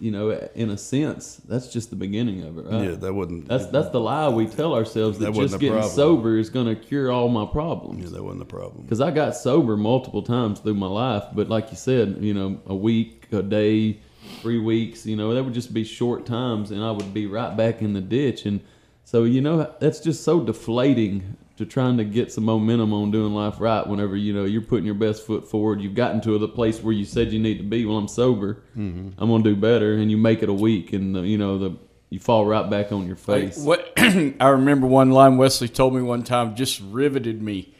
you 0.00 0.10
know, 0.10 0.30
in 0.54 0.70
a 0.70 0.78
sense, 0.78 1.36
that's 1.46 1.68
just 1.68 1.90
the 1.90 1.96
beginning 1.96 2.42
of 2.42 2.58
it, 2.58 2.64
right? 2.64 2.90
Yeah, 2.90 2.94
that 2.96 3.12
wouldn't. 3.12 3.46
That's 3.46 3.66
that's 3.66 3.90
the 3.90 4.00
lie 4.00 4.28
we 4.28 4.46
tell 4.46 4.74
ourselves 4.74 5.18
that, 5.18 5.34
that 5.34 5.34
just 5.34 5.60
getting 5.60 5.74
problem. 5.74 5.94
sober 5.94 6.38
is 6.38 6.48
going 6.48 6.66
to 6.66 6.74
cure 6.74 7.12
all 7.12 7.28
my 7.28 7.44
problems. 7.44 8.04
Yeah, 8.04 8.16
that 8.16 8.22
wasn't 8.22 8.40
the 8.40 8.46
problem. 8.46 8.82
Because 8.82 9.00
I 9.00 9.10
got 9.10 9.36
sober 9.36 9.76
multiple 9.76 10.22
times 10.22 10.60
through 10.60 10.74
my 10.74 10.86
life, 10.86 11.24
but 11.34 11.48
like 11.48 11.70
you 11.70 11.76
said, 11.76 12.16
you 12.20 12.32
know, 12.32 12.60
a 12.66 12.74
week, 12.74 13.28
a 13.32 13.42
day, 13.42 13.98
three 14.40 14.58
weeks, 14.58 15.04
you 15.06 15.16
know, 15.16 15.34
that 15.34 15.44
would 15.44 15.54
just 15.54 15.74
be 15.74 15.84
short 15.84 16.24
times, 16.24 16.70
and 16.70 16.82
I 16.82 16.90
would 16.90 17.12
be 17.12 17.26
right 17.26 17.54
back 17.56 17.82
in 17.82 17.92
the 17.92 18.00
ditch. 18.00 18.46
And 18.46 18.60
so, 19.04 19.24
you 19.24 19.40
know, 19.40 19.74
that's 19.80 20.00
just 20.00 20.24
so 20.24 20.40
deflating 20.40 21.36
to 21.60 21.66
trying 21.66 21.98
to 21.98 22.04
get 22.04 22.32
some 22.32 22.44
momentum 22.44 22.92
on 22.94 23.10
doing 23.10 23.34
life 23.34 23.60
right 23.60 23.86
whenever 23.86 24.16
you 24.16 24.32
know 24.32 24.44
you're 24.44 24.62
putting 24.62 24.86
your 24.86 24.94
best 24.94 25.26
foot 25.26 25.48
forward. 25.48 25.80
You've 25.80 25.94
gotten 25.94 26.20
to 26.22 26.38
the 26.38 26.48
place 26.48 26.82
where 26.82 26.94
you 26.94 27.04
said 27.04 27.32
you 27.32 27.38
need 27.38 27.58
to 27.58 27.64
be. 27.64 27.84
Well 27.84 27.98
i'm 27.98 28.08
sober. 28.08 28.62
Mm-hmm. 28.76 29.22
i'm 29.22 29.28
gonna 29.28 29.44
do 29.44 29.54
better 29.54 29.94
and 29.94 30.10
you 30.10 30.16
make 30.16 30.42
it 30.42 30.48
a 30.48 30.54
week 30.54 30.92
and 30.92 31.14
the, 31.14 31.20
you 31.20 31.38
know 31.38 31.58
the 31.58 31.76
you 32.08 32.18
fall 32.18 32.44
right 32.44 32.68
back 32.68 32.90
on 32.92 33.06
your 33.06 33.16
face. 33.16 33.58
what 33.58 33.92
i 33.96 34.48
remember 34.48 34.86
one 34.86 35.10
line 35.10 35.36
wesley 35.36 35.68
told 35.68 35.94
me 35.94 36.02
one 36.02 36.24
time 36.24 36.56
just 36.56 36.80
riveted 36.80 37.40
me. 37.40 37.74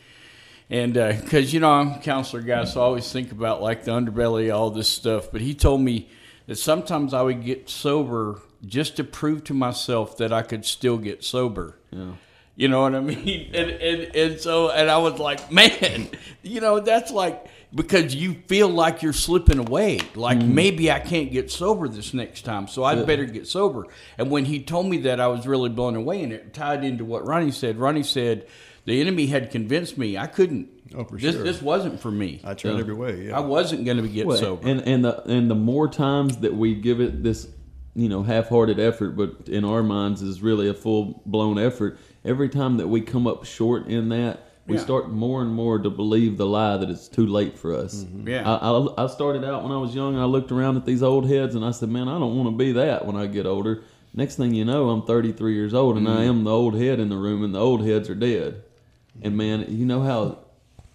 And 0.68 0.94
because 0.94 1.46
uh, 1.46 1.48
you 1.48 1.60
know 1.60 1.70
i'm 1.72 1.92
a 1.92 1.98
counselor 2.00 2.42
guy 2.42 2.64
so 2.64 2.80
i 2.80 2.84
always 2.84 3.10
think 3.10 3.32
about 3.32 3.62
like 3.62 3.84
the 3.84 3.92
underbelly 3.92 4.54
all 4.54 4.70
this 4.70 4.88
stuff. 4.88 5.32
But 5.32 5.40
he 5.40 5.54
told 5.54 5.80
me 5.80 6.08
that 6.46 6.56
sometimes 6.56 7.14
i 7.14 7.22
would 7.22 7.42
get 7.42 7.70
sober 7.70 8.40
just 8.64 8.96
to 8.96 9.04
prove 9.04 9.42
to 9.44 9.54
myself 9.54 10.18
that 10.18 10.34
i 10.34 10.42
could 10.42 10.66
still 10.66 10.98
get 10.98 11.24
sober. 11.24 11.78
Yeah 11.90 12.12
you 12.60 12.68
know 12.68 12.82
what 12.82 12.94
I 12.94 13.00
mean? 13.00 13.50
And, 13.54 13.70
and, 13.70 14.14
and 14.14 14.40
so, 14.40 14.70
and 14.70 14.90
I 14.90 14.98
was 14.98 15.18
like, 15.18 15.50
man, 15.50 16.10
you 16.42 16.60
know, 16.60 16.78
that's 16.78 17.10
like, 17.10 17.46
because 17.74 18.14
you 18.14 18.34
feel 18.48 18.68
like 18.68 19.00
you're 19.02 19.14
slipping 19.14 19.58
away. 19.58 20.00
Like 20.14 20.38
mm 20.38 20.50
maybe 20.50 20.90
I 20.90 20.98
can't 20.98 21.30
get 21.30 21.50
sober 21.50 21.88
this 21.88 22.12
next 22.12 22.42
time, 22.42 22.68
so 22.68 22.84
I'd 22.84 22.98
yeah. 22.98 23.04
better 23.04 23.24
get 23.24 23.46
sober. 23.46 23.86
And 24.18 24.30
when 24.30 24.44
he 24.44 24.62
told 24.62 24.86
me 24.86 24.98
that, 25.02 25.20
I 25.20 25.28
was 25.28 25.46
really 25.46 25.70
blown 25.70 25.96
away, 25.96 26.22
and 26.22 26.32
it 26.32 26.52
tied 26.52 26.84
into 26.84 27.04
what 27.04 27.24
Ronnie 27.26 27.52
said. 27.52 27.78
Ronnie 27.78 28.02
said 28.02 28.46
the 28.84 29.00
enemy 29.00 29.26
had 29.26 29.50
convinced 29.50 29.96
me 29.96 30.18
I 30.18 30.26
couldn't. 30.26 30.68
Oh, 30.94 31.04
for 31.04 31.16
this, 31.16 31.36
sure. 31.36 31.44
This 31.44 31.62
wasn't 31.62 32.00
for 32.00 32.10
me. 32.10 32.40
I 32.44 32.54
tried 32.54 32.78
every 32.80 32.94
way. 32.94 33.28
Yeah. 33.28 33.38
I 33.38 33.40
wasn't 33.40 33.84
going 33.84 33.96
to 33.98 34.02
be 34.02 34.10
get 34.10 34.26
well, 34.26 34.36
sober. 34.36 34.68
And 34.68 34.80
and 34.82 35.04
the 35.04 35.22
and 35.22 35.50
the 35.50 35.54
more 35.54 35.88
times 35.88 36.38
that 36.38 36.52
we 36.52 36.74
give 36.74 37.00
it 37.00 37.22
this, 37.22 37.48
you 37.94 38.08
know, 38.08 38.22
half-hearted 38.22 38.80
effort, 38.80 39.12
but 39.12 39.48
in 39.48 39.64
our 39.64 39.82
minds 39.82 40.20
is 40.20 40.42
really 40.42 40.68
a 40.68 40.74
full-blown 40.74 41.58
effort 41.58 41.98
every 42.24 42.48
time 42.48 42.76
that 42.78 42.88
we 42.88 43.00
come 43.00 43.26
up 43.26 43.44
short 43.44 43.86
in 43.86 44.08
that, 44.10 44.40
we 44.66 44.76
yeah. 44.76 44.82
start 44.82 45.10
more 45.10 45.42
and 45.42 45.52
more 45.52 45.78
to 45.78 45.90
believe 45.90 46.36
the 46.36 46.46
lie 46.46 46.76
that 46.76 46.88
it's 46.88 47.08
too 47.08 47.26
late 47.26 47.58
for 47.58 47.74
us. 47.74 48.04
Mm-hmm. 48.04 48.28
Yeah. 48.28 48.48
I, 48.48 48.70
I, 48.70 49.04
I, 49.04 49.06
started 49.08 49.44
out 49.44 49.64
when 49.64 49.72
I 49.72 49.78
was 49.78 49.94
young. 49.94 50.16
I 50.16 50.24
looked 50.24 50.52
around 50.52 50.76
at 50.76 50.86
these 50.86 51.02
old 51.02 51.28
heads 51.28 51.54
and 51.54 51.64
I 51.64 51.72
said, 51.72 51.88
man, 51.88 52.08
I 52.08 52.18
don't 52.18 52.36
want 52.36 52.50
to 52.50 52.56
be 52.56 52.72
that 52.72 53.04
when 53.04 53.16
I 53.16 53.26
get 53.26 53.46
older. 53.46 53.82
Next 54.14 54.36
thing 54.36 54.54
you 54.54 54.64
know, 54.64 54.90
I'm 54.90 55.02
33 55.02 55.54
years 55.54 55.74
old 55.74 55.96
and 55.96 56.06
mm-hmm. 56.06 56.18
I 56.18 56.24
am 56.24 56.44
the 56.44 56.50
old 56.50 56.74
head 56.74 57.00
in 57.00 57.08
the 57.08 57.16
room, 57.16 57.44
and 57.44 57.54
the 57.54 57.60
old 57.60 57.84
heads 57.86 58.10
are 58.10 58.14
dead. 58.14 58.62
And 59.22 59.36
man, 59.36 59.66
you 59.68 59.86
know 59.86 60.02
how 60.02 60.38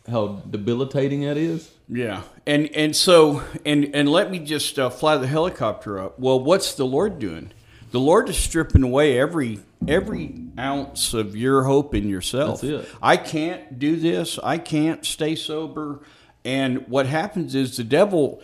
how 0.10 0.44
debilitating 0.50 1.22
that 1.22 1.38
is. 1.38 1.72
Yeah, 1.88 2.24
and 2.46 2.68
and 2.76 2.96
so 2.96 3.44
and 3.66 3.94
and 3.94 4.10
let 4.10 4.32
me 4.32 4.40
just 4.40 4.78
uh, 4.78 4.90
fly 4.90 5.18
the 5.18 5.28
helicopter 5.28 6.00
up. 6.00 6.20
Well, 6.20 6.40
what's 6.40 6.74
the 6.74 6.86
Lord 6.86 7.20
doing? 7.20 7.52
The 7.96 8.02
Lord 8.02 8.28
is 8.28 8.36
stripping 8.36 8.84
away 8.84 9.18
every 9.18 9.62
every 9.88 10.50
ounce 10.60 11.14
of 11.14 11.34
your 11.34 11.64
hope 11.64 11.96
in 11.96 12.10
yourself. 12.10 12.62
I 13.02 13.16
can't 13.16 13.80
do 13.80 13.96
this. 13.96 14.38
I 14.44 14.58
can't 14.58 15.06
stay 15.06 15.36
sober. 15.36 16.02
And 16.44 16.90
what 16.90 17.06
happens 17.06 17.56
is 17.56 17.78
the 17.78 17.86
devil 17.86 18.42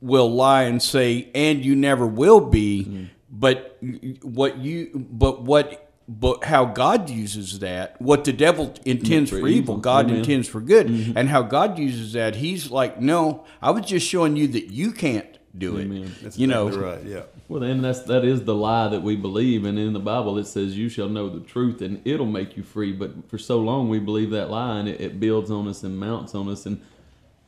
will 0.00 0.28
lie 0.28 0.64
and 0.64 0.82
say, 0.82 1.28
"And 1.32 1.64
you 1.64 1.76
never 1.76 2.08
will 2.08 2.40
be." 2.40 2.86
Mm. 2.86 3.08
But 3.30 3.78
what 4.22 4.58
you, 4.58 5.06
but 5.08 5.42
what 5.42 5.92
but 6.08 6.42
how 6.42 6.64
God 6.64 7.08
uses 7.08 7.60
that, 7.60 8.02
what 8.02 8.24
the 8.24 8.32
devil 8.32 8.74
intends 8.84 9.30
for, 9.30 9.38
for, 9.38 9.46
evil, 9.46 9.76
God 9.76 10.06
Amen. 10.06 10.16
intends 10.16 10.48
for 10.48 10.60
good, 10.60 10.88
mm-hmm. 10.88 11.16
and 11.16 11.28
how 11.28 11.42
God 11.42 11.78
uses 11.78 12.14
that, 12.14 12.34
He's 12.34 12.72
like, 12.72 13.00
no, 13.00 13.44
I 13.62 13.70
was 13.70 13.86
just 13.86 14.08
showing 14.08 14.34
you 14.34 14.48
that 14.48 14.72
you 14.72 14.90
can't 14.90 15.37
do 15.56 15.78
Amen. 15.78 16.04
it. 16.04 16.22
That's 16.22 16.38
you 16.38 16.46
know, 16.46 16.68
right. 16.70 17.02
Yeah. 17.04 17.22
Well, 17.48 17.60
then 17.60 17.80
that's 17.80 18.02
that 18.02 18.24
is 18.24 18.44
the 18.44 18.54
lie 18.54 18.88
that 18.88 19.02
we 19.02 19.16
believe, 19.16 19.64
and 19.64 19.78
in 19.78 19.92
the 19.92 20.00
Bible 20.00 20.36
it 20.38 20.46
says, 20.46 20.76
"You 20.76 20.88
shall 20.88 21.08
know 21.08 21.28
the 21.28 21.40
truth, 21.40 21.80
and 21.80 22.02
it'll 22.06 22.26
make 22.26 22.56
you 22.56 22.62
free." 22.62 22.92
But 22.92 23.28
for 23.30 23.38
so 23.38 23.58
long 23.58 23.88
we 23.88 23.98
believe 23.98 24.30
that 24.30 24.50
lie, 24.50 24.78
and 24.78 24.88
it, 24.88 25.00
it 25.00 25.20
builds 25.20 25.50
on 25.50 25.66
us 25.66 25.82
and 25.82 25.98
mounts 25.98 26.34
on 26.34 26.48
us, 26.48 26.66
and 26.66 26.80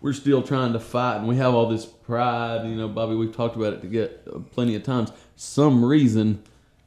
we're 0.01 0.15
still 0.15 0.43
trying 0.43 0.73
to 0.73 0.81
fight, 0.81 1.19
and 1.19 1.29
we 1.29 1.37
have 1.37 1.55
all 1.55 1.69
this 1.69 1.85
pride. 1.85 2.65
You 2.65 2.75
know, 2.75 2.89
Bobby, 2.89 3.15
we've 3.15 3.35
talked 3.35 3.57
about 3.57 3.75
it 3.75 3.83
to 3.83 3.87
get 3.87 4.27
uh, 4.33 4.39
plenty 4.39 4.75
of 4.75 4.83
times. 4.83 5.13
Some 5.37 5.85
reason, 5.85 6.43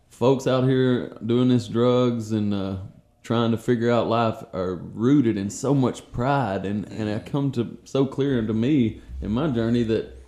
folks 0.10 0.48
out 0.48 0.64
here 0.64 1.16
doing 1.26 1.50
this 1.50 1.68
drugs 1.68 2.32
and 2.32 2.54
uh, 2.54 2.78
trying 3.22 3.52
to 3.52 3.58
figure 3.58 3.92
out 3.92 4.08
life 4.08 4.44
are 4.54 4.76
rooted 4.76 5.38
in 5.38 5.50
so 5.50 5.76
much 5.76 6.12
pride, 6.12 6.66
and 6.66 6.86
and 6.92 7.08
it 7.08 7.26
come 7.28 7.52
to 7.52 7.78
so 7.84 8.06
clear 8.06 8.46
to 8.46 8.54
me 8.54 9.02
in 9.22 9.32
my 9.32 9.48
journey 9.48 9.84
that 9.84 10.23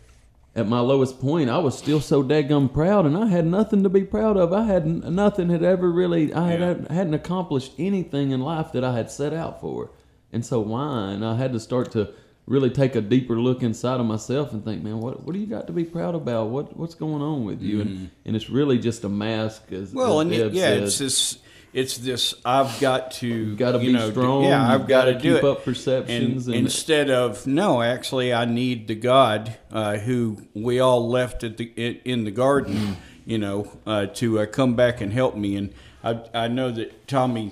at 0.55 0.67
my 0.67 0.79
lowest 0.79 1.19
point, 1.19 1.49
I 1.49 1.57
was 1.57 1.77
still 1.77 1.99
so 1.99 2.23
daggum 2.23 2.73
proud, 2.73 3.05
and 3.05 3.17
I 3.17 3.27
had 3.27 3.45
nothing 3.45 3.83
to 3.83 3.89
be 3.89 4.03
proud 4.03 4.37
of. 4.37 4.53
I 4.53 4.63
had 4.65 4.85
nothing 4.87 5.49
had 5.49 5.63
ever 5.63 5.91
really, 5.91 6.33
I 6.33 6.51
had, 6.51 6.87
hadn't 6.89 7.13
accomplished 7.13 7.73
anything 7.77 8.31
in 8.31 8.39
life 8.41 8.71
that 8.71 8.83
I 8.83 8.93
had 8.95 9.11
set 9.11 9.33
out 9.33 9.59
for, 9.59 9.91
and 10.31 10.45
so 10.45 10.59
why? 10.61 11.11
And 11.11 11.25
I 11.25 11.35
had 11.35 11.51
to 11.53 11.59
start 11.59 11.91
to 11.91 12.09
really 12.47 12.69
take 12.69 12.95
a 12.95 13.01
deeper 13.01 13.39
look 13.39 13.63
inside 13.63 13.99
of 13.99 14.05
myself 14.05 14.53
and 14.53 14.63
think, 14.63 14.83
man, 14.83 14.99
what 14.99 15.23
what 15.25 15.33
do 15.33 15.39
you 15.39 15.47
got 15.47 15.65
to 15.67 15.73
be 15.73 15.83
proud 15.83 16.15
about? 16.15 16.49
What 16.49 16.77
what's 16.77 16.95
going 16.95 17.21
on 17.21 17.43
with 17.43 17.61
you? 17.61 17.81
And 17.81 18.11
and 18.23 18.35
it's 18.35 18.49
really 18.49 18.77
just 18.79 19.03
a 19.03 19.09
mask, 19.09 19.71
as 19.71 19.89
Mm-hmm. 19.89 19.97
well, 19.97 20.19
as 20.21 20.25
and 20.27 20.33
it, 20.33 20.53
yeah, 20.53 20.61
said. 20.65 20.83
it's 20.83 20.97
this. 20.99 21.37
It's 21.75 21.97
this. 21.97 22.33
I've 22.45 22.79
got 22.79 23.11
to. 23.19 23.55
gotta 23.57 23.79
be 23.79 23.91
know, 23.91 24.05
do- 24.07 24.11
strong, 24.21 24.43
Yeah, 24.45 24.73
I've 24.73 24.87
got 24.87 25.05
to 25.05 25.13
do 25.13 25.35
keep 25.35 25.43
it. 25.43 25.45
up 25.45 25.65
perceptions 25.65 26.47
And 26.47 26.55
and- 26.55 26.65
instead 26.65 27.09
of 27.09 27.45
no, 27.45 27.81
actually, 27.81 28.33
I 28.33 28.45
need 28.45 28.87
the 28.87 28.95
God 28.95 29.57
uh, 29.71 29.97
who 29.97 30.37
we 30.53 30.79
all 30.79 31.09
left 31.09 31.43
at 31.43 31.57
the 31.57 31.65
in, 31.75 31.99
in 32.05 32.23
the 32.23 32.31
garden. 32.31 32.75
Mm-hmm. 32.75 32.93
You 33.27 33.39
know, 33.39 33.71
uh, 33.87 34.05
to 34.05 34.39
uh, 34.39 34.45
come 34.45 34.75
back 34.75 35.01
and 35.01 35.11
help 35.11 35.35
me. 35.35 35.55
And 35.57 35.73
I 36.03 36.21
I 36.33 36.47
know 36.47 36.71
that 36.71 37.07
Tommy. 37.07 37.51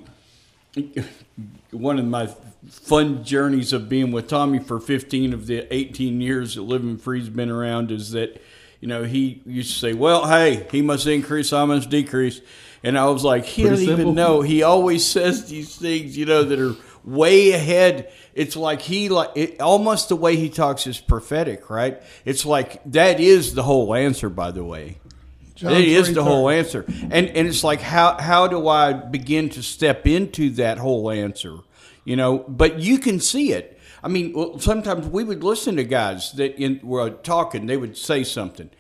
One 1.72 2.00
of 2.00 2.06
my 2.06 2.28
fun 2.70 3.24
journeys 3.24 3.74
of 3.74 3.90
being 3.90 4.12
with 4.12 4.28
Tommy 4.28 4.60
for 4.60 4.80
15 4.80 5.34
of 5.34 5.48
the 5.48 5.72
18 5.74 6.22
years 6.22 6.56
that 6.56 6.62
Living 6.62 6.98
Free's 6.98 7.30
been 7.30 7.50
around 7.50 7.92
is 7.92 8.12
that, 8.12 8.42
you 8.80 8.88
know, 8.88 9.04
he 9.04 9.42
used 9.46 9.74
to 9.74 9.80
say, 9.80 9.94
well, 9.94 10.28
hey, 10.28 10.66
he 10.72 10.82
must 10.82 11.06
increase, 11.08 11.52
I 11.52 11.66
must 11.66 11.90
decrease. 11.90 12.42
And 12.84 12.98
I 12.98 13.06
was 13.06 13.24
like, 13.24 13.46
he 13.46 13.64
Pretty 13.64 13.76
doesn't 13.76 13.88
simple. 13.88 14.02
even 14.02 14.16
know. 14.16 14.42
He 14.42 14.62
always 14.64 15.06
says 15.06 15.50
these 15.50 15.76
things, 15.76 16.18
you 16.18 16.26
know, 16.26 16.44
that 16.44 16.60
are 16.60 16.76
way 17.06 17.52
ahead. 17.52 18.12
It's 18.34 18.56
like 18.56 18.82
he 18.82 19.10
like 19.10 19.32
it, 19.36 19.62
almost 19.62 20.10
the 20.10 20.16
way 20.16 20.36
he 20.36 20.50
talks 20.50 20.86
is 20.88 21.00
prophetic, 21.00 21.70
right? 21.70 22.02
It's 22.26 22.46
like 22.46 22.82
that 22.92 23.20
is 23.20 23.54
the 23.54 23.64
whole 23.64 23.94
answer, 23.94 24.30
by 24.30 24.52
the 24.52 24.64
way. 24.64 24.98
John 25.56 25.74
it 25.74 25.88
is 25.88 26.14
the 26.14 26.24
whole 26.24 26.50
answer, 26.50 26.84
and 26.88 27.14
and 27.30 27.48
it's 27.48 27.64
like 27.64 27.80
how 27.80 28.20
how 28.20 28.48
do 28.48 28.68
I 28.68 28.94
begin 28.94 29.50
to 29.50 29.62
step 29.62 30.08
into 30.08 30.50
that 30.52 30.80
whole 30.80 31.12
answer? 31.12 31.58
You 32.06 32.16
know, 32.16 32.40
but 32.40 32.80
you 32.80 32.98
can 32.98 33.20
see 33.20 33.54
it. 33.54 33.80
I 34.02 34.08
mean, 34.10 34.34
well, 34.34 34.60
sometimes 34.60 35.08
we 35.08 35.24
would 35.24 35.44
listen 35.44 35.76
to 35.78 35.84
guys 35.84 36.32
that 36.34 36.60
in, 36.60 36.80
were 36.84 37.12
talking. 37.12 37.68
They 37.68 37.78
would 37.78 37.96
say 37.96 38.24
something, 38.24 38.72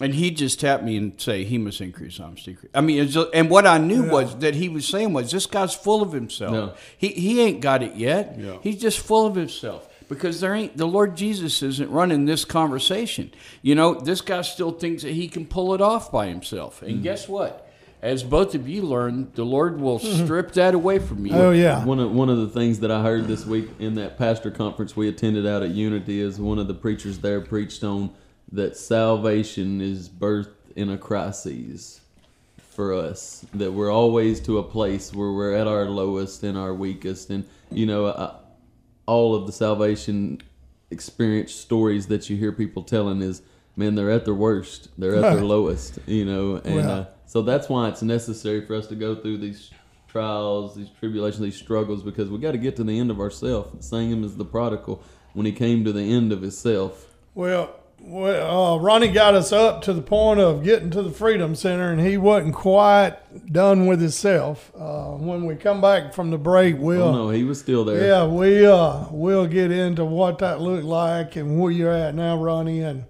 and 0.00 0.14
he'd 0.14 0.36
just 0.36 0.58
tap 0.60 0.82
me 0.82 0.96
and 0.96 1.12
say, 1.20 1.44
"He 1.44 1.58
must 1.58 1.80
increase, 1.80 2.18
I 2.18 2.30
must 2.30 2.44
decrease." 2.44 2.70
I 2.74 2.80
mean, 2.80 3.06
just- 3.08 3.28
and 3.34 3.50
what 3.50 3.66
I 3.66 3.78
knew 3.78 4.04
was 4.04 4.36
that 4.38 4.54
he 4.54 4.68
was 4.68 4.86
saying 4.86 5.12
was, 5.12 5.30
"This 5.30 5.46
guy's 5.46 5.74
full 5.74 6.02
of 6.02 6.12
himself. 6.12 6.52
No. 6.52 6.72
He 6.96 7.08
he 7.08 7.40
ain't 7.40 7.60
got 7.60 7.82
it 7.82 7.96
yet. 7.96 8.36
Yeah. 8.38 8.56
He's 8.62 8.80
just 8.80 8.98
full 8.98 9.26
of 9.26 9.34
himself." 9.34 9.86
Because 10.08 10.40
there 10.40 10.54
ain't 10.54 10.76
the 10.76 10.88
Lord 10.88 11.16
Jesus 11.16 11.62
isn't 11.62 11.88
running 11.88 12.24
this 12.24 12.44
conversation. 12.44 13.30
You 13.62 13.76
know, 13.76 13.94
this 13.94 14.20
guy 14.20 14.42
still 14.42 14.72
thinks 14.72 15.04
that 15.04 15.12
he 15.12 15.28
can 15.28 15.46
pull 15.46 15.72
it 15.72 15.80
off 15.80 16.10
by 16.10 16.26
himself. 16.26 16.82
And 16.82 16.98
mm. 16.98 17.02
guess 17.04 17.28
what? 17.28 17.68
As 18.02 18.24
both 18.24 18.54
of 18.54 18.66
you 18.66 18.82
learned, 18.82 19.34
the 19.34 19.44
Lord 19.44 19.78
will 19.80 19.98
strip 19.98 20.52
that 20.52 20.74
away 20.74 20.98
from 20.98 21.26
you. 21.26 21.34
Oh 21.34 21.50
yeah. 21.52 21.84
One 21.84 22.00
of 22.00 22.10
one 22.10 22.28
of 22.28 22.38
the 22.38 22.48
things 22.48 22.80
that 22.80 22.90
I 22.90 23.02
heard 23.02 23.28
this 23.28 23.44
week 23.46 23.68
in 23.78 23.94
that 23.96 24.18
pastor 24.18 24.50
conference 24.50 24.96
we 24.96 25.08
attended 25.08 25.46
out 25.46 25.62
at 25.62 25.70
Unity 25.70 26.20
is 26.20 26.40
one 26.40 26.58
of 26.58 26.66
the 26.66 26.74
preachers 26.74 27.18
there 27.18 27.40
preached 27.40 27.84
on 27.84 28.10
that 28.52 28.76
salvation 28.76 29.80
is 29.80 30.08
birthed 30.08 30.48
in 30.76 30.90
a 30.90 30.98
crisis 30.98 32.00
for 32.58 32.92
us. 32.94 33.44
That 33.54 33.72
we're 33.72 33.92
always 33.92 34.40
to 34.40 34.58
a 34.58 34.62
place 34.62 35.12
where 35.12 35.32
we're 35.32 35.54
at 35.54 35.66
our 35.66 35.86
lowest 35.86 36.42
and 36.42 36.56
our 36.56 36.74
weakest, 36.74 37.30
and 37.30 37.44
you 37.70 37.86
know, 37.86 38.06
I, 38.06 38.36
all 39.06 39.34
of 39.34 39.46
the 39.46 39.52
salvation 39.52 40.40
experience 40.90 41.52
stories 41.52 42.08
that 42.08 42.28
you 42.28 42.36
hear 42.36 42.52
people 42.52 42.82
telling 42.82 43.22
is, 43.22 43.42
man, 43.76 43.94
they're 43.94 44.10
at 44.10 44.24
their 44.24 44.34
worst, 44.34 44.88
they're 44.98 45.14
at 45.14 45.34
their 45.34 45.44
lowest, 45.44 45.98
you 46.06 46.24
know, 46.24 46.56
and 46.64 46.80
uh, 46.80 47.04
so 47.26 47.42
that's 47.42 47.68
why 47.68 47.88
it's 47.88 48.02
necessary 48.02 48.66
for 48.66 48.74
us 48.74 48.88
to 48.88 48.96
go 48.96 49.14
through 49.14 49.38
these 49.38 49.70
trials, 50.08 50.74
these 50.74 50.88
tribulations, 50.98 51.40
these 51.42 51.56
struggles, 51.56 52.02
because 52.02 52.28
we 52.28 52.38
got 52.38 52.52
to 52.52 52.58
get 52.58 52.76
to 52.76 52.84
the 52.84 52.98
end 52.98 53.10
of 53.10 53.20
ourselves. 53.20 53.86
Same 53.86 54.24
as 54.24 54.36
the 54.36 54.44
prodigal 54.44 55.02
when 55.32 55.46
he 55.46 55.52
came 55.52 55.84
to 55.84 55.92
the 55.92 56.02
end 56.02 56.32
of 56.32 56.42
himself. 56.42 57.06
Well, 57.34 57.74
well, 58.02 58.74
uh, 58.74 58.78
Ronnie 58.78 59.08
got 59.08 59.34
us 59.34 59.52
up 59.52 59.82
to 59.82 59.92
the 59.92 60.02
point 60.02 60.40
of 60.40 60.64
getting 60.64 60.90
to 60.90 61.02
the 61.02 61.10
Freedom 61.10 61.54
Center, 61.54 61.92
and 61.92 62.00
he 62.00 62.16
wasn't 62.16 62.54
quite 62.54 63.16
done 63.52 63.86
with 63.86 64.00
himself. 64.00 64.72
Uh, 64.76 65.10
when 65.12 65.44
we 65.46 65.54
come 65.54 65.80
back 65.80 66.12
from 66.12 66.30
the 66.30 66.38
break, 66.38 66.76
we'll 66.78 67.02
Oh 67.02 67.12
no, 67.12 67.30
he 67.30 67.44
was 67.44 67.60
still 67.60 67.84
there. 67.84 68.04
yeah, 68.06 68.26
we 68.26 68.66
uh, 68.66 69.04
we'll 69.10 69.46
get 69.46 69.70
into 69.70 70.04
what 70.04 70.38
that 70.38 70.60
looked 70.60 70.84
like 70.84 71.36
and 71.36 71.60
where 71.60 71.70
you're 71.70 71.92
at 71.92 72.14
now, 72.14 72.36
Ronnie, 72.36 72.80
and 72.80 73.04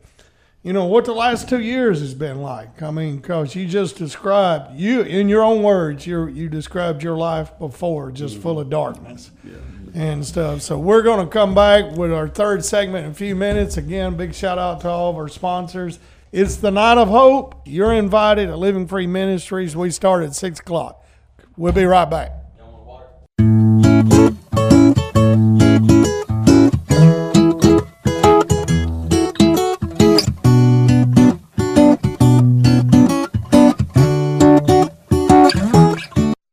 you 0.62 0.74
know 0.74 0.84
what 0.84 1.06
the 1.06 1.14
last 1.14 1.48
two 1.48 1.60
years 1.60 2.00
has 2.00 2.12
been 2.12 2.42
like. 2.42 2.82
I 2.82 2.90
mean, 2.90 3.16
because 3.18 3.54
you 3.54 3.66
just 3.66 3.96
described 3.96 4.78
you 4.78 5.00
in 5.00 5.28
your 5.30 5.42
own 5.42 5.62
words, 5.62 6.06
you 6.06 6.26
you 6.26 6.48
described 6.50 7.02
your 7.02 7.16
life 7.16 7.58
before, 7.58 8.10
just 8.10 8.36
full 8.38 8.60
of 8.60 8.68
darkness 8.68 9.30
and 9.94 10.24
stuff. 10.24 10.62
So 10.62 10.78
we're 10.78 11.02
going 11.02 11.24
to 11.24 11.30
come 11.30 11.54
back 11.54 11.96
with 11.96 12.12
our 12.12 12.28
third 12.28 12.64
segment 12.64 13.06
in 13.06 13.12
a 13.12 13.14
few 13.14 13.34
minutes. 13.34 13.76
Again, 13.76 14.16
big 14.16 14.34
shout 14.34 14.58
out 14.58 14.80
to 14.82 14.88
all 14.88 15.10
of 15.10 15.16
our 15.16 15.28
sponsors. 15.28 15.98
It's 16.32 16.56
the 16.56 16.70
night 16.70 16.98
of 16.98 17.08
hope. 17.08 17.62
You're 17.66 17.92
invited 17.92 18.50
at 18.50 18.58
Living 18.58 18.86
Free 18.86 19.06
Ministries. 19.06 19.76
We 19.76 19.90
start 19.90 20.22
at 20.22 20.34
six 20.34 20.60
o'clock. 20.60 21.04
We'll 21.56 21.72
be 21.72 21.84
right 21.84 22.08
back. 22.08 22.39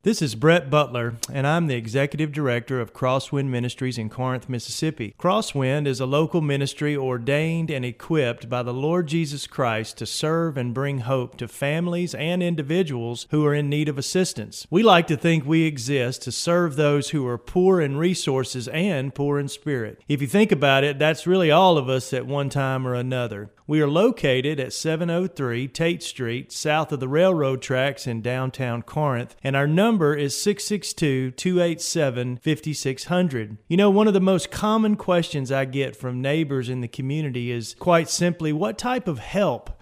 This 0.07 0.21
is 0.21 0.35
Brett 0.35 0.69
Butler, 0.69 1.15
and 1.33 1.45
I'm 1.45 1.67
the 1.67 1.75
Executive 1.75 2.31
Director 2.31 2.79
of 2.79 2.93
Crosswind 2.93 3.49
Ministries 3.49 3.97
in 3.97 4.07
Corinth, 4.07 4.47
Mississippi. 4.47 5.13
Crosswind 5.19 5.85
is 5.85 5.99
a 5.99 6.05
local 6.05 6.39
ministry 6.39 6.95
ordained 6.95 7.69
and 7.69 7.83
equipped 7.83 8.47
by 8.47 8.63
the 8.63 8.73
Lord 8.73 9.07
Jesus 9.07 9.47
Christ 9.47 9.97
to 9.97 10.05
serve 10.05 10.55
and 10.55 10.73
bring 10.73 10.99
hope 10.99 11.35
to 11.39 11.47
families 11.49 12.15
and 12.15 12.41
individuals 12.41 13.27
who 13.31 13.45
are 13.45 13.53
in 13.53 13.67
need 13.67 13.89
of 13.89 13.97
assistance. 13.97 14.65
We 14.69 14.81
like 14.81 15.07
to 15.07 15.17
think 15.17 15.45
we 15.45 15.63
exist 15.63 16.21
to 16.21 16.31
serve 16.31 16.77
those 16.77 17.09
who 17.09 17.27
are 17.27 17.37
poor 17.37 17.81
in 17.81 17.97
resources 17.97 18.69
and 18.69 19.13
poor 19.13 19.37
in 19.37 19.49
spirit. 19.49 20.01
If 20.07 20.21
you 20.21 20.27
think 20.27 20.53
about 20.53 20.85
it, 20.85 20.99
that's 20.99 21.27
really 21.27 21.51
all 21.51 21.77
of 21.77 21.89
us 21.89 22.13
at 22.13 22.25
one 22.25 22.47
time 22.47 22.87
or 22.87 22.93
another. 22.93 23.49
We 23.69 23.81
are 23.81 23.89
located 23.89 24.61
at 24.61 24.71
703 24.71 25.67
Tate 25.67 26.01
Street, 26.01 26.53
south 26.53 26.93
of 26.93 27.01
the 27.01 27.07
railroad 27.09 27.61
tracks 27.61 28.07
in 28.07 28.21
downtown 28.21 28.81
Corinth, 28.81 29.35
and 29.43 29.57
our 29.57 29.67
number 29.67 30.15
is 30.15 30.41
662 30.41 31.31
287 31.31 32.37
5600. 32.37 33.57
You 33.67 33.75
know, 33.75 33.89
one 33.89 34.07
of 34.07 34.13
the 34.13 34.21
most 34.21 34.51
common 34.51 34.95
questions 34.95 35.51
I 35.51 35.65
get 35.65 35.97
from 35.97 36.21
neighbors 36.21 36.69
in 36.69 36.79
the 36.79 36.87
community 36.87 37.51
is 37.51 37.75
quite 37.77 38.07
simply 38.07 38.53
what 38.53 38.77
type 38.77 39.05
of 39.05 39.19
help 39.19 39.76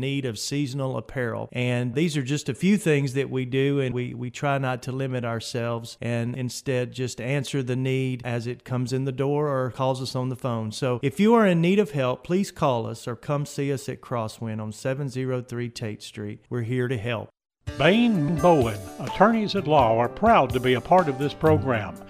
need 0.00 0.24
of 0.24 0.38
seasonal 0.38 0.96
apparel. 0.96 1.48
And 1.52 1.94
these 1.94 2.16
are 2.16 2.22
just 2.22 2.48
a 2.48 2.54
few 2.54 2.76
things 2.76 3.14
that 3.14 3.30
we 3.30 3.44
do, 3.44 3.80
and 3.80 3.94
we, 3.94 4.14
we 4.14 4.30
try 4.30 4.58
not 4.58 4.82
to 4.84 4.92
limit 4.92 5.24
ourselves 5.24 5.98
and 6.00 6.34
instead 6.34 6.92
just 6.92 7.20
answer 7.20 7.62
the 7.62 7.76
need 7.76 8.22
as 8.24 8.46
it 8.46 8.64
comes 8.64 8.92
in 8.92 9.04
the 9.04 9.12
door 9.12 9.48
or 9.48 9.70
calls 9.70 10.02
us 10.02 10.16
on 10.16 10.28
the 10.28 10.36
phone. 10.36 10.72
So 10.72 10.98
if 11.02 11.20
you 11.20 11.34
are 11.34 11.46
in 11.46 11.60
need 11.60 11.78
of 11.78 11.92
help, 11.92 12.24
please 12.24 12.50
call 12.50 12.86
us 12.86 13.06
or 13.06 13.16
come 13.16 13.46
see 13.46 13.72
us 13.72 13.88
at 13.88 14.00
Crosswind 14.00 14.60
on 14.60 14.72
703 14.72 15.68
Tate 15.68 16.02
Street. 16.02 16.40
We're 16.48 16.62
here 16.62 16.88
to 16.88 16.96
help. 16.96 17.30
Bain 17.78 18.36
Bowen, 18.36 18.78
attorneys 18.98 19.54
at 19.54 19.66
law, 19.66 19.96
are 19.98 20.08
proud 20.08 20.50
to 20.52 20.60
be 20.60 20.74
a 20.74 20.80
part 20.80 21.08
of 21.08 21.18
this 21.18 21.32
program. 21.32 21.94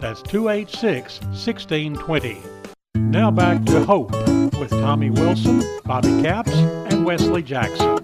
That's 0.00 0.22
286 0.22 1.20
1620. 1.20 2.42
Now 2.94 3.30
back 3.30 3.64
to 3.66 3.84
Hope 3.84 4.12
with 4.58 4.70
Tommy 4.70 5.10
Wilson, 5.10 5.62
Bobby 5.84 6.22
Capps, 6.22 6.52
and 6.52 7.04
Wesley 7.04 7.42
Jackson. 7.42 7.98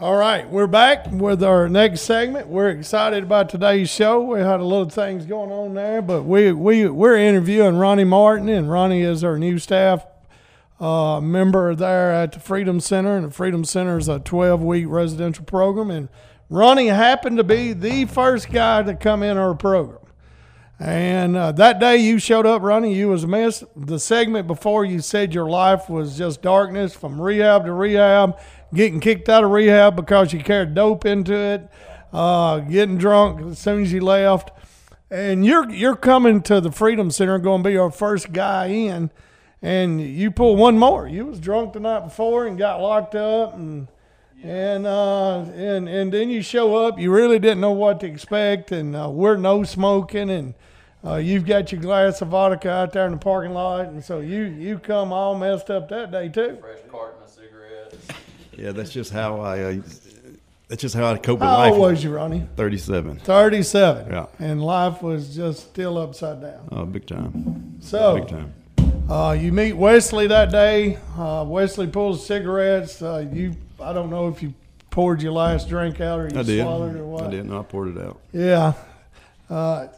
All 0.00 0.14
right, 0.14 0.48
we're 0.48 0.68
back 0.68 1.10
with 1.10 1.42
our 1.42 1.68
next 1.68 2.02
segment. 2.02 2.46
We're 2.46 2.70
excited 2.70 3.24
about 3.24 3.48
today's 3.48 3.90
show. 3.90 4.20
We 4.20 4.38
had 4.38 4.60
a 4.60 4.64
little 4.64 4.88
things 4.88 5.26
going 5.26 5.50
on 5.50 5.74
there, 5.74 6.00
but 6.00 6.22
we 6.22 6.52
we 6.52 6.88
we're 6.88 7.16
interviewing 7.16 7.76
Ronnie 7.78 8.04
Martin, 8.04 8.48
and 8.48 8.70
Ronnie 8.70 9.02
is 9.02 9.24
our 9.24 9.38
new 9.38 9.58
staff 9.58 10.06
uh, 10.78 11.20
member 11.20 11.74
there 11.74 12.12
at 12.12 12.32
the 12.32 12.40
Freedom 12.40 12.78
Center, 12.78 13.16
and 13.16 13.26
the 13.26 13.30
Freedom 13.30 13.64
Center 13.64 13.98
is 13.98 14.08
a 14.08 14.20
12 14.20 14.62
week 14.62 14.86
residential 14.88 15.44
program, 15.44 15.90
and 15.90 16.08
Ronnie 16.50 16.86
happened 16.86 17.36
to 17.36 17.44
be 17.44 17.72
the 17.72 18.06
first 18.06 18.50
guy 18.50 18.82
to 18.82 18.94
come 18.94 19.22
in 19.22 19.36
our 19.36 19.54
program. 19.54 19.98
And 20.80 21.36
uh, 21.36 21.52
that 21.52 21.80
day 21.80 21.96
you 21.96 22.18
showed 22.18 22.46
up, 22.46 22.62
Ronnie, 22.62 22.94
you 22.94 23.08
was 23.08 23.26
missed. 23.26 23.64
The 23.76 23.98
segment 23.98 24.46
before 24.46 24.84
you 24.84 25.00
said 25.00 25.34
your 25.34 25.48
life 25.48 25.90
was 25.90 26.16
just 26.16 26.40
darkness 26.40 26.94
from 26.94 27.20
rehab 27.20 27.64
to 27.64 27.72
rehab, 27.72 28.38
getting 28.72 29.00
kicked 29.00 29.28
out 29.28 29.42
of 29.42 29.50
rehab 29.50 29.96
because 29.96 30.32
you 30.32 30.38
carried 30.38 30.74
dope 30.74 31.04
into 31.04 31.34
it, 31.34 31.68
uh, 32.12 32.60
getting 32.60 32.96
drunk 32.96 33.50
as 33.50 33.58
soon 33.58 33.82
as 33.82 33.92
you 33.92 34.00
left. 34.00 34.52
And 35.10 35.44
you're 35.44 35.68
you're 35.70 35.96
coming 35.96 36.42
to 36.42 36.60
the 36.60 36.70
Freedom 36.70 37.10
Center, 37.10 37.38
going 37.38 37.62
to 37.62 37.68
be 37.68 37.76
our 37.76 37.90
first 37.90 38.32
guy 38.32 38.66
in, 38.66 39.10
and 39.60 40.00
you 40.00 40.30
pull 40.30 40.54
one 40.54 40.78
more. 40.78 41.08
You 41.08 41.26
was 41.26 41.40
drunk 41.40 41.72
the 41.72 41.80
night 41.80 42.04
before 42.04 42.46
and 42.46 42.56
got 42.56 42.80
locked 42.80 43.14
up, 43.14 43.54
and 43.54 43.88
and 44.42 44.86
uh, 44.86 45.40
and 45.54 45.88
and 45.88 46.12
then 46.12 46.30
you 46.30 46.42
show 46.42 46.76
up. 46.76 46.98
You 46.98 47.10
really 47.12 47.38
didn't 47.38 47.60
know 47.60 47.72
what 47.72 48.00
to 48.00 48.06
expect, 48.06 48.72
and 48.72 48.94
uh, 48.94 49.08
we're 49.10 49.36
no 49.36 49.64
smoking, 49.64 50.30
and 50.30 50.54
uh, 51.04 51.16
you've 51.16 51.46
got 51.46 51.72
your 51.72 51.80
glass 51.80 52.20
of 52.22 52.28
vodka 52.28 52.70
out 52.70 52.92
there 52.92 53.06
in 53.06 53.12
the 53.12 53.18
parking 53.18 53.52
lot, 53.54 53.86
and 53.86 54.04
so 54.04 54.20
you 54.20 54.42
you 54.44 54.78
come 54.78 55.12
all 55.12 55.36
messed 55.36 55.70
up 55.70 55.88
that 55.88 56.10
day 56.10 56.28
too. 56.28 56.58
Fresh 56.60 56.78
carton 56.90 57.22
of 57.22 57.30
cigarettes. 57.30 57.96
Yeah, 58.58 58.72
that's 58.72 58.90
just 58.90 59.12
how 59.12 59.40
I. 59.40 59.62
Uh, 59.62 59.82
that's 60.66 60.82
just 60.82 60.94
how 60.96 61.12
I 61.12 61.16
cope 61.16 61.38
with 61.38 61.48
How 61.48 61.58
life. 61.58 61.72
old 61.74 61.80
was 61.80 62.02
you, 62.02 62.10
Ronnie? 62.12 62.44
Thirty-seven. 62.56 63.20
Thirty-seven. 63.20 64.12
Yeah. 64.12 64.26
And 64.40 64.60
life 64.62 65.00
was 65.00 65.34
just 65.34 65.60
still 65.60 65.96
upside 65.96 66.40
down. 66.42 66.68
Oh, 66.72 66.84
big 66.84 67.06
time. 67.06 67.76
So 67.80 68.16
Big 68.16 68.26
time. 68.28 68.52
Uh, 69.08 69.30
you 69.40 69.52
meet 69.52 69.74
Wesley 69.74 70.26
that 70.26 70.50
day. 70.50 70.98
Uh, 71.16 71.44
Wesley 71.46 71.86
pulls 71.86 72.26
cigarettes. 72.26 73.00
Uh, 73.00 73.26
you, 73.32 73.54
I 73.80 73.92
don't 73.92 74.10
know 74.10 74.28
if 74.28 74.42
you 74.42 74.54
poured 74.90 75.22
your 75.22 75.32
last 75.32 75.68
drink 75.68 76.00
out 76.00 76.18
or 76.20 76.28
you 76.28 76.38
I 76.38 76.42
did. 76.42 76.62
swallowed 76.62 76.96
it 76.96 77.00
or 77.00 77.06
what. 77.06 77.24
I 77.24 77.30
did. 77.30 77.46
No, 77.46 77.60
I 77.60 77.62
poured 77.62 77.96
it 77.96 78.02
out. 78.02 78.20
Yeah. 78.32 78.72
Uh, 79.48 79.88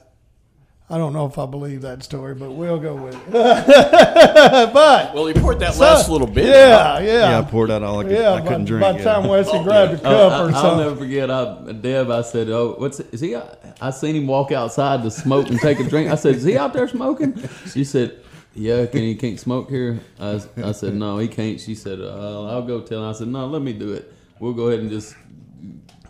I 0.92 0.98
don't 0.98 1.12
know 1.12 1.26
if 1.26 1.38
I 1.38 1.46
believe 1.46 1.82
that 1.82 2.02
story, 2.02 2.34
but 2.34 2.50
we'll 2.50 2.78
go 2.80 2.96
with 2.96 3.14
it. 3.14 3.30
but 3.32 5.14
Well, 5.14 5.26
he 5.26 5.34
poured 5.34 5.60
that 5.60 5.76
last 5.78 6.08
little 6.10 6.26
bit. 6.26 6.46
yeah, 6.46 6.98
Yeah, 6.98 7.30
Yeah, 7.30 7.38
I 7.38 7.42
poured 7.42 7.70
out 7.70 7.84
all 7.84 8.00
I 8.00 8.02
could. 8.02 8.12
yeah. 8.12 8.32
I 8.34 8.40
couldn't 8.40 8.64
by, 8.64 8.66
drink. 8.66 8.80
by 8.82 8.92
the 8.92 8.98
yeah. 8.98 9.04
time 9.04 9.28
Wesley 9.28 9.62
grabbed 9.62 9.92
a 9.94 9.96
cup 9.98 10.06
Oh, 10.06 10.46
or 10.48 10.50
I, 10.52 10.60
I'll 10.60 10.76
never 10.76 10.96
forget. 10.96 11.30
I 11.30 11.72
Deb, 11.72 12.10
I 12.10 12.22
said, 12.22 12.48
"Oh, 12.50 12.74
what's 12.76 12.98
is 12.98 13.20
he?" 13.20 13.36
I 13.80 13.90
seen 13.90 14.16
him 14.16 14.26
walk 14.26 14.50
outside 14.50 15.02
to 15.04 15.10
smoke 15.12 15.48
and 15.48 15.60
take 15.60 15.78
a 15.78 15.84
drink. 15.88 16.10
I 16.10 16.16
said, 16.16 16.34
"Is 16.34 16.42
he 16.42 16.58
out 16.58 16.72
there 16.72 16.88
smoking?" 16.88 17.40
She 17.72 17.84
said, 17.84 18.18
"Yeah, 18.54 18.86
can 18.86 19.00
he 19.00 19.14
can't 19.14 19.38
smoke 19.38 19.70
here?" 19.70 20.00
I, 20.18 20.40
I 20.56 20.72
said, 20.72 20.94
"No, 20.94 21.18
he 21.18 21.28
can't." 21.28 21.60
She 21.60 21.74
said, 21.74 22.00
"I'll 22.00 22.62
go 22.62 22.80
tell 22.80 23.02
him." 23.04 23.10
I 23.10 23.12
said, 23.12 23.28
"No, 23.28 23.46
let 23.46 23.62
me 23.62 23.72
do 23.72 23.92
it. 23.92 24.12
We'll 24.38 24.52
go 24.54 24.68
ahead 24.68 24.80
and 24.80 24.90
just, 24.90 25.14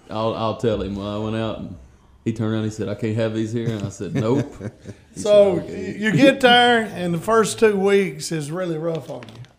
I'll 0.09 0.35
I'll 0.35 0.57
tell 0.57 0.81
him." 0.83 0.96
Well, 0.96 1.20
I 1.20 1.24
went 1.24 1.37
out 1.37 1.59
and 1.59 1.76
he 2.24 2.33
turned 2.33 2.53
around. 2.55 2.64
He 2.64 2.70
said, 2.70 2.88
"I 2.88 2.94
can't 2.94 3.16
have 3.16 3.35
these 3.35 3.53
here." 3.53 3.68
And 3.70 3.85
I 3.85 3.90
said, 3.90 4.14
"Nope." 4.14 4.46
He 5.14 5.20
So 5.20 5.57
said, 5.57 5.64
"Okay." 5.64 5.96
you 5.98 6.12
get 6.12 6.40
there, 6.40 6.83
and 6.83 7.12
the 7.14 7.18
first 7.18 7.59
two 7.59 7.76
weeks 7.76 8.33
is 8.33 8.50
really 8.50 8.79
rough 8.79 9.11
on 9.11 9.22
you. 9.22 9.50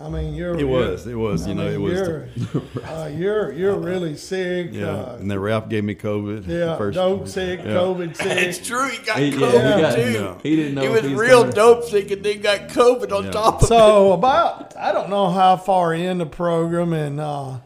I 0.00 0.08
mean, 0.08 0.34
you're 0.34 0.58
It 0.58 0.64
was. 0.64 1.06
It 1.06 1.14
was. 1.14 1.46
You 1.46 1.54
know, 1.54 1.66
I 1.66 1.72
it 1.72 1.76
was. 1.80 1.92
You're, 1.92 2.28
uh, 2.86 3.06
you're 3.08 3.52
you're 3.52 3.78
really 3.78 4.16
sick. 4.16 4.70
yeah. 4.72 4.86
Uh, 4.86 5.16
and 5.20 5.30
then 5.30 5.38
Ralph 5.38 5.68
gave 5.68 5.84
me 5.84 5.94
COVID. 5.94 6.46
yeah, 6.48 6.78
first- 6.78 6.94
dope 6.96 7.28
sick, 7.28 7.60
yeah. 7.60 7.66
COVID 7.66 8.16
sick. 8.22 8.26
It's 8.38 8.66
true. 8.66 8.88
He 8.88 8.98
got 9.04 9.18
He- 9.18 9.26
yeah, 9.28 9.36
COVID 9.36 9.74
he 9.76 9.80
got- 9.82 9.94
too. 9.96 10.12
no. 10.14 10.38
he 10.42 10.56
didn't 10.56 10.74
know 10.76 10.82
He 10.82 10.88
was 10.88 11.04
real 11.12 11.40
coming. 11.40 11.54
dope 11.54 11.84
sick 11.84 12.10
and 12.10 12.24
then 12.24 12.40
got 12.40 12.68
COVID 12.68 13.12
on 13.12 13.24
Yeah. 13.24 13.30
top 13.30 13.56
of 13.58 13.62
it. 13.64 13.66
So 13.66 14.12
about 14.20 14.74
I 14.76 14.92
don't 14.92 15.10
know 15.10 15.28
how 15.28 15.56
far 15.58 15.92
in 15.92 16.16
the 16.18 16.26
program, 16.26 16.94
and 16.94 17.20
uh, 17.20 17.58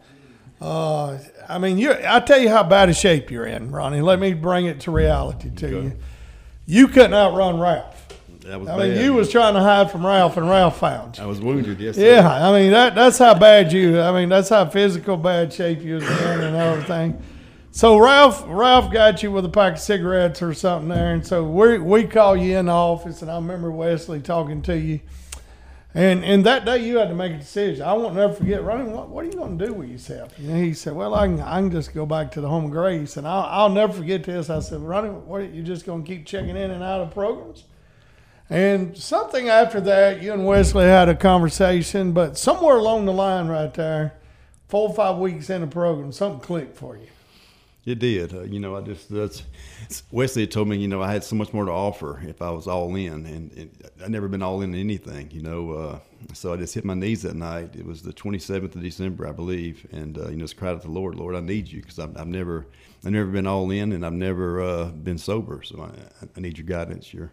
uh, 0.60 1.18
I 1.48 1.58
mean, 1.58 1.78
you. 1.78 1.92
I 2.04 2.18
tell 2.20 2.40
you 2.40 2.48
how 2.48 2.64
bad 2.64 2.88
a 2.88 2.94
shape 2.94 3.30
you're 3.30 3.46
in, 3.46 3.70
Ronnie. 3.70 4.00
Let 4.00 4.18
me 4.18 4.32
bring 4.34 4.66
it 4.66 4.80
to 4.80 4.90
reality 4.90 5.50
to 5.56 5.68
you. 5.68 5.92
You 6.66 6.88
couldn't 6.88 7.14
outrun 7.14 7.60
Ralph. 7.60 7.93
That 8.44 8.60
was 8.60 8.68
I 8.68 8.76
bad. 8.76 8.90
mean, 8.90 9.04
you 9.04 9.14
was 9.14 9.30
trying 9.30 9.54
to 9.54 9.60
hide 9.60 9.90
from 9.90 10.04
Ralph, 10.04 10.36
and 10.36 10.48
Ralph 10.48 10.78
found 10.78 11.16
you. 11.16 11.24
I 11.24 11.26
was 11.26 11.40
wounded. 11.40 11.80
Yes. 11.80 11.96
sir. 11.96 12.04
Yeah, 12.16 12.48
I 12.48 12.52
mean 12.52 12.72
that 12.72 12.94
that's 12.94 13.16
how 13.16 13.32
bad 13.32 13.72
you. 13.72 13.98
I 14.00 14.12
mean 14.12 14.28
that's 14.28 14.50
how 14.50 14.66
physical 14.68 15.16
bad 15.16 15.50
shape 15.52 15.80
you 15.80 15.94
was 15.94 16.04
in 16.04 16.40
and 16.40 16.54
everything. 16.56 17.22
So 17.70 17.98
Ralph 17.98 18.44
Ralph 18.46 18.92
got 18.92 19.22
you 19.22 19.32
with 19.32 19.46
a 19.46 19.48
pack 19.48 19.74
of 19.74 19.78
cigarettes 19.80 20.42
or 20.42 20.52
something 20.52 20.90
there, 20.90 21.14
and 21.14 21.26
so 21.26 21.42
we 21.42 21.78
we 21.78 22.04
call 22.04 22.36
you 22.36 22.58
in 22.58 22.66
the 22.66 22.72
office, 22.72 23.22
and 23.22 23.30
I 23.30 23.36
remember 23.36 23.70
Wesley 23.70 24.20
talking 24.20 24.60
to 24.62 24.78
you, 24.78 25.00
and 25.94 26.22
and 26.22 26.44
that 26.44 26.66
day 26.66 26.86
you 26.86 26.98
had 26.98 27.08
to 27.08 27.14
make 27.14 27.32
a 27.32 27.38
decision. 27.38 27.82
I 27.82 27.94
won't 27.94 28.14
never 28.14 28.34
forget. 28.34 28.62
Ronnie, 28.62 28.90
what, 28.90 29.08
what 29.08 29.24
are 29.24 29.28
you 29.28 29.32
going 29.32 29.58
to 29.58 29.66
do 29.66 29.72
with 29.72 29.88
yourself? 29.88 30.36
And 30.38 30.62
he 30.62 30.74
said, 30.74 30.92
Well, 30.94 31.14
I 31.14 31.26
can 31.28 31.40
I 31.40 31.60
can 31.60 31.70
just 31.70 31.94
go 31.94 32.04
back 32.04 32.30
to 32.32 32.42
the 32.42 32.48
home 32.48 32.66
of 32.66 32.72
grace, 32.72 33.16
and 33.16 33.26
I'll, 33.26 33.48
I'll 33.48 33.70
never 33.70 33.94
forget 33.94 34.22
this. 34.22 34.50
I 34.50 34.60
said, 34.60 34.82
Ronnie, 34.82 35.08
what 35.08 35.50
you 35.50 35.62
just 35.62 35.86
going 35.86 36.04
to 36.04 36.06
keep 36.06 36.26
checking 36.26 36.56
in 36.56 36.70
and 36.70 36.82
out 36.82 37.00
of 37.00 37.10
programs? 37.14 37.64
And 38.50 38.96
something 38.96 39.48
after 39.48 39.80
that, 39.82 40.22
you 40.22 40.32
and 40.32 40.46
Wesley 40.46 40.84
had 40.84 41.08
a 41.08 41.14
conversation, 41.14 42.12
but 42.12 42.36
somewhere 42.36 42.76
along 42.76 43.06
the 43.06 43.12
line 43.12 43.48
right 43.48 43.72
there, 43.72 44.14
four 44.68 44.88
or 44.88 44.94
five 44.94 45.16
weeks 45.18 45.48
in 45.48 45.62
the 45.62 45.66
program, 45.66 46.12
something 46.12 46.40
clicked 46.40 46.76
for 46.76 46.96
you. 46.96 47.06
It 47.86 47.98
did. 47.98 48.34
Uh, 48.34 48.42
you 48.42 48.60
know, 48.60 48.76
I 48.76 48.80
just 48.80 49.10
that's 49.10 49.42
Wesley 50.10 50.42
had 50.42 50.50
told 50.50 50.68
me. 50.68 50.78
You 50.78 50.88
know, 50.88 51.02
I 51.02 51.12
had 51.12 51.22
so 51.22 51.36
much 51.36 51.52
more 51.52 51.66
to 51.66 51.70
offer 51.70 52.22
if 52.26 52.40
I 52.40 52.50
was 52.50 52.66
all 52.66 52.94
in, 52.94 53.26
and, 53.26 53.52
and 53.52 53.90
I'd 54.02 54.10
never 54.10 54.26
been 54.26 54.42
all 54.42 54.62
in 54.62 54.74
anything. 54.74 55.30
You 55.30 55.42
know, 55.42 55.70
uh, 55.72 55.98
so 56.32 56.54
I 56.54 56.56
just 56.56 56.74
hit 56.74 56.86
my 56.86 56.94
knees 56.94 57.22
that 57.22 57.36
night. 57.36 57.76
It 57.76 57.84
was 57.84 58.00
the 58.00 58.12
27th 58.12 58.74
of 58.74 58.80
December, 58.80 59.28
I 59.28 59.32
believe, 59.32 59.86
and 59.92 60.16
uh, 60.16 60.28
you 60.28 60.36
know, 60.36 60.44
just 60.44 60.56
cried 60.56 60.70
out 60.70 60.82
to 60.82 60.88
the 60.88 60.94
Lord, 60.94 61.16
Lord, 61.16 61.34
I 61.34 61.40
need 61.40 61.68
you 61.68 61.82
because 61.82 61.98
I've, 61.98 62.16
I've 62.16 62.26
never, 62.26 62.66
I've 63.04 63.12
never 63.12 63.30
been 63.30 63.46
all 63.46 63.70
in, 63.70 63.92
and 63.92 64.04
I've 64.04 64.14
never 64.14 64.62
uh, 64.62 64.84
been 64.86 65.18
sober. 65.18 65.62
So 65.62 65.82
I, 65.82 66.26
I 66.36 66.40
need 66.40 66.56
your 66.56 66.66
guidance, 66.66 67.12
your, 67.12 67.32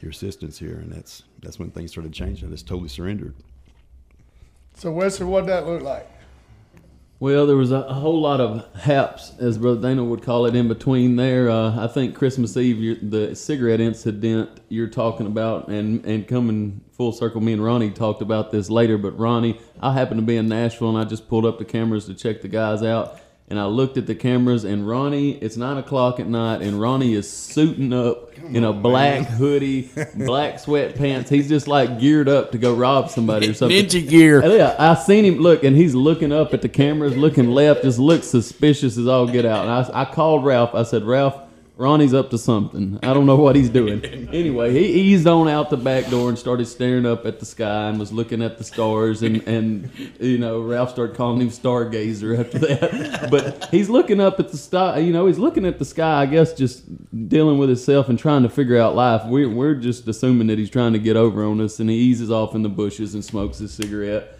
your 0.00 0.10
assistance 0.10 0.58
here, 0.58 0.76
and 0.76 0.92
that's 0.92 1.24
that's 1.42 1.58
when 1.58 1.70
things 1.70 1.90
started 1.90 2.12
changing. 2.12 2.48
I 2.48 2.50
just 2.52 2.66
totally 2.66 2.88
surrendered. 2.88 3.34
So 4.74 4.92
Wesley, 4.92 5.26
what 5.26 5.40
did 5.40 5.50
that 5.50 5.66
look 5.66 5.82
like? 5.82 6.08
Well, 7.20 7.48
there 7.48 7.56
was 7.56 7.72
a, 7.72 7.78
a 7.78 7.94
whole 7.94 8.20
lot 8.20 8.40
of 8.40 8.64
haps, 8.76 9.32
as 9.40 9.58
Brother 9.58 9.80
Dana 9.80 10.04
would 10.04 10.22
call 10.22 10.46
it, 10.46 10.54
in 10.54 10.68
between 10.68 11.16
there. 11.16 11.50
Uh, 11.50 11.84
I 11.84 11.88
think 11.88 12.14
Christmas 12.14 12.56
Eve, 12.56 12.78
you're, 12.78 12.94
the 13.02 13.34
cigarette 13.34 13.80
incident 13.80 14.60
you're 14.68 14.86
talking 14.86 15.26
about, 15.26 15.66
and, 15.66 16.04
and 16.04 16.28
coming 16.28 16.80
full 16.92 17.10
circle, 17.10 17.40
me 17.40 17.54
and 17.54 17.64
Ronnie 17.64 17.90
talked 17.90 18.22
about 18.22 18.52
this 18.52 18.70
later. 18.70 18.98
But 18.98 19.18
Ronnie, 19.18 19.58
I 19.80 19.94
happened 19.94 20.20
to 20.20 20.26
be 20.26 20.36
in 20.36 20.48
Nashville, 20.48 20.90
and 20.90 20.98
I 20.98 21.02
just 21.04 21.28
pulled 21.28 21.44
up 21.44 21.58
the 21.58 21.64
cameras 21.64 22.04
to 22.06 22.14
check 22.14 22.40
the 22.40 22.46
guys 22.46 22.84
out. 22.84 23.18
And 23.50 23.58
I 23.58 23.64
looked 23.64 23.96
at 23.96 24.06
the 24.06 24.14
cameras, 24.14 24.64
and 24.64 24.86
Ronnie, 24.86 25.30
it's 25.30 25.56
nine 25.56 25.78
o'clock 25.78 26.20
at 26.20 26.26
night, 26.26 26.60
and 26.60 26.78
Ronnie 26.78 27.14
is 27.14 27.30
suiting 27.30 27.94
up 27.94 28.36
in 28.44 28.62
a 28.62 28.74
black 28.74 29.26
hoodie, 29.26 29.82
black 30.16 30.56
sweatpants. 30.56 31.30
He's 31.30 31.48
just 31.48 31.66
like 31.66 31.98
geared 31.98 32.28
up 32.28 32.52
to 32.52 32.58
go 32.58 32.74
rob 32.74 33.08
somebody 33.08 33.48
or 33.48 33.54
something. 33.54 33.86
Ninja 33.86 34.06
gear. 34.06 34.42
And 34.42 34.52
yeah, 34.52 34.76
I 34.78 34.94
seen 34.96 35.24
him 35.24 35.38
look, 35.38 35.64
and 35.64 35.74
he's 35.74 35.94
looking 35.94 36.30
up 36.30 36.52
at 36.52 36.60
the 36.60 36.68
cameras, 36.68 37.16
looking 37.16 37.50
left, 37.50 37.84
just 37.84 37.98
looks 37.98 38.26
suspicious 38.26 38.98
as 38.98 39.06
all 39.06 39.26
get 39.26 39.46
out. 39.46 39.62
And 39.62 39.70
I, 39.70 40.02
I 40.02 40.04
called 40.04 40.44
Ralph. 40.44 40.74
I 40.74 40.82
said, 40.82 41.04
Ralph, 41.04 41.47
Ronnie's 41.78 42.12
up 42.12 42.30
to 42.30 42.38
something. 42.38 42.98
I 43.04 43.14
don't 43.14 43.24
know 43.24 43.36
what 43.36 43.54
he's 43.54 43.70
doing. 43.70 44.04
Anyway, 44.28 44.72
he 44.72 44.84
eased 44.84 45.26
on 45.26 45.48
out 45.48 45.70
the 45.70 45.76
back 45.76 46.10
door 46.10 46.28
and 46.28 46.38
started 46.38 46.66
staring 46.66 47.06
up 47.06 47.24
at 47.24 47.40
the 47.40 47.46
sky 47.46 47.88
and 47.88 47.98
was 47.98 48.12
looking 48.12 48.42
at 48.42 48.58
the 48.58 48.64
stars. 48.64 49.22
And, 49.22 49.42
and 49.48 49.90
you 50.20 50.38
know, 50.38 50.60
Ralph 50.60 50.90
started 50.90 51.16
calling 51.16 51.40
him 51.40 51.48
Stargazer 51.48 52.38
after 52.38 52.58
that. 52.58 53.28
But 53.30 53.68
he's 53.70 53.88
looking 53.88 54.20
up 54.20 54.38
at 54.38 54.50
the 54.50 54.58
sky. 54.58 54.98
You 54.98 55.12
know, 55.12 55.26
he's 55.26 55.38
looking 55.38 55.64
at 55.64 55.78
the 55.78 55.84
sky. 55.84 56.22
I 56.22 56.26
guess 56.26 56.52
just 56.52 56.84
dealing 57.28 57.58
with 57.58 57.70
himself 57.70 58.08
and 58.08 58.18
trying 58.18 58.42
to 58.42 58.50
figure 58.50 58.76
out 58.78 58.94
life. 58.94 59.22
We're 59.24 59.48
we're 59.48 59.74
just 59.74 60.06
assuming 60.08 60.48
that 60.48 60.58
he's 60.58 60.70
trying 60.70 60.92
to 60.92 60.98
get 60.98 61.16
over 61.16 61.44
on 61.44 61.60
us, 61.60 61.80
and 61.80 61.88
he 61.88 61.96
eases 61.96 62.30
off 62.30 62.54
in 62.54 62.62
the 62.62 62.68
bushes 62.68 63.14
and 63.14 63.24
smokes 63.24 63.58
his 63.58 63.72
cigarette. 63.72 64.38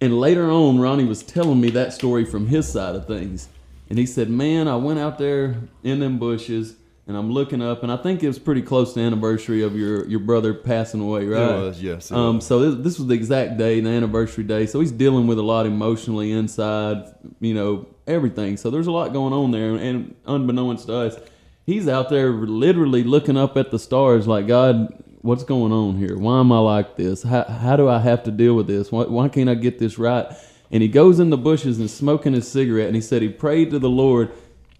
And 0.00 0.20
later 0.20 0.50
on, 0.50 0.78
Ronnie 0.78 1.04
was 1.04 1.22
telling 1.22 1.60
me 1.60 1.70
that 1.70 1.92
story 1.92 2.24
from 2.24 2.48
his 2.48 2.68
side 2.68 2.94
of 2.94 3.06
things. 3.06 3.48
And 3.88 3.98
he 3.98 4.06
said, 4.06 4.28
Man, 4.28 4.68
I 4.68 4.76
went 4.76 4.98
out 4.98 5.18
there 5.18 5.56
in 5.82 6.00
them 6.00 6.18
bushes 6.18 6.76
and 7.08 7.16
I'm 7.16 7.30
looking 7.30 7.62
up, 7.62 7.84
and 7.84 7.92
I 7.92 7.96
think 7.98 8.24
it 8.24 8.26
was 8.26 8.40
pretty 8.40 8.62
close 8.62 8.94
to 8.94 8.98
the 8.98 9.06
anniversary 9.06 9.62
of 9.62 9.76
your, 9.76 10.04
your 10.08 10.18
brother 10.18 10.52
passing 10.52 11.00
away, 11.00 11.24
right? 11.26 11.50
It 11.54 11.60
was, 11.60 11.80
yes, 11.80 12.10
it 12.10 12.16
Um, 12.16 12.36
was. 12.36 12.46
so 12.46 12.58
this, 12.72 12.82
this 12.84 12.98
was 12.98 13.06
the 13.06 13.14
exact 13.14 13.58
day, 13.58 13.78
the 13.80 13.90
anniversary 13.90 14.42
day. 14.42 14.66
So 14.66 14.80
he's 14.80 14.90
dealing 14.90 15.28
with 15.28 15.38
a 15.38 15.42
lot 15.42 15.66
emotionally 15.66 16.32
inside, 16.32 17.04
you 17.38 17.54
know, 17.54 17.86
everything. 18.08 18.56
So 18.56 18.70
there's 18.70 18.88
a 18.88 18.90
lot 18.90 19.12
going 19.12 19.32
on 19.32 19.52
there, 19.52 19.76
and 19.76 20.16
unbeknownst 20.26 20.88
to 20.88 20.94
us, 20.96 21.16
he's 21.64 21.86
out 21.86 22.08
there 22.08 22.30
literally 22.32 23.04
looking 23.04 23.36
up 23.36 23.56
at 23.56 23.70
the 23.70 23.78
stars, 23.78 24.26
like 24.26 24.48
God, 24.48 24.92
what's 25.22 25.44
going 25.44 25.70
on 25.70 25.96
here? 25.98 26.18
Why 26.18 26.40
am 26.40 26.50
I 26.50 26.58
like 26.58 26.96
this? 26.96 27.22
How, 27.22 27.44
how 27.44 27.76
do 27.76 27.88
I 27.88 28.00
have 28.00 28.24
to 28.24 28.32
deal 28.32 28.54
with 28.56 28.66
this? 28.66 28.90
Why, 28.90 29.04
why 29.04 29.28
can't 29.28 29.48
I 29.48 29.54
get 29.54 29.78
this 29.78 29.96
right? 29.96 30.26
And 30.70 30.82
he 30.82 30.88
goes 30.88 31.20
in 31.20 31.30
the 31.30 31.36
bushes 31.36 31.78
and 31.78 31.90
smoking 31.90 32.32
his 32.32 32.50
cigarette, 32.50 32.86
and 32.86 32.96
he 32.96 33.00
said 33.00 33.22
he 33.22 33.28
prayed 33.28 33.70
to 33.70 33.78
the 33.78 33.88
Lord. 33.88 34.32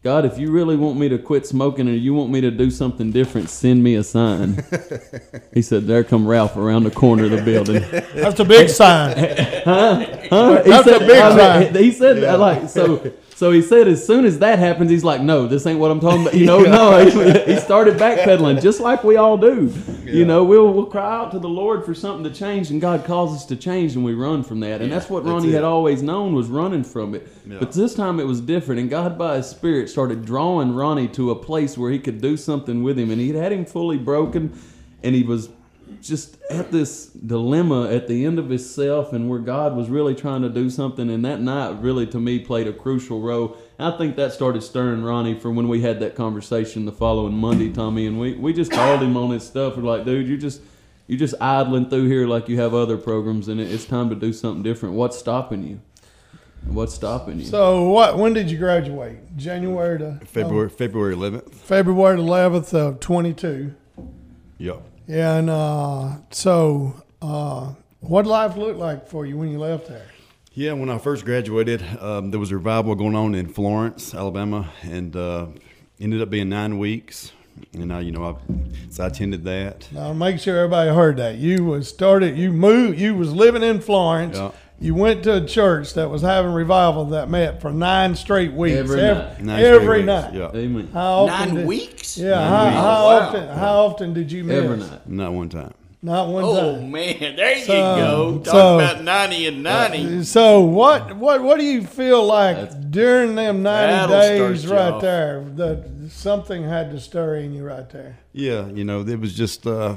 God, 0.02 0.24
if 0.24 0.38
you 0.38 0.52
really 0.52 0.76
want 0.76 0.98
me 0.98 1.08
to 1.08 1.18
quit 1.18 1.46
smoking 1.46 1.88
or 1.88 1.92
you 1.92 2.14
want 2.14 2.30
me 2.30 2.40
to 2.40 2.50
do 2.50 2.70
something 2.70 3.10
different, 3.10 3.48
send 3.50 3.82
me 3.82 3.96
a 3.96 4.04
sign. 4.04 4.64
he 5.54 5.62
said, 5.62 5.86
There 5.86 6.04
come 6.04 6.26
Ralph 6.28 6.56
around 6.56 6.84
the 6.84 6.92
corner 6.92 7.24
of 7.24 7.32
the 7.32 7.42
building. 7.42 7.82
That's 8.14 8.38
a 8.38 8.44
big 8.44 8.68
sign. 8.68 9.16
Huh? 9.66 10.62
He 10.62 10.70
That's 10.70 10.84
said, 10.84 11.02
a 11.02 11.06
big 11.06 11.18
I 11.20 11.28
mean, 11.28 11.72
sign. 11.72 11.82
He 11.82 11.92
said 11.92 12.16
that 12.18 12.38
like 12.38 12.68
so. 12.68 13.12
So 13.36 13.50
he 13.50 13.60
said 13.60 13.86
as 13.86 14.04
soon 14.04 14.24
as 14.24 14.38
that 14.38 14.58
happens, 14.58 14.90
he's 14.90 15.04
like, 15.04 15.20
"No, 15.20 15.46
this 15.46 15.66
ain't 15.66 15.78
what 15.78 15.90
I'm 15.90 16.00
talking 16.00 16.22
about." 16.22 16.32
You 16.32 16.46
know, 16.46 16.60
no. 16.62 17.04
He, 17.04 17.52
he 17.52 17.60
started 17.60 17.98
backpedaling, 17.98 18.62
just 18.62 18.80
like 18.80 19.04
we 19.04 19.16
all 19.16 19.36
do. 19.36 19.70
You 20.04 20.24
know, 20.24 20.42
we'll 20.42 20.72
we'll 20.72 20.86
cry 20.86 21.20
out 21.20 21.32
to 21.32 21.38
the 21.38 21.48
Lord 21.48 21.84
for 21.84 21.94
something 21.94 22.24
to 22.24 22.30
change, 22.30 22.70
and 22.70 22.80
God 22.80 23.04
calls 23.04 23.36
us 23.36 23.44
to 23.46 23.56
change, 23.56 23.94
and 23.94 24.02
we 24.02 24.14
run 24.14 24.42
from 24.42 24.60
that. 24.60 24.80
And 24.80 24.90
that's 24.90 25.10
what 25.10 25.24
that's 25.24 25.34
Ronnie 25.34 25.50
it. 25.50 25.54
had 25.54 25.64
always 25.64 26.02
known 26.02 26.34
was 26.34 26.48
running 26.48 26.82
from 26.82 27.14
it. 27.14 27.28
But 27.46 27.72
this 27.72 27.94
time 27.94 28.20
it 28.20 28.26
was 28.26 28.40
different, 28.40 28.80
and 28.80 28.88
God 28.88 29.18
by 29.18 29.36
His 29.36 29.50
Spirit 29.50 29.90
started 29.90 30.24
drawing 30.24 30.74
Ronnie 30.74 31.08
to 31.08 31.30
a 31.30 31.36
place 31.36 31.76
where 31.76 31.90
He 31.90 31.98
could 31.98 32.22
do 32.22 32.38
something 32.38 32.82
with 32.82 32.98
him, 32.98 33.10
and 33.10 33.20
He 33.20 33.34
had 33.34 33.52
him 33.52 33.66
fully 33.66 33.98
broken, 33.98 34.58
and 35.02 35.14
he 35.14 35.22
was 35.22 35.50
just 36.00 36.40
at 36.50 36.70
this 36.70 37.06
dilemma 37.06 37.90
at 37.90 38.08
the 38.08 38.24
end 38.24 38.38
of 38.38 38.48
himself 38.48 39.12
and 39.12 39.28
where 39.28 39.38
God 39.38 39.74
was 39.76 39.88
really 39.88 40.14
trying 40.14 40.42
to 40.42 40.48
do 40.48 40.70
something 40.70 41.10
and 41.10 41.24
that 41.24 41.40
night 41.40 41.80
really 41.80 42.06
to 42.08 42.18
me 42.20 42.38
played 42.38 42.66
a 42.66 42.72
crucial 42.72 43.20
role. 43.20 43.56
I 43.78 43.90
think 43.98 44.16
that 44.16 44.32
started 44.32 44.62
stirring 44.62 45.02
Ronnie 45.02 45.38
from 45.38 45.56
when 45.56 45.68
we 45.68 45.82
had 45.82 46.00
that 46.00 46.14
conversation 46.14 46.84
the 46.84 46.92
following 46.92 47.34
Monday, 47.34 47.70
Tommy, 47.70 48.06
and 48.06 48.18
we, 48.18 48.34
we 48.34 48.52
just 48.52 48.70
called 48.70 49.02
him 49.02 49.16
on 49.16 49.30
his 49.30 49.44
stuff. 49.44 49.76
We're 49.76 49.82
like, 49.82 50.04
dude, 50.04 50.28
you 50.28 50.36
just 50.36 50.62
you're 51.06 51.18
just 51.18 51.34
idling 51.40 51.88
through 51.88 52.08
here 52.08 52.26
like 52.26 52.48
you 52.48 52.58
have 52.60 52.74
other 52.74 52.96
programs 52.96 53.48
and 53.48 53.60
it's 53.60 53.84
time 53.84 54.08
to 54.10 54.16
do 54.16 54.32
something 54.32 54.62
different. 54.62 54.94
What's 54.94 55.18
stopping 55.18 55.62
you? 55.62 55.80
What's 56.64 56.94
stopping 56.94 57.38
you? 57.38 57.46
So 57.46 57.88
what? 57.90 58.18
When 58.18 58.32
did 58.32 58.50
you 58.50 58.58
graduate? 58.58 59.36
January 59.36 59.98
to 59.98 60.20
February 60.26 60.68
um, 60.68 60.76
February 60.76 61.14
11th. 61.14 61.54
February 61.54 62.18
eleventh 62.18 62.74
of 62.74 62.98
twenty 62.98 63.32
two. 63.32 63.74
Yep. 64.58 64.82
Yeah, 65.08 65.36
and 65.36 65.50
uh, 65.50 66.16
so 66.30 67.02
uh, 67.22 67.72
what 68.00 68.26
life 68.26 68.56
looked 68.56 68.78
like 68.78 69.06
for 69.08 69.24
you 69.24 69.36
when 69.36 69.50
you 69.50 69.58
left 69.58 69.88
there? 69.88 70.06
Yeah, 70.52 70.72
when 70.72 70.88
I 70.88 70.98
first 70.98 71.24
graduated, 71.24 71.84
um, 72.00 72.30
there 72.30 72.40
was 72.40 72.50
a 72.50 72.56
revival 72.56 72.94
going 72.94 73.14
on 73.14 73.34
in 73.34 73.46
Florence, 73.46 74.14
Alabama, 74.14 74.70
and 74.82 75.14
uh, 75.14 75.46
ended 76.00 76.22
up 76.22 76.30
being 76.30 76.48
nine 76.48 76.78
weeks. 76.78 77.32
And 77.72 77.92
I, 77.92 78.00
you 78.00 78.10
know, 78.10 78.24
I, 78.24 78.34
so 78.90 79.04
I 79.04 79.06
attended 79.06 79.44
that. 79.44 79.88
Now 79.92 80.12
make 80.12 80.38
sure 80.40 80.56
everybody 80.58 80.90
heard 80.90 81.18
that 81.18 81.36
you 81.36 81.64
was 81.64 81.88
started. 81.88 82.36
You 82.36 82.52
moved. 82.52 82.98
You 82.98 83.14
was 83.14 83.32
living 83.32 83.62
in 83.62 83.80
Florence. 83.80 84.36
Yeah. 84.36 84.50
You 84.78 84.94
went 84.94 85.22
to 85.24 85.42
a 85.42 85.46
church 85.46 85.94
that 85.94 86.10
was 86.10 86.20
having 86.22 86.52
revival 86.52 87.06
that 87.06 87.30
met 87.30 87.62
for 87.62 87.70
nine 87.72 88.14
straight 88.14 88.52
weeks. 88.52 88.76
Every 88.76 89.00
night. 89.00 89.40
Nine 89.42 89.58
straight 89.58 89.64
every 89.74 89.98
weeks. 90.04 90.34
Yeah, 90.34 90.50
Amen. 90.54 90.88
How 90.92 91.12
often 91.12 91.26
Nine 91.48 91.54
did- 91.54 91.66
weeks? 91.66 92.18
Yeah. 92.18 92.30
Nine 92.30 92.48
how, 92.50 92.64
weeks. 92.66 92.76
how 92.76 92.82
Wow. 92.82 93.18
often? 93.28 93.48
How 93.58 93.72
often 93.86 94.12
did 94.14 94.32
you 94.32 94.44
miss? 94.44 94.64
Every 94.64 94.76
night. 94.76 95.08
not 95.08 95.32
one 95.32 95.48
time. 95.48 95.72
Not 96.02 96.28
one 96.28 96.44
Oh 96.44 96.54
time. 96.54 96.64
Oh 96.64 96.80
man, 96.82 97.36
there 97.36 97.56
you 97.56 97.64
So- 97.64 97.72
go. 97.72 98.38
Talk 98.44 98.52
so- 98.52 98.74
about 98.78 99.02
ninety 99.02 99.46
and 99.46 99.62
ninety. 99.62 100.22
So 100.24 100.60
what 100.60 101.16
what 101.16 101.42
what 101.42 101.58
do 101.58 101.64
you 101.64 101.82
feel 101.82 102.22
like 102.24 102.90
during 102.90 103.34
them 103.34 103.62
ninety 103.62 104.12
days 104.12 104.66
right 104.66 104.92
off. 104.92 105.00
there 105.00 105.42
that 105.56 106.10
something 106.10 106.64
had 106.68 106.90
to 106.92 107.00
stir 107.00 107.36
in 107.36 107.54
you 107.54 107.64
right 107.64 107.88
there? 107.90 108.18
Yeah, 108.34 108.66
you 108.68 108.84
know, 108.84 109.00
it 109.00 109.18
was 109.18 109.32
just, 109.34 109.66
uh, 109.66 109.96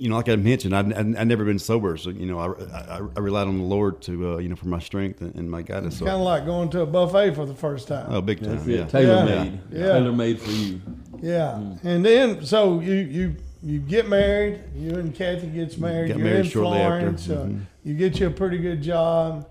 you 0.00 0.08
know, 0.08 0.16
like 0.16 0.30
I 0.30 0.36
mentioned, 0.36 0.74
I'd, 0.74 0.92
I'd, 0.94 1.14
I'd 1.14 1.28
never 1.28 1.44
been 1.44 1.58
sober, 1.58 1.94
so 1.98 2.08
you 2.08 2.24
know, 2.24 2.38
I, 2.38 2.46
I, 2.74 3.00
I 3.16 3.20
relied 3.20 3.48
on 3.48 3.58
the 3.58 3.64
Lord 3.64 4.00
to, 4.02 4.32
uh, 4.32 4.36
you 4.38 4.48
know, 4.48 4.56
for 4.56 4.68
my 4.68 4.78
strength 4.78 5.20
and, 5.20 5.34
and 5.34 5.50
my 5.50 5.60
guidance. 5.60 5.98
So, 5.98 6.06
Kind 6.06 6.16
of 6.16 6.22
like 6.22 6.46
going 6.46 6.70
to 6.70 6.80
a 6.80 6.86
buffet 6.86 7.34
for 7.34 7.44
the 7.44 7.54
first 7.54 7.86
time. 7.86 8.06
oh, 8.08 8.22
big 8.22 8.40
time. 8.40 8.56
That's 8.56 8.66
yeah. 8.66 8.86
Tailor 8.86 9.24
made. 9.26 9.60
Yeah. 9.70 9.92
Tailor 9.92 10.12
made 10.12 10.40
for 10.40 10.50
you. 10.50 10.80
Yeah, 11.20 11.56
and 11.84 12.02
then 12.02 12.46
so 12.46 12.80
you 12.80 12.94
you 12.94 13.36
you 13.62 13.78
get 13.78 14.08
married. 14.08 14.60
You 14.74 14.94
and 14.94 15.14
Kathy 15.14 15.48
gets 15.48 15.76
married. 15.76 16.08
Got 16.08 16.16
you're 16.16 16.26
married 16.26 16.46
in 16.46 16.50
shortly 16.50 16.78
after. 16.78 17.18
Florence. 17.18 17.28
Uh, 17.28 17.66
you 17.84 17.94
get 17.94 18.18
you 18.18 18.28
a 18.28 18.30
pretty 18.30 18.56
good 18.56 18.80
job. 18.80 19.46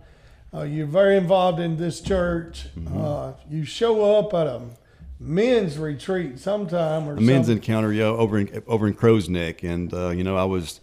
Uh, 0.52 0.64
you're 0.64 0.88
very 0.88 1.16
involved 1.16 1.60
in 1.60 1.78
this 1.78 2.02
church. 2.02 2.70
Mm-hmm. 2.76 3.00
Uh, 3.00 3.34
you 3.52 3.66
show 3.66 4.18
up 4.18 4.34
at 4.34 4.48
a 4.48 4.62
men's 5.20 5.78
retreat 5.78 6.40
sometime 6.40 7.08
or 7.08 7.14
a 7.14 7.22
men's 7.22 7.48
something. 7.48 7.58
encounter, 7.58 7.92
yeah, 7.94 8.06
over 8.06 8.38
in 8.38 8.64
over 8.68 8.88
in 8.88 8.94
Crow's 8.94 9.30
Neck, 9.30 9.64
and 9.64 9.94
uh, 9.94 10.10
you 10.10 10.24
know, 10.24 10.38
I 10.38 10.46
was, 10.46 10.80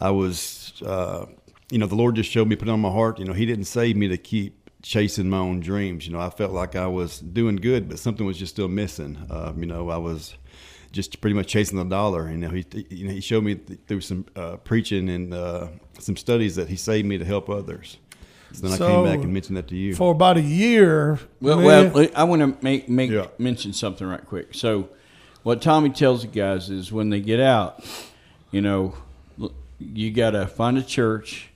I 0.00 0.10
was, 0.10 0.72
uh, 0.84 1.26
you 1.70 1.78
know, 1.78 1.86
the 1.86 1.94
Lord 1.94 2.16
just 2.16 2.30
showed 2.30 2.48
me, 2.48 2.56
put 2.56 2.68
it 2.68 2.70
on 2.70 2.80
my 2.80 2.90
heart. 2.90 3.18
You 3.18 3.24
know, 3.24 3.32
He 3.32 3.46
didn't 3.46 3.64
save 3.64 3.96
me 3.96 4.08
to 4.08 4.16
keep 4.16 4.70
chasing 4.82 5.30
my 5.30 5.38
own 5.38 5.60
dreams. 5.60 6.06
You 6.06 6.12
know, 6.12 6.20
I 6.20 6.30
felt 6.30 6.52
like 6.52 6.76
I 6.76 6.86
was 6.86 7.20
doing 7.20 7.56
good, 7.56 7.88
but 7.88 7.98
something 7.98 8.26
was 8.26 8.36
just 8.36 8.52
still 8.54 8.68
missing. 8.68 9.16
Uh, 9.30 9.52
you 9.56 9.66
know, 9.66 9.90
I 9.90 9.96
was 9.96 10.34
just 10.90 11.20
pretty 11.20 11.34
much 11.34 11.46
chasing 11.46 11.78
the 11.78 11.84
dollar. 11.84 12.30
You 12.30 12.36
know, 12.36 12.50
He, 12.50 12.66
you 12.90 13.06
know, 13.06 13.12
He 13.12 13.20
showed 13.20 13.44
me 13.44 13.54
th- 13.54 13.80
through 13.86 14.00
some 14.02 14.26
uh, 14.36 14.56
preaching 14.56 15.08
and 15.08 15.32
uh, 15.32 15.68
some 15.98 16.16
studies 16.16 16.56
that 16.56 16.68
He 16.68 16.76
saved 16.76 17.06
me 17.08 17.16
to 17.16 17.24
help 17.24 17.48
others. 17.48 17.96
So 18.54 18.68
then 18.68 18.72
I 18.72 18.78
came 18.78 19.04
back 19.04 19.24
and 19.24 19.32
mentioned 19.32 19.56
that 19.56 19.68
to 19.68 19.76
you. 19.76 19.94
for 19.94 20.12
about 20.12 20.36
a 20.36 20.42
year. 20.42 21.18
Well, 21.40 21.60
man- 21.60 21.92
well, 21.92 22.08
I 22.14 22.24
want 22.24 22.40
to 22.42 22.64
make 22.64 22.88
make 22.88 23.10
Yeah. 23.10 23.26
mention 23.38 23.72
something 23.72 24.06
right 24.06 24.24
quick. 24.24 24.48
So, 24.54 24.88
what 25.42 25.60
Tommy 25.62 25.90
tells 25.90 26.22
the 26.22 26.28
guys 26.28 26.70
is 26.70 26.92
when 26.92 27.10
they 27.10 27.20
get 27.20 27.40
out, 27.40 27.84
you 28.50 28.60
know, 28.60 28.94
you 29.78 30.10
got 30.10 30.30
to 30.30 30.46
find 30.46 30.78
a 30.78 30.82
church. 30.82 31.48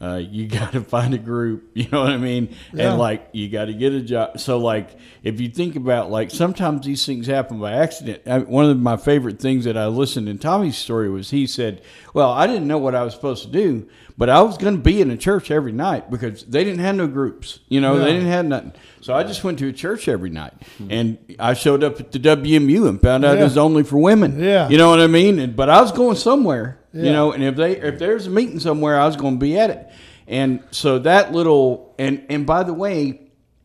Uh, 0.00 0.16
you 0.16 0.46
got 0.60 0.72
to 0.72 0.82
find 0.82 1.14
a 1.14 1.18
group, 1.18 1.70
you 1.74 1.88
know 1.90 2.02
what 2.02 2.12
I 2.12 2.18
mean? 2.18 2.54
Yeah. 2.72 2.90
And 2.90 2.98
like, 2.98 3.28
you 3.32 3.48
got 3.48 3.66
to 3.66 3.72
get 3.72 3.92
a 3.94 4.00
job. 4.02 4.38
So, 4.38 4.58
like, 4.58 4.90
if 5.22 5.40
you 5.40 5.48
think 5.48 5.74
about 5.76 6.10
like, 6.10 6.30
sometimes 6.30 6.84
these 6.84 7.04
things 7.06 7.26
happen 7.26 7.58
by 7.58 7.72
accident. 7.72 8.22
I, 8.26 8.40
one 8.40 8.66
of 8.68 8.78
my 8.78 8.96
favorite 8.98 9.38
things 9.40 9.64
that 9.64 9.76
I 9.76 9.86
listened 9.86 10.28
in 10.28 10.38
Tommy's 10.38 10.76
story 10.76 11.08
was 11.08 11.30
he 11.30 11.46
said, 11.46 11.82
"Well, 12.12 12.30
I 12.30 12.46
didn't 12.46 12.66
know 12.68 12.78
what 12.78 12.94
I 12.94 13.02
was 13.04 13.14
supposed 13.14 13.44
to 13.44 13.50
do, 13.50 13.88
but 14.18 14.28
I 14.28 14.42
was 14.42 14.58
going 14.58 14.76
to 14.76 14.82
be 14.82 15.00
in 15.00 15.10
a 15.10 15.16
church 15.16 15.50
every 15.50 15.72
night 15.72 16.10
because 16.10 16.44
they 16.44 16.62
didn't 16.62 16.80
have 16.80 16.94
no 16.96 17.06
groups, 17.06 17.60
you 17.68 17.80
know, 17.80 17.98
they 17.98 18.12
didn't 18.12 18.28
have 18.28 18.44
nothing. 18.44 18.72
So 19.00 19.14
I 19.14 19.22
just 19.22 19.44
went 19.44 19.58
to 19.60 19.68
a 19.68 19.72
church 19.72 20.08
every 20.08 20.30
night, 20.30 20.52
and 20.90 21.16
I 21.38 21.54
showed 21.54 21.82
up 21.84 22.00
at 22.00 22.12
the 22.12 22.18
WMU 22.18 22.88
and 22.88 23.00
found 23.00 23.24
out 23.24 23.34
Yeah. 23.36 23.40
it 23.40 23.44
was 23.44 23.56
only 23.56 23.82
for 23.82 23.98
women. 23.98 24.38
Yeah. 24.42 24.68
you 24.68 24.76
know 24.78 24.90
what 24.90 25.00
I 25.00 25.06
mean. 25.06 25.38
And, 25.38 25.54
but 25.56 25.70
I 25.70 25.80
was 25.80 25.92
going 25.92 26.16
somewhere, 26.16 26.78
Yeah. 26.96 27.04
you 27.04 27.12
know, 27.12 27.32
and 27.32 27.44
if 27.44 27.56
they 27.56 27.76
if 27.76 27.98
there's 27.98 28.26
a 28.26 28.30
meeting 28.30 28.58
somewhere, 28.60 28.98
I 28.98 29.06
was 29.06 29.16
going 29.16 29.34
to 29.34 29.40
be 29.40 29.58
at 29.58 29.70
it. 29.70 29.88
And 30.26 30.62
so 30.70 30.98
that 31.00 31.32
little 31.32 31.94
and 31.98 32.24
and 32.28 32.46
by 32.46 32.62
the 32.62 32.74
way, 32.74 33.20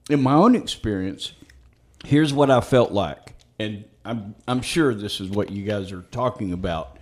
in 0.10 0.22
my 0.22 0.34
own 0.34 0.56
experience, 0.56 1.32
here's 2.06 2.34
what 2.34 2.52
I 2.52 2.62
felt 2.62 2.92
like, 2.92 3.36
and 3.60 3.86
I'm 4.06 4.36
I'm 4.48 4.62
sure 4.62 4.94
this 4.94 5.22
is 5.22 5.30
what 5.30 5.50
you 5.52 5.66
guys 5.66 5.92
are 5.92 6.02
talking 6.04 6.54
about. 6.54 6.98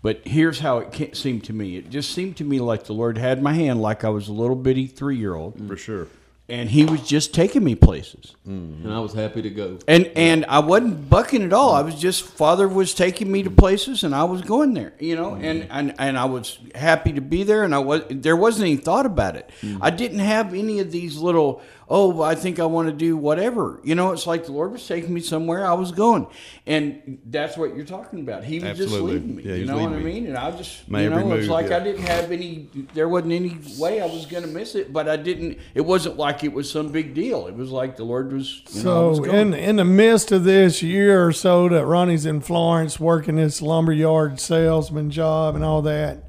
But 0.00 0.26
here's 0.26 0.60
how 0.60 0.78
it 0.78 1.16
seemed 1.16 1.44
to 1.44 1.52
me. 1.52 1.76
It 1.76 1.90
just 1.90 2.12
seemed 2.12 2.36
to 2.36 2.44
me 2.44 2.60
like 2.60 2.84
the 2.84 2.92
Lord 2.92 3.18
had 3.18 3.42
my 3.42 3.52
hand, 3.52 3.80
like 3.82 4.04
I 4.04 4.08
was 4.10 4.28
a 4.28 4.32
little 4.32 4.56
bitty 4.56 4.86
three 4.86 5.16
year 5.16 5.34
old, 5.34 5.60
For 5.68 5.76
sure. 5.76 6.06
And 6.48 6.70
He 6.70 6.84
was 6.84 7.06
just 7.06 7.34
taking 7.34 7.62
me 7.62 7.74
places. 7.74 8.34
Mm-hmm. 8.48 8.86
and 8.86 8.94
I 8.94 9.00
was 9.00 9.12
happy 9.12 9.42
to 9.42 9.50
go. 9.50 9.78
And 9.86 10.10
and 10.16 10.46
I 10.46 10.60
wasn't 10.60 11.10
bucking 11.10 11.42
at 11.42 11.52
all. 11.52 11.74
I 11.74 11.82
was 11.82 11.94
just 11.94 12.24
Father 12.24 12.66
was 12.66 12.94
taking 12.94 13.30
me 13.30 13.42
to 13.42 13.50
places, 13.50 14.04
and 14.04 14.14
I 14.14 14.24
was 14.24 14.40
going 14.42 14.74
there, 14.74 14.94
you 14.98 15.16
know. 15.16 15.32
Mm-hmm. 15.32 15.44
And 15.44 15.66
and, 15.70 15.94
and 15.98 16.18
I 16.18 16.24
was 16.24 16.58
happy 16.74 17.12
to 17.12 17.20
be 17.20 17.42
there, 17.42 17.64
and 17.64 17.74
I 17.74 17.78
was 17.78 18.02
there 18.08 18.36
wasn't 18.36 18.66
any 18.66 18.76
thought 18.76 19.06
about 19.06 19.36
it. 19.36 19.50
Mm-hmm. 19.60 19.82
I 19.82 19.90
didn't 19.90 20.20
have 20.20 20.54
any 20.54 20.80
of 20.80 20.90
these 20.90 21.16
little. 21.18 21.62
Oh, 21.90 22.20
I 22.20 22.34
think 22.34 22.58
I 22.60 22.66
want 22.66 22.88
to 22.88 22.94
do 22.94 23.16
whatever. 23.16 23.80
You 23.82 23.94
know, 23.94 24.12
it's 24.12 24.26
like 24.26 24.44
the 24.44 24.52
Lord 24.52 24.72
was 24.72 24.86
taking 24.86 25.14
me 25.14 25.20
somewhere. 25.20 25.66
I 25.66 25.72
was 25.72 25.90
going, 25.90 26.26
and 26.66 27.18
that's 27.24 27.56
what 27.56 27.74
you're 27.74 27.86
talking 27.86 28.20
about. 28.20 28.44
He 28.44 28.60
was 28.60 28.76
just 28.76 28.92
Absolutely. 28.92 29.12
leading 29.14 29.36
me. 29.36 29.42
Yeah, 29.44 29.54
you 29.54 29.64
know 29.64 29.78
what 29.78 29.92
I 29.92 29.98
mean? 29.98 30.26
And 30.26 30.36
I 30.36 30.50
just, 30.50 30.88
My 30.88 31.02
you 31.02 31.10
know, 31.10 31.18
it's 31.18 31.26
move, 31.26 31.46
like 31.46 31.70
yeah. 31.70 31.78
I 31.78 31.80
didn't 31.80 32.02
have 32.02 32.30
any. 32.30 32.68
There 32.92 33.08
wasn't 33.08 33.32
any 33.32 33.56
way 33.78 34.02
I 34.02 34.06
was 34.06 34.26
going 34.26 34.42
to 34.42 34.50
miss 34.50 34.74
it, 34.74 34.92
but 34.92 35.08
I 35.08 35.16
didn't. 35.16 35.58
It 35.74 35.80
wasn't 35.80 36.18
like 36.18 36.44
it 36.44 36.52
was 36.52 36.70
some 36.70 36.92
big 36.92 37.14
deal. 37.14 37.46
It 37.46 37.54
was 37.54 37.70
like 37.70 37.96
the 37.96 38.04
Lord 38.04 38.32
was. 38.32 38.62
You 38.72 38.82
know, 38.82 39.06
I 39.06 39.08
was 39.08 39.18
So 39.18 39.24
in 39.24 39.54
in 39.54 39.76
the 39.76 39.84
midst 39.86 40.30
of 40.30 40.44
this 40.44 40.82
year 40.82 41.26
or 41.26 41.32
so 41.32 41.68
that 41.70 41.86
Ronnie's 41.86 42.26
in 42.26 42.42
Florence 42.42 43.00
working 43.00 43.36
this 43.36 43.62
lumberyard 43.62 44.40
salesman 44.40 45.10
job 45.10 45.54
and 45.54 45.64
all 45.64 45.80
that, 45.82 46.27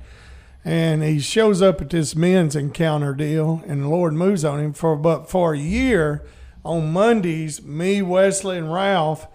and 0.70 1.02
he 1.02 1.20
shows 1.20 1.64
up 1.64 1.82
at 1.82 1.90
this 1.90 2.16
men's 2.16 2.56
encounter 2.56 3.16
deal, 3.16 3.64
and 3.66 3.82
the 3.82 3.88
Lord 3.88 4.14
moves 4.14 4.46
on 4.46 4.60
him 4.60 4.74
for 4.74 4.96
but 4.96 5.28
for 5.28 5.56
a 5.56 5.58
year 5.58 6.24
on 6.64 6.94
Mondays, 6.94 7.64
me, 7.64 8.04
Wesley, 8.04 8.60
and 8.60 8.72
Ralph 8.72 9.26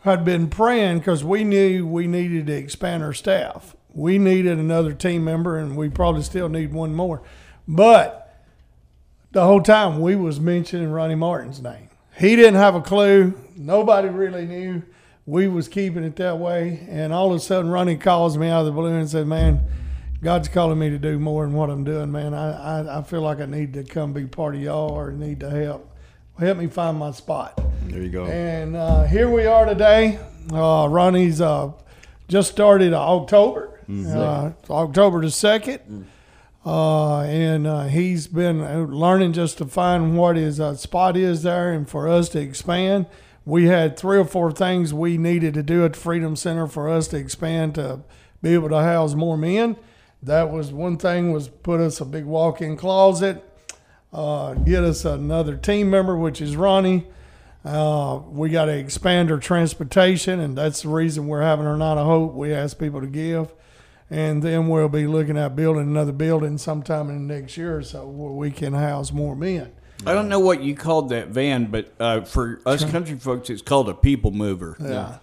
had 0.00 0.26
been 0.26 0.50
praying 0.50 0.98
because 0.98 1.24
we 1.24 1.42
knew 1.42 1.86
we 1.86 2.06
needed 2.06 2.48
to 2.48 2.52
expand 2.52 3.02
our 3.02 3.14
staff. 3.14 3.74
We 3.94 4.18
needed 4.18 4.58
another 4.58 4.92
team 4.92 5.24
member, 5.24 5.56
and 5.56 5.74
we 5.74 5.88
probably 5.88 6.22
still 6.22 6.50
need 6.50 6.74
one 6.74 6.94
more, 6.94 7.22
but 7.66 8.44
the 9.32 9.44
whole 9.44 9.62
time 9.62 10.02
we 10.02 10.14
was 10.16 10.38
mentioning 10.38 10.90
Ronnie 10.90 11.14
Martin's 11.14 11.62
name. 11.62 11.88
He 12.18 12.36
didn't 12.36 12.56
have 12.56 12.74
a 12.74 12.82
clue. 12.82 13.32
Nobody 13.56 14.08
really 14.08 14.44
knew. 14.44 14.82
We 15.24 15.48
was 15.48 15.66
keeping 15.66 16.04
it 16.04 16.16
that 16.16 16.38
way. 16.38 16.86
And 16.90 17.14
all 17.14 17.30
of 17.30 17.36
a 17.36 17.40
sudden 17.40 17.70
Ronnie 17.70 17.96
calls 17.96 18.36
me 18.36 18.48
out 18.48 18.60
of 18.60 18.66
the 18.66 18.72
blue 18.72 18.92
and 18.92 19.08
said, 19.08 19.26
Man, 19.26 19.64
God's 20.24 20.48
calling 20.48 20.78
me 20.78 20.88
to 20.88 20.98
do 20.98 21.18
more 21.18 21.44
than 21.44 21.52
what 21.52 21.68
I'm 21.68 21.84
doing, 21.84 22.10
man. 22.10 22.32
I, 22.32 22.80
I, 22.80 22.98
I 22.98 23.02
feel 23.02 23.20
like 23.20 23.40
I 23.42 23.44
need 23.44 23.74
to 23.74 23.84
come 23.84 24.14
be 24.14 24.24
part 24.24 24.54
of 24.54 24.62
y'all 24.62 24.90
or 24.90 25.12
need 25.12 25.40
to 25.40 25.50
help. 25.50 25.94
Help 26.38 26.56
me 26.56 26.66
find 26.66 26.98
my 26.98 27.10
spot. 27.10 27.60
There 27.82 28.00
you 28.00 28.08
go. 28.08 28.24
And 28.24 28.74
uh, 28.74 29.04
here 29.04 29.28
we 29.28 29.44
are 29.44 29.66
today. 29.66 30.18
Uh, 30.50 30.88
Ronnie's 30.88 31.42
uh, 31.42 31.72
just 32.26 32.50
started 32.50 32.94
October, 32.94 33.78
uh, 33.86 34.52
October 34.70 35.20
the 35.20 35.26
2nd. 35.26 36.06
Uh, 36.64 37.20
and 37.24 37.66
uh, 37.66 37.84
he's 37.84 38.26
been 38.26 38.94
learning 38.94 39.34
just 39.34 39.58
to 39.58 39.66
find 39.66 40.16
what 40.16 40.36
his 40.36 40.58
uh, 40.58 40.74
spot 40.74 41.18
is 41.18 41.42
there 41.42 41.70
and 41.70 41.86
for 41.86 42.08
us 42.08 42.30
to 42.30 42.40
expand. 42.40 43.04
We 43.44 43.66
had 43.66 43.98
three 43.98 44.16
or 44.16 44.24
four 44.24 44.52
things 44.52 44.94
we 44.94 45.18
needed 45.18 45.52
to 45.52 45.62
do 45.62 45.84
at 45.84 45.92
the 45.92 45.98
Freedom 45.98 46.34
Center 46.34 46.66
for 46.66 46.88
us 46.88 47.08
to 47.08 47.18
expand 47.18 47.74
to 47.74 48.00
be 48.40 48.54
able 48.54 48.70
to 48.70 48.80
house 48.80 49.14
more 49.14 49.36
men. 49.36 49.76
That 50.24 50.50
was 50.50 50.72
one 50.72 50.96
thing 50.96 51.32
was 51.32 51.48
put 51.48 51.80
us 51.80 52.00
a 52.00 52.04
big 52.04 52.24
walk-in 52.24 52.76
closet, 52.78 53.44
uh, 54.12 54.54
get 54.54 54.82
us 54.82 55.04
another 55.04 55.56
team 55.56 55.90
member, 55.90 56.16
which 56.16 56.40
is 56.40 56.56
Ronnie. 56.56 57.06
Uh, 57.62 58.20
we 58.28 58.48
got 58.48 58.66
to 58.66 58.76
expand 58.76 59.30
our 59.30 59.38
transportation, 59.38 60.40
and 60.40 60.56
that's 60.56 60.82
the 60.82 60.88
reason 60.88 61.26
we're 61.26 61.42
having 61.42 61.66
our 61.66 61.76
night 61.76 61.98
of 61.98 62.06
hope. 62.06 62.34
We 62.34 62.54
ask 62.54 62.78
people 62.78 63.02
to 63.02 63.06
give, 63.06 63.52
and 64.10 64.42
then 64.42 64.68
we'll 64.68 64.88
be 64.88 65.06
looking 65.06 65.36
at 65.36 65.56
building 65.56 65.82
another 65.82 66.12
building 66.12 66.56
sometime 66.56 67.10
in 67.10 67.26
the 67.26 67.34
next 67.34 67.56
year 67.58 67.76
or 67.76 67.82
so 67.82 68.06
where 68.06 68.32
we 68.32 68.50
can 68.50 68.72
house 68.72 69.12
more 69.12 69.36
men. 69.36 69.72
I 70.06 70.12
don't 70.12 70.28
know 70.28 70.40
what 70.40 70.62
you 70.62 70.74
called 70.74 71.10
that 71.10 71.28
van, 71.28 71.66
but 71.66 71.94
uh, 72.00 72.22
for 72.22 72.60
us 72.66 72.84
country 72.90 73.18
folks, 73.18 73.50
it's 73.50 73.62
called 73.62 73.88
a 73.88 73.94
people 73.94 74.30
mover. 74.30 74.76
Yeah. 74.80 75.18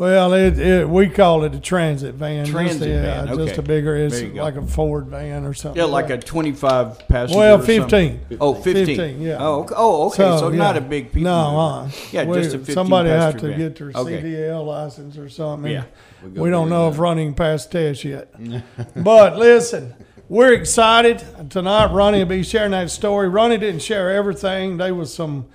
Well, 0.00 0.32
it, 0.32 0.58
it 0.58 0.88
we 0.88 1.10
call 1.10 1.44
it 1.44 1.54
a 1.54 1.60
transit 1.60 2.14
van. 2.14 2.46
just, 2.46 2.52
Transit 2.52 2.88
yeah, 2.88 3.26
van, 3.26 3.36
just 3.36 3.52
okay. 3.52 3.56
a 3.56 3.62
bigger, 3.62 3.96
it's 3.96 4.16
There 4.18 4.28
you 4.28 4.32
go. 4.32 4.42
like 4.42 4.56
a 4.56 4.66
Ford 4.66 5.08
van 5.08 5.44
or 5.44 5.52
something. 5.52 5.78
Yeah, 5.78 5.88
like 5.88 6.08
a 6.08 6.16
25 6.16 7.06
passenger. 7.06 7.38
Well, 7.38 7.60
or 7.60 7.62
15. 7.62 8.20
Oh, 8.40 8.54
15. 8.54 8.86
15, 8.86 9.20
yeah. 9.20 9.36
Oh, 9.38 9.60
okay, 9.60 9.74
oh, 9.76 10.06
okay. 10.06 10.38
So, 10.38 10.48
not 10.48 10.74
yeah. 10.74 10.80
a 10.80 10.80
big 10.80 11.12
people. 11.12 11.24
No, 11.24 11.60
uh, 11.60 11.90
Yeah, 12.12 12.24
we- 12.24 12.38
just 12.38 12.54
a 12.54 12.58
15 12.60 12.74
somebody 12.74 13.10
have 13.10 13.36
to 13.40 13.48
van. 13.48 13.58
get 13.58 13.76
their 13.76 13.92
Okay. 13.94 14.22
CDL 14.22 14.64
license 14.64 15.18
or 15.18 15.28
something. 15.28 15.70
Yeah. 15.70 15.84
we, 16.24 16.48
don't 16.48 16.70
know 16.70 16.88
if 16.88 16.98
running 16.98 17.34
past 17.34 17.70
test 17.70 18.02
yet. 18.02 18.32
but 18.96 19.36
listen, 19.36 19.92
we're 20.30 20.54
excited 20.54 21.22
tonight. 21.50 21.92
Ronnie 21.92 22.20
will 22.20 22.24
be 22.24 22.42
sharing 22.42 22.70
that 22.70 22.90
story. 22.90 23.28
Ronnie 23.28 23.58
didn't 23.58 23.82
share 23.82 24.10
everything. 24.10 24.78
There 24.78 24.94
was 24.94 25.12
some 25.12 25.48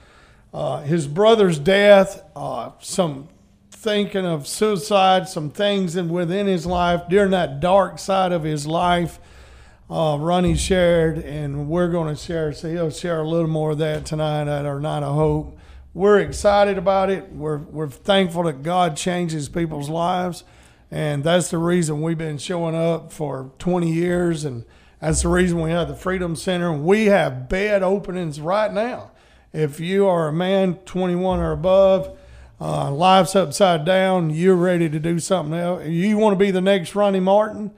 uh, 0.53 0.81
his 0.83 1.07
brother's 1.07 1.57
death, 1.57 2.21
uh, 2.35 2.69
some 2.79 3.27
thinking 3.85 4.25
of 4.25 4.47
suicide, 4.47 5.29
some 5.29 5.51
things 5.51 5.95
in, 5.95 6.09
within 6.09 6.47
his 6.47 6.65
life 6.65 7.03
during 7.07 7.29
that 7.29 7.59
dark 7.59 7.99
side 7.99 8.31
of 8.31 8.41
his 8.41 8.65
life. 8.65 9.19
Uh, 9.91 10.17
Ronnie 10.19 10.57
shared, 10.57 11.19
and 11.19 11.69
we're 11.69 11.89
going 11.89 12.13
to 12.13 12.19
share. 12.19 12.51
So 12.51 12.67
he'll 12.67 12.89
share 12.89 13.21
a 13.21 13.27
little 13.27 13.47
more 13.47 13.71
of 13.71 13.77
that 13.77 14.03
tonight 14.03 14.47
at 14.47 14.65
our 14.65 14.79
night 14.79 15.03
of 15.03 15.13
hope. 15.13 15.59
We're 15.93 16.19
excited 16.19 16.79
about 16.79 17.11
it. 17.11 17.31
We're 17.31 17.59
we're 17.59 17.87
thankful 17.87 18.43
that 18.43 18.63
God 18.63 18.97
changes 18.97 19.49
people's 19.49 19.87
lives, 19.87 20.43
and 20.89 21.23
that's 21.23 21.51
the 21.51 21.59
reason 21.59 22.01
we've 22.01 22.17
been 22.17 22.39
showing 22.39 22.73
up 22.73 23.13
for 23.13 23.51
20 23.59 23.91
years, 23.93 24.45
and 24.45 24.65
that's 24.99 25.21
the 25.21 25.29
reason 25.29 25.61
we 25.61 25.69
have 25.69 25.89
the 25.89 25.95
Freedom 25.95 26.35
Center. 26.35 26.73
We 26.73 27.05
have 27.05 27.47
bed 27.47 27.83
openings 27.83 28.41
right 28.41 28.73
now. 28.73 29.11
If 29.53 29.79
you 29.79 30.07
are 30.07 30.27
a 30.27 30.33
man 30.33 30.77
21 30.85 31.39
or 31.39 31.51
above, 31.51 32.17
uh, 32.59 32.91
life's 32.91 33.35
upside 33.35 33.85
down, 33.85 34.29
you're 34.29 34.55
ready 34.55 34.89
to 34.89 34.99
do 34.99 35.19
something 35.19 35.53
else. 35.53 35.85
You 35.85 36.17
want 36.17 36.33
to 36.33 36.43
be 36.43 36.51
the 36.51 36.61
next 36.61 36.95
Ronnie 36.95 37.19
Martin. 37.19 37.71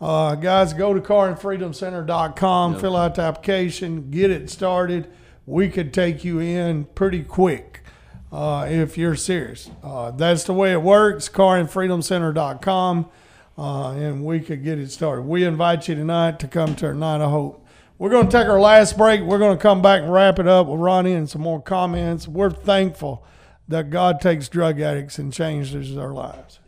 Uh, 0.00 0.34
guys, 0.34 0.74
go 0.74 0.94
to 0.94 1.00
corinthfreedomcenter.com, 1.00 2.78
fill 2.78 2.96
out 2.96 3.16
the 3.16 3.22
application, 3.22 4.10
get 4.10 4.30
it 4.30 4.48
started. 4.48 5.10
We 5.46 5.70
could 5.70 5.92
take 5.92 6.24
you 6.24 6.38
in 6.38 6.84
pretty 6.84 7.22
quick 7.24 7.82
uh, 8.30 8.66
if 8.68 8.98
you're 8.98 9.16
serious. 9.16 9.70
Uh, 9.82 10.10
that's 10.10 10.44
the 10.44 10.52
way 10.52 10.72
it 10.72 10.82
works, 10.82 11.28
corinthfreedomcenter.com, 11.28 13.08
uh, 13.56 13.90
and 13.92 14.24
we 14.24 14.40
could 14.40 14.62
get 14.62 14.78
it 14.78 14.90
started. 14.90 15.22
We 15.22 15.44
invite 15.44 15.88
you 15.88 15.94
tonight 15.94 16.38
to 16.40 16.48
come 16.48 16.76
to 16.76 16.86
our 16.86 16.94
Night 16.94 17.20
of 17.20 17.30
Hope. 17.30 17.66
We're 17.98 18.10
going 18.10 18.28
to 18.28 18.32
take 18.38 18.46
our 18.46 18.60
last 18.60 18.96
break. 18.96 19.22
We're 19.22 19.38
going 19.38 19.56
to 19.56 19.62
come 19.62 19.82
back 19.82 20.02
and 20.02 20.12
wrap 20.12 20.38
it 20.38 20.46
up 20.46 20.68
with 20.68 20.78
Ronnie 20.78 21.14
and 21.14 21.28
some 21.28 21.42
more 21.42 21.60
comments. 21.60 22.28
We're 22.28 22.50
thankful 22.50 23.26
that 23.68 23.90
God 23.90 24.20
takes 24.20 24.48
drug 24.48 24.80
addicts 24.80 25.18
and 25.18 25.32
changes 25.32 25.94
their 25.94 26.12
lives. 26.12 26.58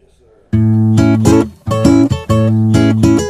Wilco 2.91 3.30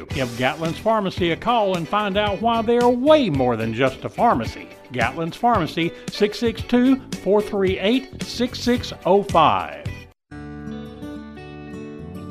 Give 0.05 0.29
Gatlin's 0.37 0.77
Pharmacy 0.77 1.31
a 1.31 1.37
call 1.37 1.77
and 1.77 1.87
find 1.87 2.17
out 2.17 2.41
why 2.41 2.61
they 2.61 2.77
are 2.77 2.89
way 2.89 3.29
more 3.29 3.55
than 3.55 3.73
just 3.73 4.03
a 4.03 4.09
pharmacy. 4.09 4.67
Gatlin's 4.91 5.37
Pharmacy, 5.37 5.91
662 6.11 6.97
438 7.21 8.23
6605. 8.23 9.87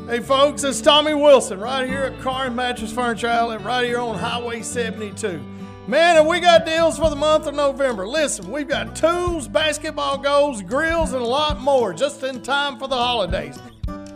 Hey 0.09 0.19
folks, 0.19 0.65
it's 0.65 0.81
Tommy 0.81 1.15
Wilson 1.15 1.61
right 1.61 1.89
here 1.89 2.03
at 2.03 2.21
Car 2.21 2.47
and 2.47 2.57
Mattress 2.57 2.93
Furniture 2.93 3.29
Outlet 3.29 3.63
right 3.63 3.85
here 3.85 4.01
on 4.01 4.19
Highway 4.19 4.61
72. 4.61 5.41
Man, 5.87 6.17
and 6.17 6.29
we 6.29 6.41
got 6.41 6.67
deals 6.67 6.99
for 6.99 7.11
the 7.11 7.17
month 7.17 7.47
of 7.47 7.55
November. 7.55 8.07
Listen, 8.07 8.51
we've 8.51 8.69
got 8.69 8.97
tools, 8.97 9.49
basketball 9.49 10.19
goals, 10.19 10.63
grills, 10.63 11.13
and 11.13 11.23
a 11.23 11.27
lot 11.27 11.61
more 11.61 11.93
just 11.93 12.23
in 12.23 12.43
time 12.43 12.79
for 12.79 12.89
the 12.89 12.97
holidays. 12.97 13.59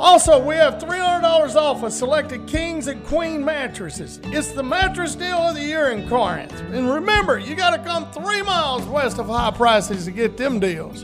Also, 0.05 0.39
we 0.39 0.55
have 0.55 0.75
$300 0.75 1.57
off 1.57 1.83
of 1.83 1.91
selected 1.91 2.47
Kings 2.47 2.89
and 2.89 3.03
Queen 3.07 3.43
mattresses. 3.43 4.21
It's 4.25 4.53
the 4.53 4.63
mattress 4.63 5.15
deal 5.15 5.39
of 5.39 5.55
the 5.55 5.63
year 5.63 5.93
in 5.93 6.07
Corinth. 6.11 6.53
And 6.75 6.93
remember, 6.93 7.39
you 7.39 7.57
got 7.57 7.71
to 7.71 7.83
come 7.83 8.13
three 8.13 8.43
miles 8.43 8.85
west 8.85 9.19
of 9.19 9.29
high 9.29 9.51
prices 9.51 10.05
to 10.05 10.11
get 10.11 10.37
them 10.37 10.61
deals. 10.61 11.03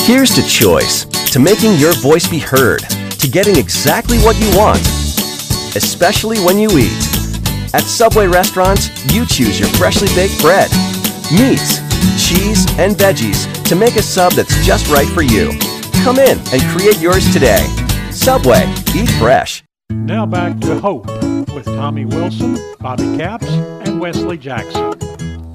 Here's 0.00 0.34
to 0.34 0.46
choice, 0.46 1.06
to 1.32 1.38
making 1.40 1.76
your 1.76 1.94
voice 1.94 2.28
be 2.28 2.40
heard, 2.40 2.82
to 3.18 3.26
getting 3.26 3.56
exactly 3.56 4.18
what 4.18 4.38
you 4.38 4.54
want, 4.58 4.82
especially 5.76 6.40
when 6.40 6.58
you 6.58 6.68
eat. 6.76 6.92
At 7.72 7.84
Subway 7.84 8.26
restaurants, 8.26 8.90
you 9.14 9.24
choose 9.24 9.58
your 9.58 9.70
freshly 9.70 10.08
baked 10.08 10.42
bread, 10.42 10.70
meats, 11.32 11.78
cheese, 12.22 12.66
and 12.78 12.94
veggies 12.96 13.50
to 13.64 13.76
make 13.76 13.96
a 13.96 14.02
sub 14.02 14.34
that's 14.34 14.62
just 14.66 14.86
right 14.88 15.08
for 15.08 15.22
you. 15.22 15.69
Come 16.02 16.18
in 16.18 16.38
and 16.50 16.62
create 16.74 16.98
yours 16.98 17.30
today. 17.30 17.58
Subway, 18.10 18.64
eat 18.96 19.10
fresh. 19.18 19.62
Now 19.90 20.24
back 20.24 20.58
to 20.60 20.80
Hope 20.80 21.06
with 21.52 21.66
Tommy 21.66 22.06
Wilson, 22.06 22.58
Bobby 22.80 23.18
Capps, 23.18 23.46
and 23.46 24.00
Wesley 24.00 24.38
Jackson. 24.38 24.94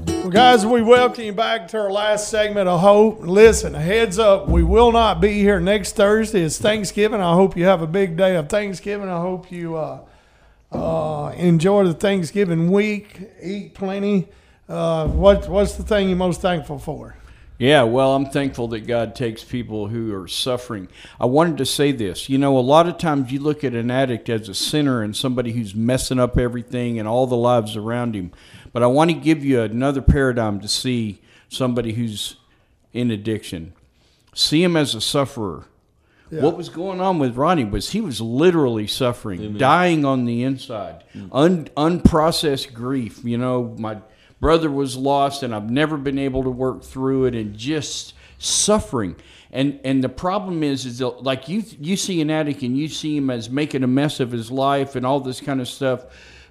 Well, 0.06 0.30
guys, 0.30 0.64
we 0.64 0.84
welcome 0.84 1.24
you 1.24 1.34
back 1.34 1.68
to 1.70 1.80
our 1.80 1.92
last 1.92 2.30
segment 2.30 2.70
of 2.70 2.80
Hope. 2.80 3.22
Listen, 3.22 3.74
heads 3.74 4.20
up, 4.20 4.48
we 4.48 4.62
will 4.62 4.92
not 4.92 5.20
be 5.20 5.34
here 5.34 5.60
next 5.60 5.96
Thursday. 5.96 6.44
It's 6.44 6.60
Thanksgiving. 6.60 7.22
I 7.22 7.34
hope 7.34 7.58
you 7.58 7.66
have 7.66 7.82
a 7.82 7.88
big 7.88 8.16
day 8.16 8.36
of 8.36 8.48
Thanksgiving. 8.48 9.10
I 9.10 9.20
hope 9.20 9.52
you 9.52 9.76
uh, 9.78 10.02
uh, 10.72 11.34
enjoy 11.38 11.86
the 11.86 11.96
Thanksgiving 11.96 12.72
week, 12.72 13.20
eat 13.42 13.74
plenty. 13.74 14.28
Uh, 14.70 15.08
what, 15.08 15.50
what's 15.50 15.74
the 15.74 15.84
thing 15.84 16.08
you're 16.08 16.18
most 16.18 16.42
thankful 16.42 16.78
for? 16.78 17.18
Yeah, 17.58 17.84
well, 17.84 18.14
I'm 18.16 18.26
thankful 18.26 18.68
that 18.70 18.82
God 18.86 19.16
takes 19.16 19.44
people 19.44 19.88
who 19.88 20.14
are 20.14 20.28
suffering. 20.28 20.90
I 21.20 21.26
wanted 21.26 21.58
to 21.60 21.66
say 21.66 21.94
this. 21.94 22.28
You 22.28 22.38
know, 22.38 22.58
a 22.58 22.60
lot 22.60 22.88
of 22.88 22.98
times 22.98 23.32
you 23.32 23.40
look 23.40 23.64
at 23.64 23.74
an 23.74 23.90
addict 23.90 24.28
as 24.30 24.50
a 24.50 24.54
sinner 24.54 25.02
and 25.02 25.16
somebody 25.16 25.54
who's 25.54 25.74
messing 25.74 26.20
up 26.20 26.38
everything 26.38 27.00
and 27.00 27.08
all 27.08 27.28
the 27.28 27.38
lives 27.38 27.78
around 27.78 28.14
him. 28.14 28.32
But 28.74 28.84
I 28.84 28.88
want 28.88 29.10
to 29.12 29.16
give 29.16 29.46
you 29.46 29.62
another 29.62 30.02
paradigm 30.02 30.60
to 30.60 30.68
see 30.68 31.22
somebody 31.48 31.94
who's 31.94 32.36
in 32.92 33.10
addiction. 33.10 33.72
See 34.34 34.62
him 34.62 34.76
as 34.76 34.94
a 34.94 35.00
sufferer. 35.00 35.64
Yeah. 36.30 36.42
What 36.42 36.58
was 36.58 36.68
going 36.70 37.00
on 37.00 37.20
with 37.20 37.38
Ronnie 37.38 37.64
was 37.66 37.92
he 37.92 38.02
was 38.02 38.20
literally 38.20 38.88
suffering, 38.88 39.58
dying 39.58 40.04
on 40.04 40.26
the 40.26 40.44
inside, 40.44 41.04
Un, 41.32 41.70
unprocessed 41.78 42.74
grief. 42.74 43.24
You 43.24 43.38
know, 43.38 43.76
my 43.78 44.00
brother 44.40 44.70
was 44.70 44.98
lost, 44.98 45.44
and 45.44 45.54
I've 45.54 45.70
never 45.70 45.98
been 45.98 46.20
able 46.20 46.44
to 46.44 46.50
work 46.50 46.84
through 46.84 47.26
it, 47.26 47.36
and 47.36 47.58
just 47.58 48.14
suffering. 48.38 49.16
And 49.52 49.80
and 49.84 50.04
the 50.04 50.10
problem 50.10 50.64
is, 50.64 50.86
is 50.86 51.00
that, 51.00 51.24
like 51.24 51.48
you 51.48 51.64
you 51.80 51.96
see 51.98 52.22
an 52.22 52.30
addict 52.30 52.62
and 52.62 52.78
you 52.78 52.88
see 52.88 53.18
him 53.18 53.30
as 53.30 53.50
making 53.50 53.84
a 53.84 53.88
mess 53.88 54.20
of 54.20 54.32
his 54.32 54.52
life 54.52 54.96
and 54.96 55.06
all 55.06 55.20
this 55.20 55.40
kind 55.40 55.62
of 55.62 55.68
stuff, 55.68 56.06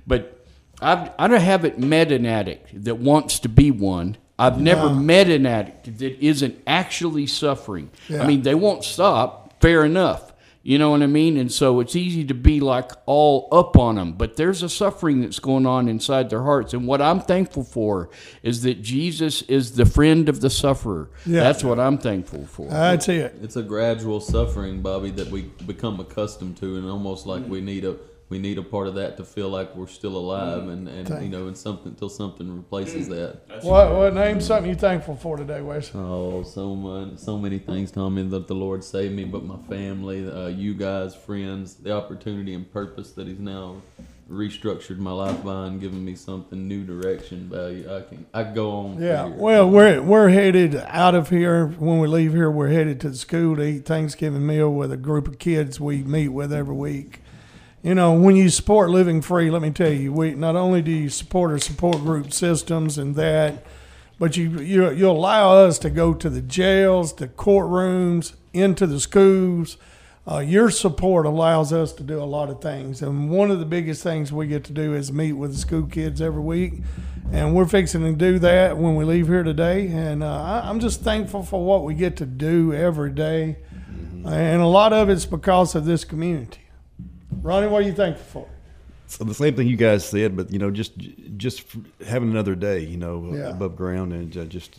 but 0.07 0.45
I've, 0.80 1.11
I 1.18 1.28
don't 1.28 1.41
haven't 1.41 1.78
met 1.78 2.12
an 2.12 2.26
addict 2.26 2.85
that 2.85 2.97
wants 2.97 3.39
to 3.41 3.49
be 3.49 3.70
one. 3.70 4.16
I've 4.39 4.61
never 4.61 4.91
met 4.91 5.28
an 5.28 5.47
addict 5.47 5.99
that 5.99 6.18
isn't 6.18 6.61
actually 6.66 7.28
suffering. 7.28 7.91
Yeah. 8.09 8.22
I 8.22 8.26
mean, 8.26 8.43
they 8.43 8.57
won't 8.57 8.82
stop. 8.82 9.61
Fair 9.61 9.85
enough. 9.85 10.34
You 10.67 10.79
know 10.79 10.93
what 10.93 11.03
I 11.03 11.07
mean? 11.07 11.37
And 11.37 11.53
so 11.53 11.81
it's 11.81 11.95
easy 11.95 12.25
to 12.25 12.33
be 12.33 12.59
like 12.59 12.91
all 13.05 13.49
up 13.53 13.77
on 13.77 13.97
them, 13.97 14.15
but 14.15 14.37
there's 14.37 14.62
a 14.62 14.69
suffering 14.71 15.21
that's 15.21 15.39
going 15.39 15.67
on 15.67 15.89
inside 15.89 16.31
their 16.31 16.43
hearts. 16.43 16.73
And 16.73 16.87
what 16.87 17.03
I'm 17.03 17.21
thankful 17.21 17.65
for 17.65 18.09
is 18.43 18.62
that 18.62 18.81
Jesus 18.81 19.43
is 19.43 19.77
the 19.77 19.85
friend 19.85 20.27
of 20.27 20.41
the 20.41 20.49
sufferer. 20.49 21.11
Yeah. 21.27 21.41
That's 21.41 21.62
what 21.62 21.79
I'm 21.79 21.99
thankful 21.99 22.47
for. 22.47 22.71
That's 22.71 23.11
it. 23.11 23.37
It's 23.43 23.57
a 23.57 23.62
gradual 23.62 24.23
suffering, 24.23 24.81
Bobby, 24.81 25.11
that 25.11 25.29
we 25.29 25.43
become 25.67 26.01
accustomed 26.01 26.57
to, 26.57 26.79
and 26.79 26.89
almost 26.89 27.27
like 27.27 27.47
we 27.47 27.61
need 27.61 27.85
a 27.85 27.99
we 28.35 28.41
need 28.41 28.59
a 28.59 28.62
part 28.64 28.89
of 28.89 28.97
that 28.97 29.16
to 29.16 29.24
feel 29.24 29.49
like 29.49 29.76
we're 29.76 29.87
still 29.87 30.16
alive, 30.16 30.66
and, 30.66 30.89
and 30.89 31.22
you 31.22 31.28
know, 31.28 31.47
and 31.47 31.57
something 31.57 31.93
until 31.93 32.09
something 32.09 32.57
replaces 32.57 33.07
that. 33.07 33.43
What, 33.62 33.95
what 33.95 34.12
name 34.12 34.41
something 34.41 34.68
you 34.68 34.74
thankful 34.74 35.14
for 35.14 35.37
today, 35.37 35.62
Wes? 35.62 35.93
Oh, 35.95 36.43
so 36.43 36.74
much, 36.74 37.18
so 37.18 37.39
many 37.39 37.61
things, 37.61 37.93
Tommy. 37.93 38.24
That 38.24 38.49
the 38.49 38.57
Lord 38.57 38.82
saved 38.82 39.14
me, 39.14 39.22
but 39.22 39.45
my 39.45 39.57
family, 39.68 40.28
uh, 40.28 40.49
you 40.49 40.74
guys, 40.74 41.14
friends, 41.14 41.76
the 41.76 41.93
opportunity 41.93 42.55
and 42.55 42.68
purpose 42.72 43.12
that 43.12 43.28
He's 43.28 43.39
now 43.39 43.76
restructured 44.28 44.99
my 44.99 45.12
life 45.12 45.45
by 45.45 45.66
and 45.66 45.80
given 45.80 46.05
me 46.05 46.16
something 46.16 46.66
new 46.66 46.82
direction, 46.82 47.49
value. 47.49 47.87
I 47.89 48.01
can 48.01 48.26
I 48.35 48.43
can 48.43 48.55
go 48.55 48.70
on. 48.72 49.01
Yeah, 49.01 49.26
well, 49.26 49.70
we're 49.70 50.03
we're 50.03 50.30
headed 50.30 50.74
out 50.89 51.14
of 51.14 51.30
here. 51.30 51.68
When 51.68 52.01
we 52.01 52.09
leave 52.09 52.32
here, 52.32 52.51
we're 52.51 52.70
headed 52.70 53.01
to 53.03 53.11
the 53.11 53.16
school 53.16 53.55
to 53.55 53.62
eat 53.62 53.85
Thanksgiving 53.85 54.45
meal 54.45 54.70
with 54.70 54.91
a 54.91 54.97
group 54.97 55.28
of 55.28 55.39
kids 55.39 55.78
we 55.78 56.03
meet 56.03 56.30
with 56.30 56.53
every 56.53 56.74
week. 56.74 57.20
You 57.85 57.95
know, 57.95 58.14
when 58.14 58.35
you 58.35 58.49
support 58.49 58.89
Living 58.89 59.20
Free, 59.20 59.51
let 59.51 59.61
me 59.61 59.70
tell 59.70 59.93
you, 59.93 60.11
we 60.11 60.35
not 60.35 60.57
only 60.57 60.80
do 60.80 60.91
you 60.91 61.11
support 61.11 61.51
our 61.51 61.59
support 61.59 61.99
group 61.99 62.32
systems 62.32 62.97
and 62.97 63.14
that, 63.16 63.62
but 64.18 64.39
you 64.39 64.59
you 64.61 64.91
you 64.91 65.11
allow 65.11 65.53
us 65.53 65.78
to 65.80 65.91
go 65.91 66.14
to 66.14 66.30
the 66.30 66.41
jails, 66.41 67.12
the 67.16 67.28
courtrooms, 67.28 68.37
into 68.55 68.87
the 68.87 68.99
schools. 68.99 69.76
Uh, 70.26 70.39
your 70.39 70.70
support 70.70 71.26
allows 71.26 71.74
us 71.74 71.93
to 71.93 72.03
do 72.03 72.22
a 72.22 72.24
lot 72.24 72.49
of 72.49 72.62
things, 72.62 73.03
and 73.03 73.28
one 73.28 73.51
of 73.51 73.59
the 73.59 73.66
biggest 73.66 74.03
things 74.03 74.32
we 74.32 74.47
get 74.47 74.64
to 74.64 74.72
do 74.72 74.95
is 74.95 75.12
meet 75.12 75.35
with 75.35 75.53
the 75.53 75.59
school 75.59 75.87
kids 75.87 76.22
every 76.22 76.41
week, 76.41 76.80
and 77.32 77.55
we're 77.55 77.66
fixing 77.66 78.01
to 78.01 78.12
do 78.14 78.39
that 78.39 78.78
when 78.78 78.97
we 78.97 79.05
leave 79.05 79.26
here 79.26 79.43
today. 79.43 79.89
And 79.89 80.22
uh, 80.22 80.43
I, 80.43 80.70
I'm 80.70 80.80
just 80.80 81.03
thankful 81.03 81.43
for 81.43 81.62
what 81.62 81.85
we 81.85 81.93
get 81.93 82.16
to 82.16 82.24
do 82.24 82.72
every 82.72 83.11
day. 83.11 83.59
and 84.24 84.62
a 84.62 84.66
lot 84.66 84.95
of 84.95 85.11
it's 85.11 85.26
because 85.26 85.74
of 85.74 85.85
this 85.85 86.07
community. 86.07 86.64
Ronnie, 87.43 87.66
what 87.68 87.82
are 87.82 87.87
you 87.87 87.93
thankful 87.95 88.43
for? 88.43 88.49
So 89.07 89.24
the 89.24 89.35
same 89.35 89.55
thing 89.55 89.66
you 89.68 89.76
guys 89.76 90.05
said, 90.09 90.37
but 90.37 90.51
you 90.53 90.59
know, 90.59 90.70
just 90.70 90.93
just 91.37 91.64
having 92.07 92.30
another 92.30 92.55
day, 92.55 92.80
you 92.80 92.97
know, 92.97 93.32
Yeah. 93.35 93.51
above 93.51 93.76
ground, 93.76 94.12
and 94.12 94.37
uh, 94.37 94.45
just 94.45 94.78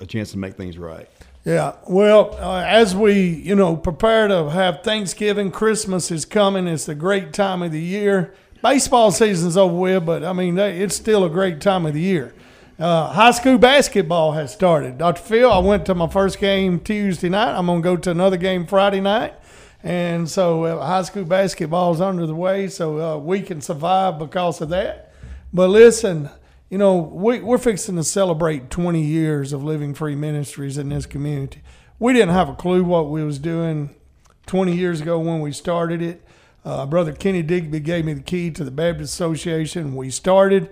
a 0.00 0.06
chance 0.06 0.30
to 0.32 0.38
make 0.38 0.54
things 0.56 0.78
right. 0.78 1.08
Yeah. 1.44 1.74
Well, 1.88 2.36
uh, 2.40 2.64
as 2.66 2.94
we, 2.96 3.20
you 3.20 3.54
know, 3.54 3.76
prepare 3.76 4.26
to 4.28 4.50
have 4.50 4.82
Thanksgiving, 4.82 5.50
Christmas 5.50 6.10
is 6.10 6.24
coming. 6.24 6.66
It's 6.66 6.88
a 6.88 6.94
great 6.94 7.32
time 7.32 7.62
of 7.62 7.70
the 7.72 7.80
year. 7.80 8.34
Baseball 8.62 9.10
season's 9.12 9.56
over 9.56 9.74
with, 9.74 10.06
but 10.06 10.24
I 10.24 10.32
mean, 10.32 10.54
they- 10.56 10.78
it's 10.80 10.96
still 10.96 11.24
a 11.24 11.30
great 11.30 11.60
time 11.60 11.86
of 11.86 11.94
the 11.94 12.00
year. 12.00 12.34
Uh, 12.80 13.08
high 13.12 13.30
school 13.30 13.58
basketball 13.58 14.32
has 14.32 14.52
started. 14.52 14.98
Dr. 14.98 15.22
Phil, 15.22 15.50
I 15.50 15.58
went 15.58 15.86
to 15.86 15.94
my 15.94 16.08
first 16.08 16.38
game 16.40 16.78
Tuesday 16.80 17.28
night. 17.28 17.56
I'm 17.56 17.66
going 17.66 17.80
to 17.80 17.84
go 17.88 17.96
to 17.96 18.10
another 18.10 18.36
game 18.36 18.66
Friday 18.66 19.00
night. 19.00 19.34
And 19.86 20.28
so 20.28 20.64
uh, 20.64 20.84
high 20.84 21.02
school 21.02 21.24
basketball 21.24 21.94
is 21.94 22.00
under 22.00 22.26
the 22.26 22.34
way, 22.34 22.66
so 22.66 23.00
uh, 23.00 23.16
we 23.18 23.40
can 23.40 23.60
survive 23.60 24.18
because 24.18 24.60
of 24.60 24.70
that. 24.70 25.12
But 25.52 25.68
listen, 25.70 26.28
you 26.68 26.76
know, 26.76 26.96
we, 26.96 27.38
we're 27.38 27.56
fixing 27.56 27.94
to 27.94 28.02
celebrate 28.02 28.68
20 28.68 29.00
years 29.00 29.52
of 29.52 29.62
Living 29.62 29.94
Free 29.94 30.16
Ministries 30.16 30.76
in 30.76 30.88
this 30.88 31.06
community. 31.06 31.62
We 32.00 32.14
didn't 32.14 32.34
have 32.34 32.48
a 32.48 32.56
clue 32.56 32.82
what 32.82 33.10
we 33.10 33.22
was 33.22 33.38
doing 33.38 33.94
20 34.46 34.74
years 34.74 35.02
ago 35.02 35.20
when 35.20 35.38
we 35.38 35.52
started 35.52 36.02
it. 36.02 36.20
Uh, 36.64 36.84
Brother 36.84 37.12
Kenny 37.12 37.42
Digby 37.42 37.78
gave 37.78 38.06
me 38.06 38.14
the 38.14 38.22
key 38.22 38.50
to 38.50 38.64
the 38.64 38.72
Baptist 38.72 39.14
Association. 39.14 39.94
We 39.94 40.10
started. 40.10 40.68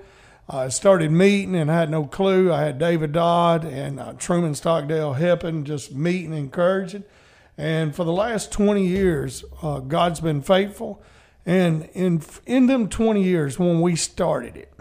I 0.49 0.71
started 0.71 1.13
meeting 1.13 1.55
and 1.55 1.71
I 1.71 1.79
had 1.79 1.89
no 1.89 2.05
clue. 2.05 2.53
I 2.53 2.63
had 2.63 2.81
David 2.81 3.13
Dodd 3.13 3.65
and 3.65 4.01
uh, 4.01 4.15
Truman 4.15 4.57
Stockdale 4.57 5.13
helping, 5.13 5.63
just 5.63 5.95
meeting, 5.95 6.33
encouraging. 6.33 7.05
And 7.57 7.95
for 7.95 8.05
the 8.05 8.13
last 8.13 8.51
20 8.53 8.87
years, 8.87 9.45
uh, 9.63 9.81
God's 9.81 10.21
been 10.21 10.43
faithful. 10.43 11.03
And 11.47 11.89
in 11.93 12.23
in 12.47 12.67
them 12.67 12.89
20 12.89 13.23
years 13.23 13.59
when 13.59 13.81
we 13.81 13.97
started 13.97 14.57
it, 14.57 14.73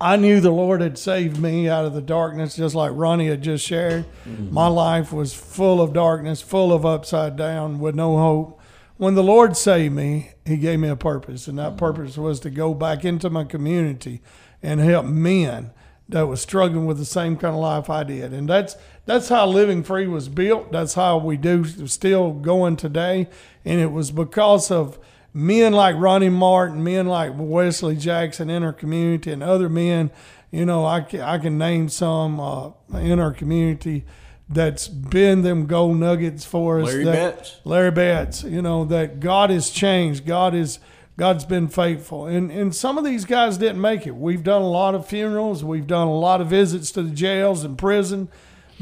I 0.00 0.16
knew 0.16 0.40
the 0.40 0.50
Lord 0.50 0.80
had 0.80 0.98
saved 0.98 1.38
me 1.38 1.68
out 1.68 1.84
of 1.84 1.94
the 1.94 2.02
darkness, 2.02 2.56
just 2.56 2.74
like 2.74 2.90
Ronnie 2.92 3.28
had 3.28 3.42
just 3.42 3.64
shared. 3.64 4.04
Mm-hmm. 4.28 4.52
My 4.52 4.66
life 4.66 5.12
was 5.12 5.32
full 5.32 5.80
of 5.80 5.92
darkness, 5.92 6.42
full 6.42 6.72
of 6.72 6.84
upside 6.84 7.36
down, 7.36 7.78
with 7.78 7.94
no 7.94 8.18
hope. 8.18 8.60
When 8.96 9.14
the 9.14 9.22
Lord 9.22 9.56
saved 9.56 9.94
me, 9.94 10.32
He 10.44 10.56
gave 10.56 10.80
me 10.80 10.88
a 10.88 10.96
purpose, 10.96 11.46
and 11.46 11.56
that 11.58 11.70
mm-hmm. 11.70 11.78
purpose 11.78 12.18
was 12.18 12.40
to 12.40 12.50
go 12.50 12.74
back 12.74 13.04
into 13.04 13.30
my 13.30 13.44
community 13.44 14.20
and 14.60 14.80
help 14.80 15.06
men 15.06 15.70
that 16.08 16.26
was 16.26 16.40
struggling 16.40 16.86
with 16.86 16.98
the 16.98 17.04
same 17.04 17.36
kind 17.36 17.54
of 17.54 17.60
life 17.60 17.88
I 17.88 18.02
did. 18.02 18.32
And 18.32 18.48
that's 18.48 18.76
that's 19.04 19.28
how 19.28 19.46
Living 19.46 19.82
Free 19.82 20.06
was 20.06 20.28
built. 20.28 20.72
That's 20.72 20.94
how 20.94 21.18
we 21.18 21.36
do 21.36 21.64
still 21.86 22.32
going 22.32 22.76
today. 22.76 23.28
And 23.64 23.80
it 23.80 23.90
was 23.90 24.10
because 24.10 24.70
of 24.70 24.98
men 25.34 25.72
like 25.72 25.96
Ronnie 25.96 26.28
Martin, 26.28 26.84
men 26.84 27.06
like 27.06 27.32
Wesley 27.34 27.96
Jackson 27.96 28.50
in 28.50 28.62
our 28.62 28.72
community, 28.72 29.32
and 29.32 29.42
other 29.42 29.68
men. 29.68 30.10
You 30.50 30.66
know, 30.66 30.84
I 30.84 31.00
can, 31.00 31.20
I 31.20 31.38
can 31.38 31.58
name 31.58 31.88
some 31.88 32.38
uh, 32.38 32.70
in 32.94 33.18
our 33.18 33.32
community 33.32 34.04
that's 34.48 34.86
been 34.86 35.42
them 35.42 35.66
gold 35.66 35.96
nuggets 35.96 36.44
for 36.44 36.80
us. 36.80 36.86
Larry 36.86 37.04
that, 37.04 37.36
Betts. 37.36 37.60
Larry 37.64 37.90
Betts. 37.90 38.44
You 38.44 38.62
know 38.62 38.84
that 38.84 39.20
God 39.20 39.50
has 39.50 39.70
changed. 39.70 40.26
God 40.26 40.54
is 40.54 40.78
God's 41.16 41.44
been 41.44 41.68
faithful, 41.68 42.26
and 42.26 42.50
and 42.50 42.74
some 42.74 42.98
of 42.98 43.04
these 43.04 43.24
guys 43.24 43.58
didn't 43.58 43.80
make 43.80 44.06
it. 44.06 44.14
We've 44.14 44.42
done 44.42 44.62
a 44.62 44.68
lot 44.68 44.94
of 44.94 45.06
funerals. 45.06 45.64
We've 45.64 45.86
done 45.86 46.06
a 46.06 46.14
lot 46.14 46.40
of 46.40 46.48
visits 46.48 46.90
to 46.92 47.02
the 47.02 47.10
jails 47.10 47.64
and 47.64 47.78
prison. 47.78 48.28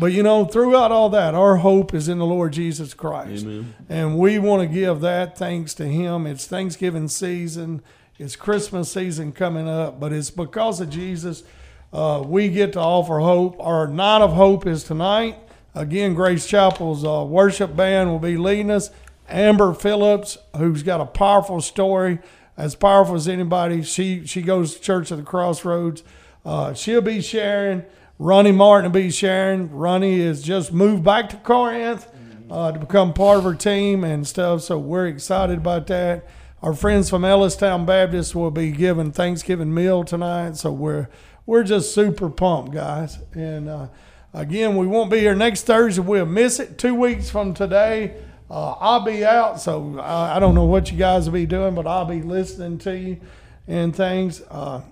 But 0.00 0.12
you 0.12 0.22
know, 0.22 0.46
throughout 0.46 0.90
all 0.90 1.10
that, 1.10 1.34
our 1.34 1.56
hope 1.56 1.92
is 1.92 2.08
in 2.08 2.18
the 2.18 2.26
Lord 2.26 2.54
Jesus 2.54 2.94
Christ. 2.94 3.44
Amen. 3.44 3.74
And 3.88 4.18
we 4.18 4.38
want 4.38 4.62
to 4.62 4.66
give 4.66 5.00
that 5.02 5.36
thanks 5.36 5.74
to 5.74 5.86
Him. 5.86 6.26
It's 6.26 6.46
Thanksgiving 6.46 7.08
season, 7.08 7.82
it's 8.18 8.34
Christmas 8.34 8.90
season 8.90 9.32
coming 9.32 9.68
up, 9.68 10.00
but 10.00 10.12
it's 10.12 10.30
because 10.30 10.80
of 10.80 10.88
Jesus 10.90 11.44
uh, 11.92 12.22
we 12.24 12.48
get 12.48 12.72
to 12.74 12.80
offer 12.80 13.18
hope. 13.18 13.56
Our 13.60 13.86
night 13.86 14.22
of 14.22 14.32
hope 14.32 14.66
is 14.66 14.84
tonight. 14.84 15.36
Again, 15.74 16.14
Grace 16.14 16.46
Chapel's 16.46 17.04
uh, 17.04 17.24
worship 17.24 17.76
band 17.76 18.10
will 18.10 18.18
be 18.18 18.36
leading 18.36 18.70
us. 18.70 18.90
Amber 19.28 19.74
Phillips, 19.74 20.38
who's 20.56 20.82
got 20.82 21.00
a 21.00 21.06
powerful 21.06 21.60
story, 21.60 22.18
as 22.56 22.74
powerful 22.74 23.14
as 23.14 23.28
anybody. 23.28 23.82
She 23.82 24.26
she 24.26 24.42
goes 24.42 24.74
to 24.74 24.80
church 24.80 25.12
at 25.12 25.18
the 25.18 25.24
crossroads. 25.24 26.02
Uh, 26.44 26.74
she'll 26.74 27.00
be 27.00 27.20
sharing. 27.20 27.84
Ronnie 28.20 28.52
Martin 28.52 28.92
will 28.92 29.00
be 29.00 29.10
sharing. 29.10 29.70
Ronnie 29.70 30.20
is 30.20 30.42
just 30.42 30.74
moved 30.74 31.02
back 31.02 31.30
to 31.30 31.36
Corinth 31.36 32.06
uh, 32.50 32.70
to 32.70 32.78
become 32.78 33.14
part 33.14 33.38
of 33.38 33.44
her 33.44 33.54
team 33.54 34.04
and 34.04 34.28
stuff. 34.28 34.60
So 34.60 34.78
we're 34.78 35.06
excited 35.06 35.56
about 35.56 35.86
that. 35.86 36.28
Our 36.62 36.74
friends 36.74 37.08
from 37.08 37.22
Ellistown 37.22 37.86
Baptist 37.86 38.34
will 38.34 38.50
be 38.50 38.72
giving 38.72 39.10
Thanksgiving 39.10 39.72
meal 39.72 40.04
tonight. 40.04 40.58
So 40.58 40.70
we're 40.70 41.08
we're 41.46 41.62
just 41.62 41.94
super 41.94 42.28
pumped, 42.28 42.74
guys. 42.74 43.16
And 43.32 43.70
uh, 43.70 43.88
again, 44.34 44.76
we 44.76 44.86
won't 44.86 45.10
be 45.10 45.20
here 45.20 45.34
next 45.34 45.62
Thursday. 45.62 46.02
We'll 46.02 46.26
miss 46.26 46.60
it 46.60 46.76
two 46.76 46.94
weeks 46.94 47.30
from 47.30 47.54
today. 47.54 48.22
Uh, 48.50 48.72
I'll 48.72 49.00
be 49.00 49.24
out, 49.24 49.62
so 49.62 49.98
I, 49.98 50.36
I, 50.36 50.40
don't 50.40 50.54
know 50.54 50.64
what 50.64 50.90
you 50.90 50.98
guys 50.98 51.24
will 51.24 51.34
be 51.34 51.46
doing, 51.46 51.74
but 51.74 51.86
I'll 51.86 52.04
be 52.04 52.20
listening 52.20 52.78
to 52.78 52.98
you 52.98 53.20
and 53.66 53.96
things. 53.96 54.42
Uh, 54.50 54.82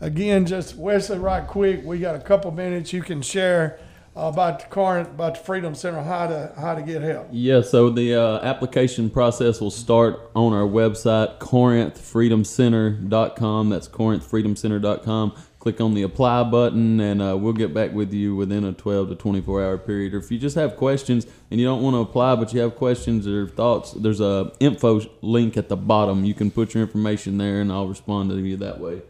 again, 0.00 0.46
just 0.46 0.76
Wesley, 0.76 1.18
right 1.18 1.46
quick, 1.46 1.82
we 1.84 1.98
got 1.98 2.16
a 2.16 2.20
couple 2.20 2.50
minutes 2.50 2.92
you 2.92 3.02
can 3.02 3.22
share 3.22 3.78
about 4.16 4.58
the 4.60 4.66
current 4.66 5.08
about 5.08 5.34
the 5.34 5.40
Freedom 5.40 5.74
Center, 5.74 6.02
how 6.02 6.26
to 6.26 6.52
how 6.58 6.74
to 6.74 6.82
get 6.82 7.00
help. 7.02 7.28
Yeah, 7.30 7.62
so 7.62 7.90
the 7.90 8.16
uh, 8.16 8.40
application 8.40 9.08
process 9.10 9.60
will 9.60 9.70
start 9.70 10.32
on 10.34 10.52
our 10.52 10.66
website, 10.66 11.38
corinthfreedomcenter.com. 11.38 13.70
That's 13.70 13.86
corinthfreedomcenter.com. 13.88 15.34
Click 15.60 15.80
on 15.80 15.94
the 15.94 16.02
apply 16.02 16.42
button, 16.44 17.00
and 17.00 17.20
uh, 17.20 17.36
we'll 17.36 17.52
get 17.52 17.74
back 17.74 17.92
with 17.92 18.14
you 18.14 18.34
within 18.34 18.64
a 18.64 18.72
12 18.72 19.10
to 19.10 19.14
24 19.14 19.62
hour 19.62 19.76
period. 19.76 20.14
Or 20.14 20.18
if 20.18 20.32
you 20.32 20.38
just 20.38 20.56
have 20.56 20.76
questions 20.76 21.26
and 21.50 21.60
you 21.60 21.66
don't 21.66 21.82
want 21.82 21.92
to 21.94 22.00
apply, 22.00 22.36
but 22.36 22.54
you 22.54 22.60
have 22.60 22.76
questions 22.76 23.28
or 23.28 23.46
thoughts, 23.46 23.92
there's 23.92 24.22
a 24.22 24.52
info 24.58 25.02
link 25.20 25.58
at 25.58 25.68
the 25.68 25.76
bottom. 25.76 26.24
You 26.24 26.32
can 26.32 26.50
put 26.50 26.72
your 26.74 26.82
information 26.82 27.36
there, 27.36 27.60
and 27.60 27.70
I'll 27.70 27.88
respond 27.88 28.30
to 28.30 28.38
you 28.38 28.56
that 28.56 28.80
way. 28.80 29.02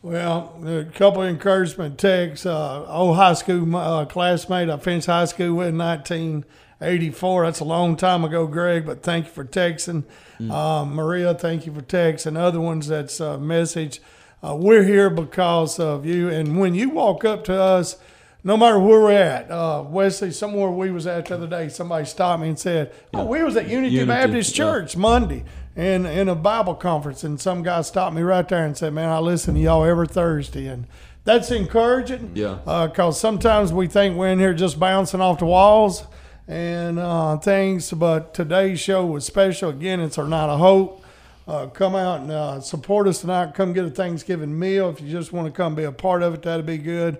Well, 0.00 0.62
a 0.64 0.84
couple 0.84 1.22
of 1.22 1.28
encouragement 1.28 1.98
texts. 1.98 2.46
Uh, 2.46 2.86
old 2.86 3.16
high 3.16 3.32
school 3.32 3.74
uh, 3.74 4.04
classmate 4.04 4.70
I 4.70 4.76
finished 4.76 5.08
high 5.08 5.24
school 5.24 5.54
with 5.54 5.68
in 5.68 5.78
1984. 5.78 7.44
That's 7.44 7.58
a 7.58 7.64
long 7.64 7.96
time 7.96 8.24
ago, 8.24 8.46
Greg, 8.46 8.86
but 8.86 9.02
thank 9.02 9.26
you 9.26 9.32
for 9.32 9.44
texting. 9.44 10.04
Mm. 10.38 10.52
Uh, 10.52 10.84
Maria, 10.84 11.34
thank 11.34 11.66
you 11.66 11.74
for 11.74 11.82
texting. 11.82 12.36
Other 12.36 12.60
ones 12.60 12.86
that's 12.86 13.18
a 13.18 13.38
message. 13.38 14.00
Uh, 14.40 14.54
we're 14.54 14.84
here 14.84 15.10
because 15.10 15.80
of 15.80 16.06
you. 16.06 16.28
And 16.28 16.60
when 16.60 16.76
you 16.76 16.90
walk 16.90 17.24
up 17.24 17.42
to 17.44 17.60
us, 17.60 17.96
no 18.44 18.56
matter 18.56 18.78
where 18.78 19.00
we're 19.00 19.12
at, 19.12 19.50
uh, 19.50 19.84
Wesley, 19.84 20.30
somewhere 20.30 20.70
we 20.70 20.92
was 20.92 21.08
at 21.08 21.26
the 21.26 21.34
other 21.34 21.48
day, 21.48 21.68
somebody 21.68 22.04
stopped 22.04 22.40
me 22.40 22.48
and 22.50 22.58
said, 22.58 22.92
"Oh, 23.12 23.24
we 23.24 23.42
was 23.42 23.56
at 23.56 23.68
Unity, 23.68 23.94
Unity 23.94 24.06
Baptist 24.06 24.54
Church 24.54 24.94
yeah. 24.94 25.00
Monday." 25.00 25.44
In 25.78 26.04
in 26.06 26.28
a 26.28 26.34
Bible 26.34 26.74
conference, 26.74 27.22
and 27.22 27.40
some 27.40 27.62
guy 27.62 27.80
stopped 27.82 28.14
me 28.14 28.22
right 28.22 28.46
there 28.46 28.64
and 28.64 28.76
said, 28.76 28.92
"Man, 28.92 29.08
I 29.08 29.20
listen 29.20 29.54
to 29.54 29.60
y'all 29.60 29.84
every 29.84 30.08
Thursday," 30.08 30.66
and 30.66 30.86
that's 31.24 31.50
encouraging. 31.52 32.32
Yeah. 32.34 32.58
Because 32.64 33.16
uh, 33.16 33.20
sometimes 33.20 33.72
we 33.72 33.86
think 33.86 34.16
we're 34.16 34.28
in 34.28 34.40
here 34.40 34.54
just 34.54 34.80
bouncing 34.80 35.20
off 35.20 35.38
the 35.38 35.44
walls 35.44 36.04
and 36.48 36.98
uh, 36.98 37.36
things, 37.36 37.92
but 37.92 38.34
today's 38.34 38.80
show 38.80 39.06
was 39.06 39.24
special. 39.24 39.70
Again, 39.70 40.00
it's 40.00 40.18
our 40.18 40.26
night 40.26 40.48
of 40.48 40.58
hope. 40.58 41.04
Uh, 41.46 41.66
come 41.66 41.94
out 41.94 42.20
and 42.20 42.30
uh, 42.30 42.60
support 42.60 43.06
us 43.06 43.20
tonight. 43.20 43.54
Come 43.54 43.72
get 43.72 43.84
a 43.84 43.90
Thanksgiving 43.90 44.58
meal. 44.58 44.90
If 44.90 45.00
you 45.00 45.10
just 45.10 45.32
want 45.32 45.46
to 45.46 45.52
come 45.52 45.74
be 45.74 45.84
a 45.84 45.92
part 45.92 46.22
of 46.22 46.34
it, 46.34 46.42
that'd 46.42 46.66
be 46.66 46.76
good. 46.76 47.18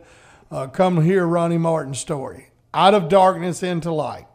Uh, 0.50 0.66
come 0.66 1.02
hear 1.02 1.26
Ronnie 1.26 1.58
Martin's 1.58 2.00
story. 2.00 2.48
Out 2.74 2.94
of 2.94 3.08
darkness 3.08 3.62
into 3.62 3.92
light. 3.92 4.26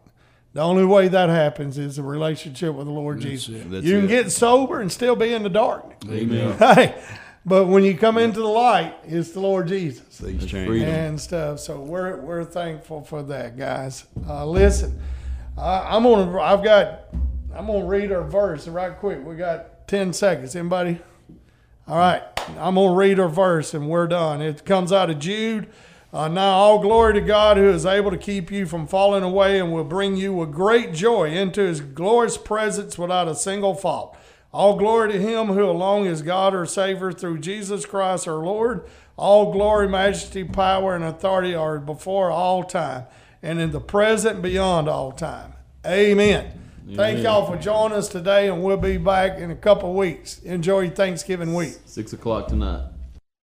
The 0.54 0.62
only 0.62 0.86
way 0.86 1.08
that 1.08 1.30
happens 1.30 1.80
is 1.80 1.98
a 1.98 2.04
relationship 2.04 2.76
with 2.76 2.86
the 2.86 2.94
Lord 2.94 3.18
That's 3.18 3.46
Jesus. 3.46 3.84
You 3.84 3.96
can 3.98 4.06
it. 4.06 4.08
get 4.08 4.32
sober 4.32 4.82
and 4.82 4.92
still 4.92 5.16
be 5.16 5.34
in 5.34 5.42
the 5.42 5.50
darkness. 5.50 5.98
Amen. 6.08 6.56
Hey, 6.60 6.96
but 7.46 7.66
when 7.66 7.84
you 7.84 7.98
come 7.98 8.18
into 8.20 8.40
the 8.40 8.48
light, 8.48 8.96
it's 9.04 9.32
the 9.32 9.40
Lord 9.40 9.68
Jesus 9.68 10.04
Things 10.04 10.46
change 10.46 10.82
and 10.84 11.20
stuff. 11.20 11.60
So 11.60 11.82
we're 11.82 12.18
we're 12.18 12.46
thankful 12.46 13.04
for 13.04 13.24
that, 13.24 13.58
guys. 13.58 14.06
Uh, 14.28 14.46
listen, 14.46 15.02
I, 15.58 15.96
I'm 15.96 16.04
gonna 16.04 16.40
I've 16.40 16.64
got 16.64 17.06
I'm 17.54 17.66
gonna 17.66 17.86
read 17.86 18.12
our 18.12 18.24
verse 18.24 18.68
right 18.68 18.96
quick. 18.98 19.26
We 19.26 19.36
got 19.36 19.88
ten 19.88 20.14
seconds. 20.14 20.56
Anybody? 20.56 21.00
All 21.88 21.98
right, 21.98 22.24
I'm 22.60 22.76
gonna 22.76 22.94
read 22.94 23.20
our 23.20 23.28
verse 23.28 23.74
and 23.74 23.90
we're 23.90 24.08
done. 24.08 24.40
It 24.42 24.64
comes 24.66 24.94
out 24.94 25.10
of 25.10 25.18
Jude. 25.18 25.68
Uh, 26.14 26.28
now, 26.28 26.52
all 26.52 26.78
glory 26.78 27.16
to 27.16 27.22
God 27.22 27.58
who 27.58 27.68
is 27.70 27.88
able 27.88 28.12
to 28.12 28.18
keep 28.18 28.52
you 28.52 28.68
from 28.68 28.86
falling 28.86 29.24
away 29.24 29.60
and 29.60 29.74
will 29.74 29.84
bring 29.84 30.16
you 30.16 30.32
with 30.32 30.52
great 30.52 30.94
joy 30.94 31.30
into 31.30 31.62
his 31.62 31.82
glorious 31.82 32.38
presence 32.38 33.00
without 33.00 33.28
a 33.28 33.34
single 33.34 33.74
fault. 33.74 34.16
All 34.54 34.78
glory 34.78 35.12
to 35.12 35.20
him 35.20 35.48
who 35.48 35.66
alone 35.66 36.06
is 36.06 36.22
God 36.22 36.54
our 36.54 36.68
Savior 36.68 37.12
through 37.12 37.40
Jesus 37.40 37.88
Christ 37.88 38.28
our 38.28 38.36
Lord. 38.36 38.86
All 39.18 39.52
glory, 39.52 39.88
majesty, 39.88 40.44
power, 40.44 40.96
and 40.96 41.04
authority 41.04 41.56
are 41.56 41.80
before 41.80 42.30
all 42.30 42.64
time 42.64 43.06
and 43.42 43.60
in 43.60 43.72
the 43.72 43.82
present 43.82 44.44
beyond 44.44 44.88
all 44.88 45.12
time. 45.12 45.54
Amen. 45.84 46.60
Amen. 46.84 46.96
Thank 46.96 47.24
y'all 47.24 47.52
for 47.52 47.58
joining 47.58 47.98
us 47.98 48.08
today, 48.08 48.50
and 48.50 48.64
we'll 48.64 48.78
be 48.78 48.98
back 48.98 49.40
in 49.40 49.50
a 49.50 49.56
couple 49.56 49.96
weeks. 49.96 50.40
Enjoy 50.44 50.92
Thanksgiving 50.92 51.56
week. 51.56 51.76
Six 51.86 52.14
o'clock 52.14 52.50
tonight. 52.50 52.93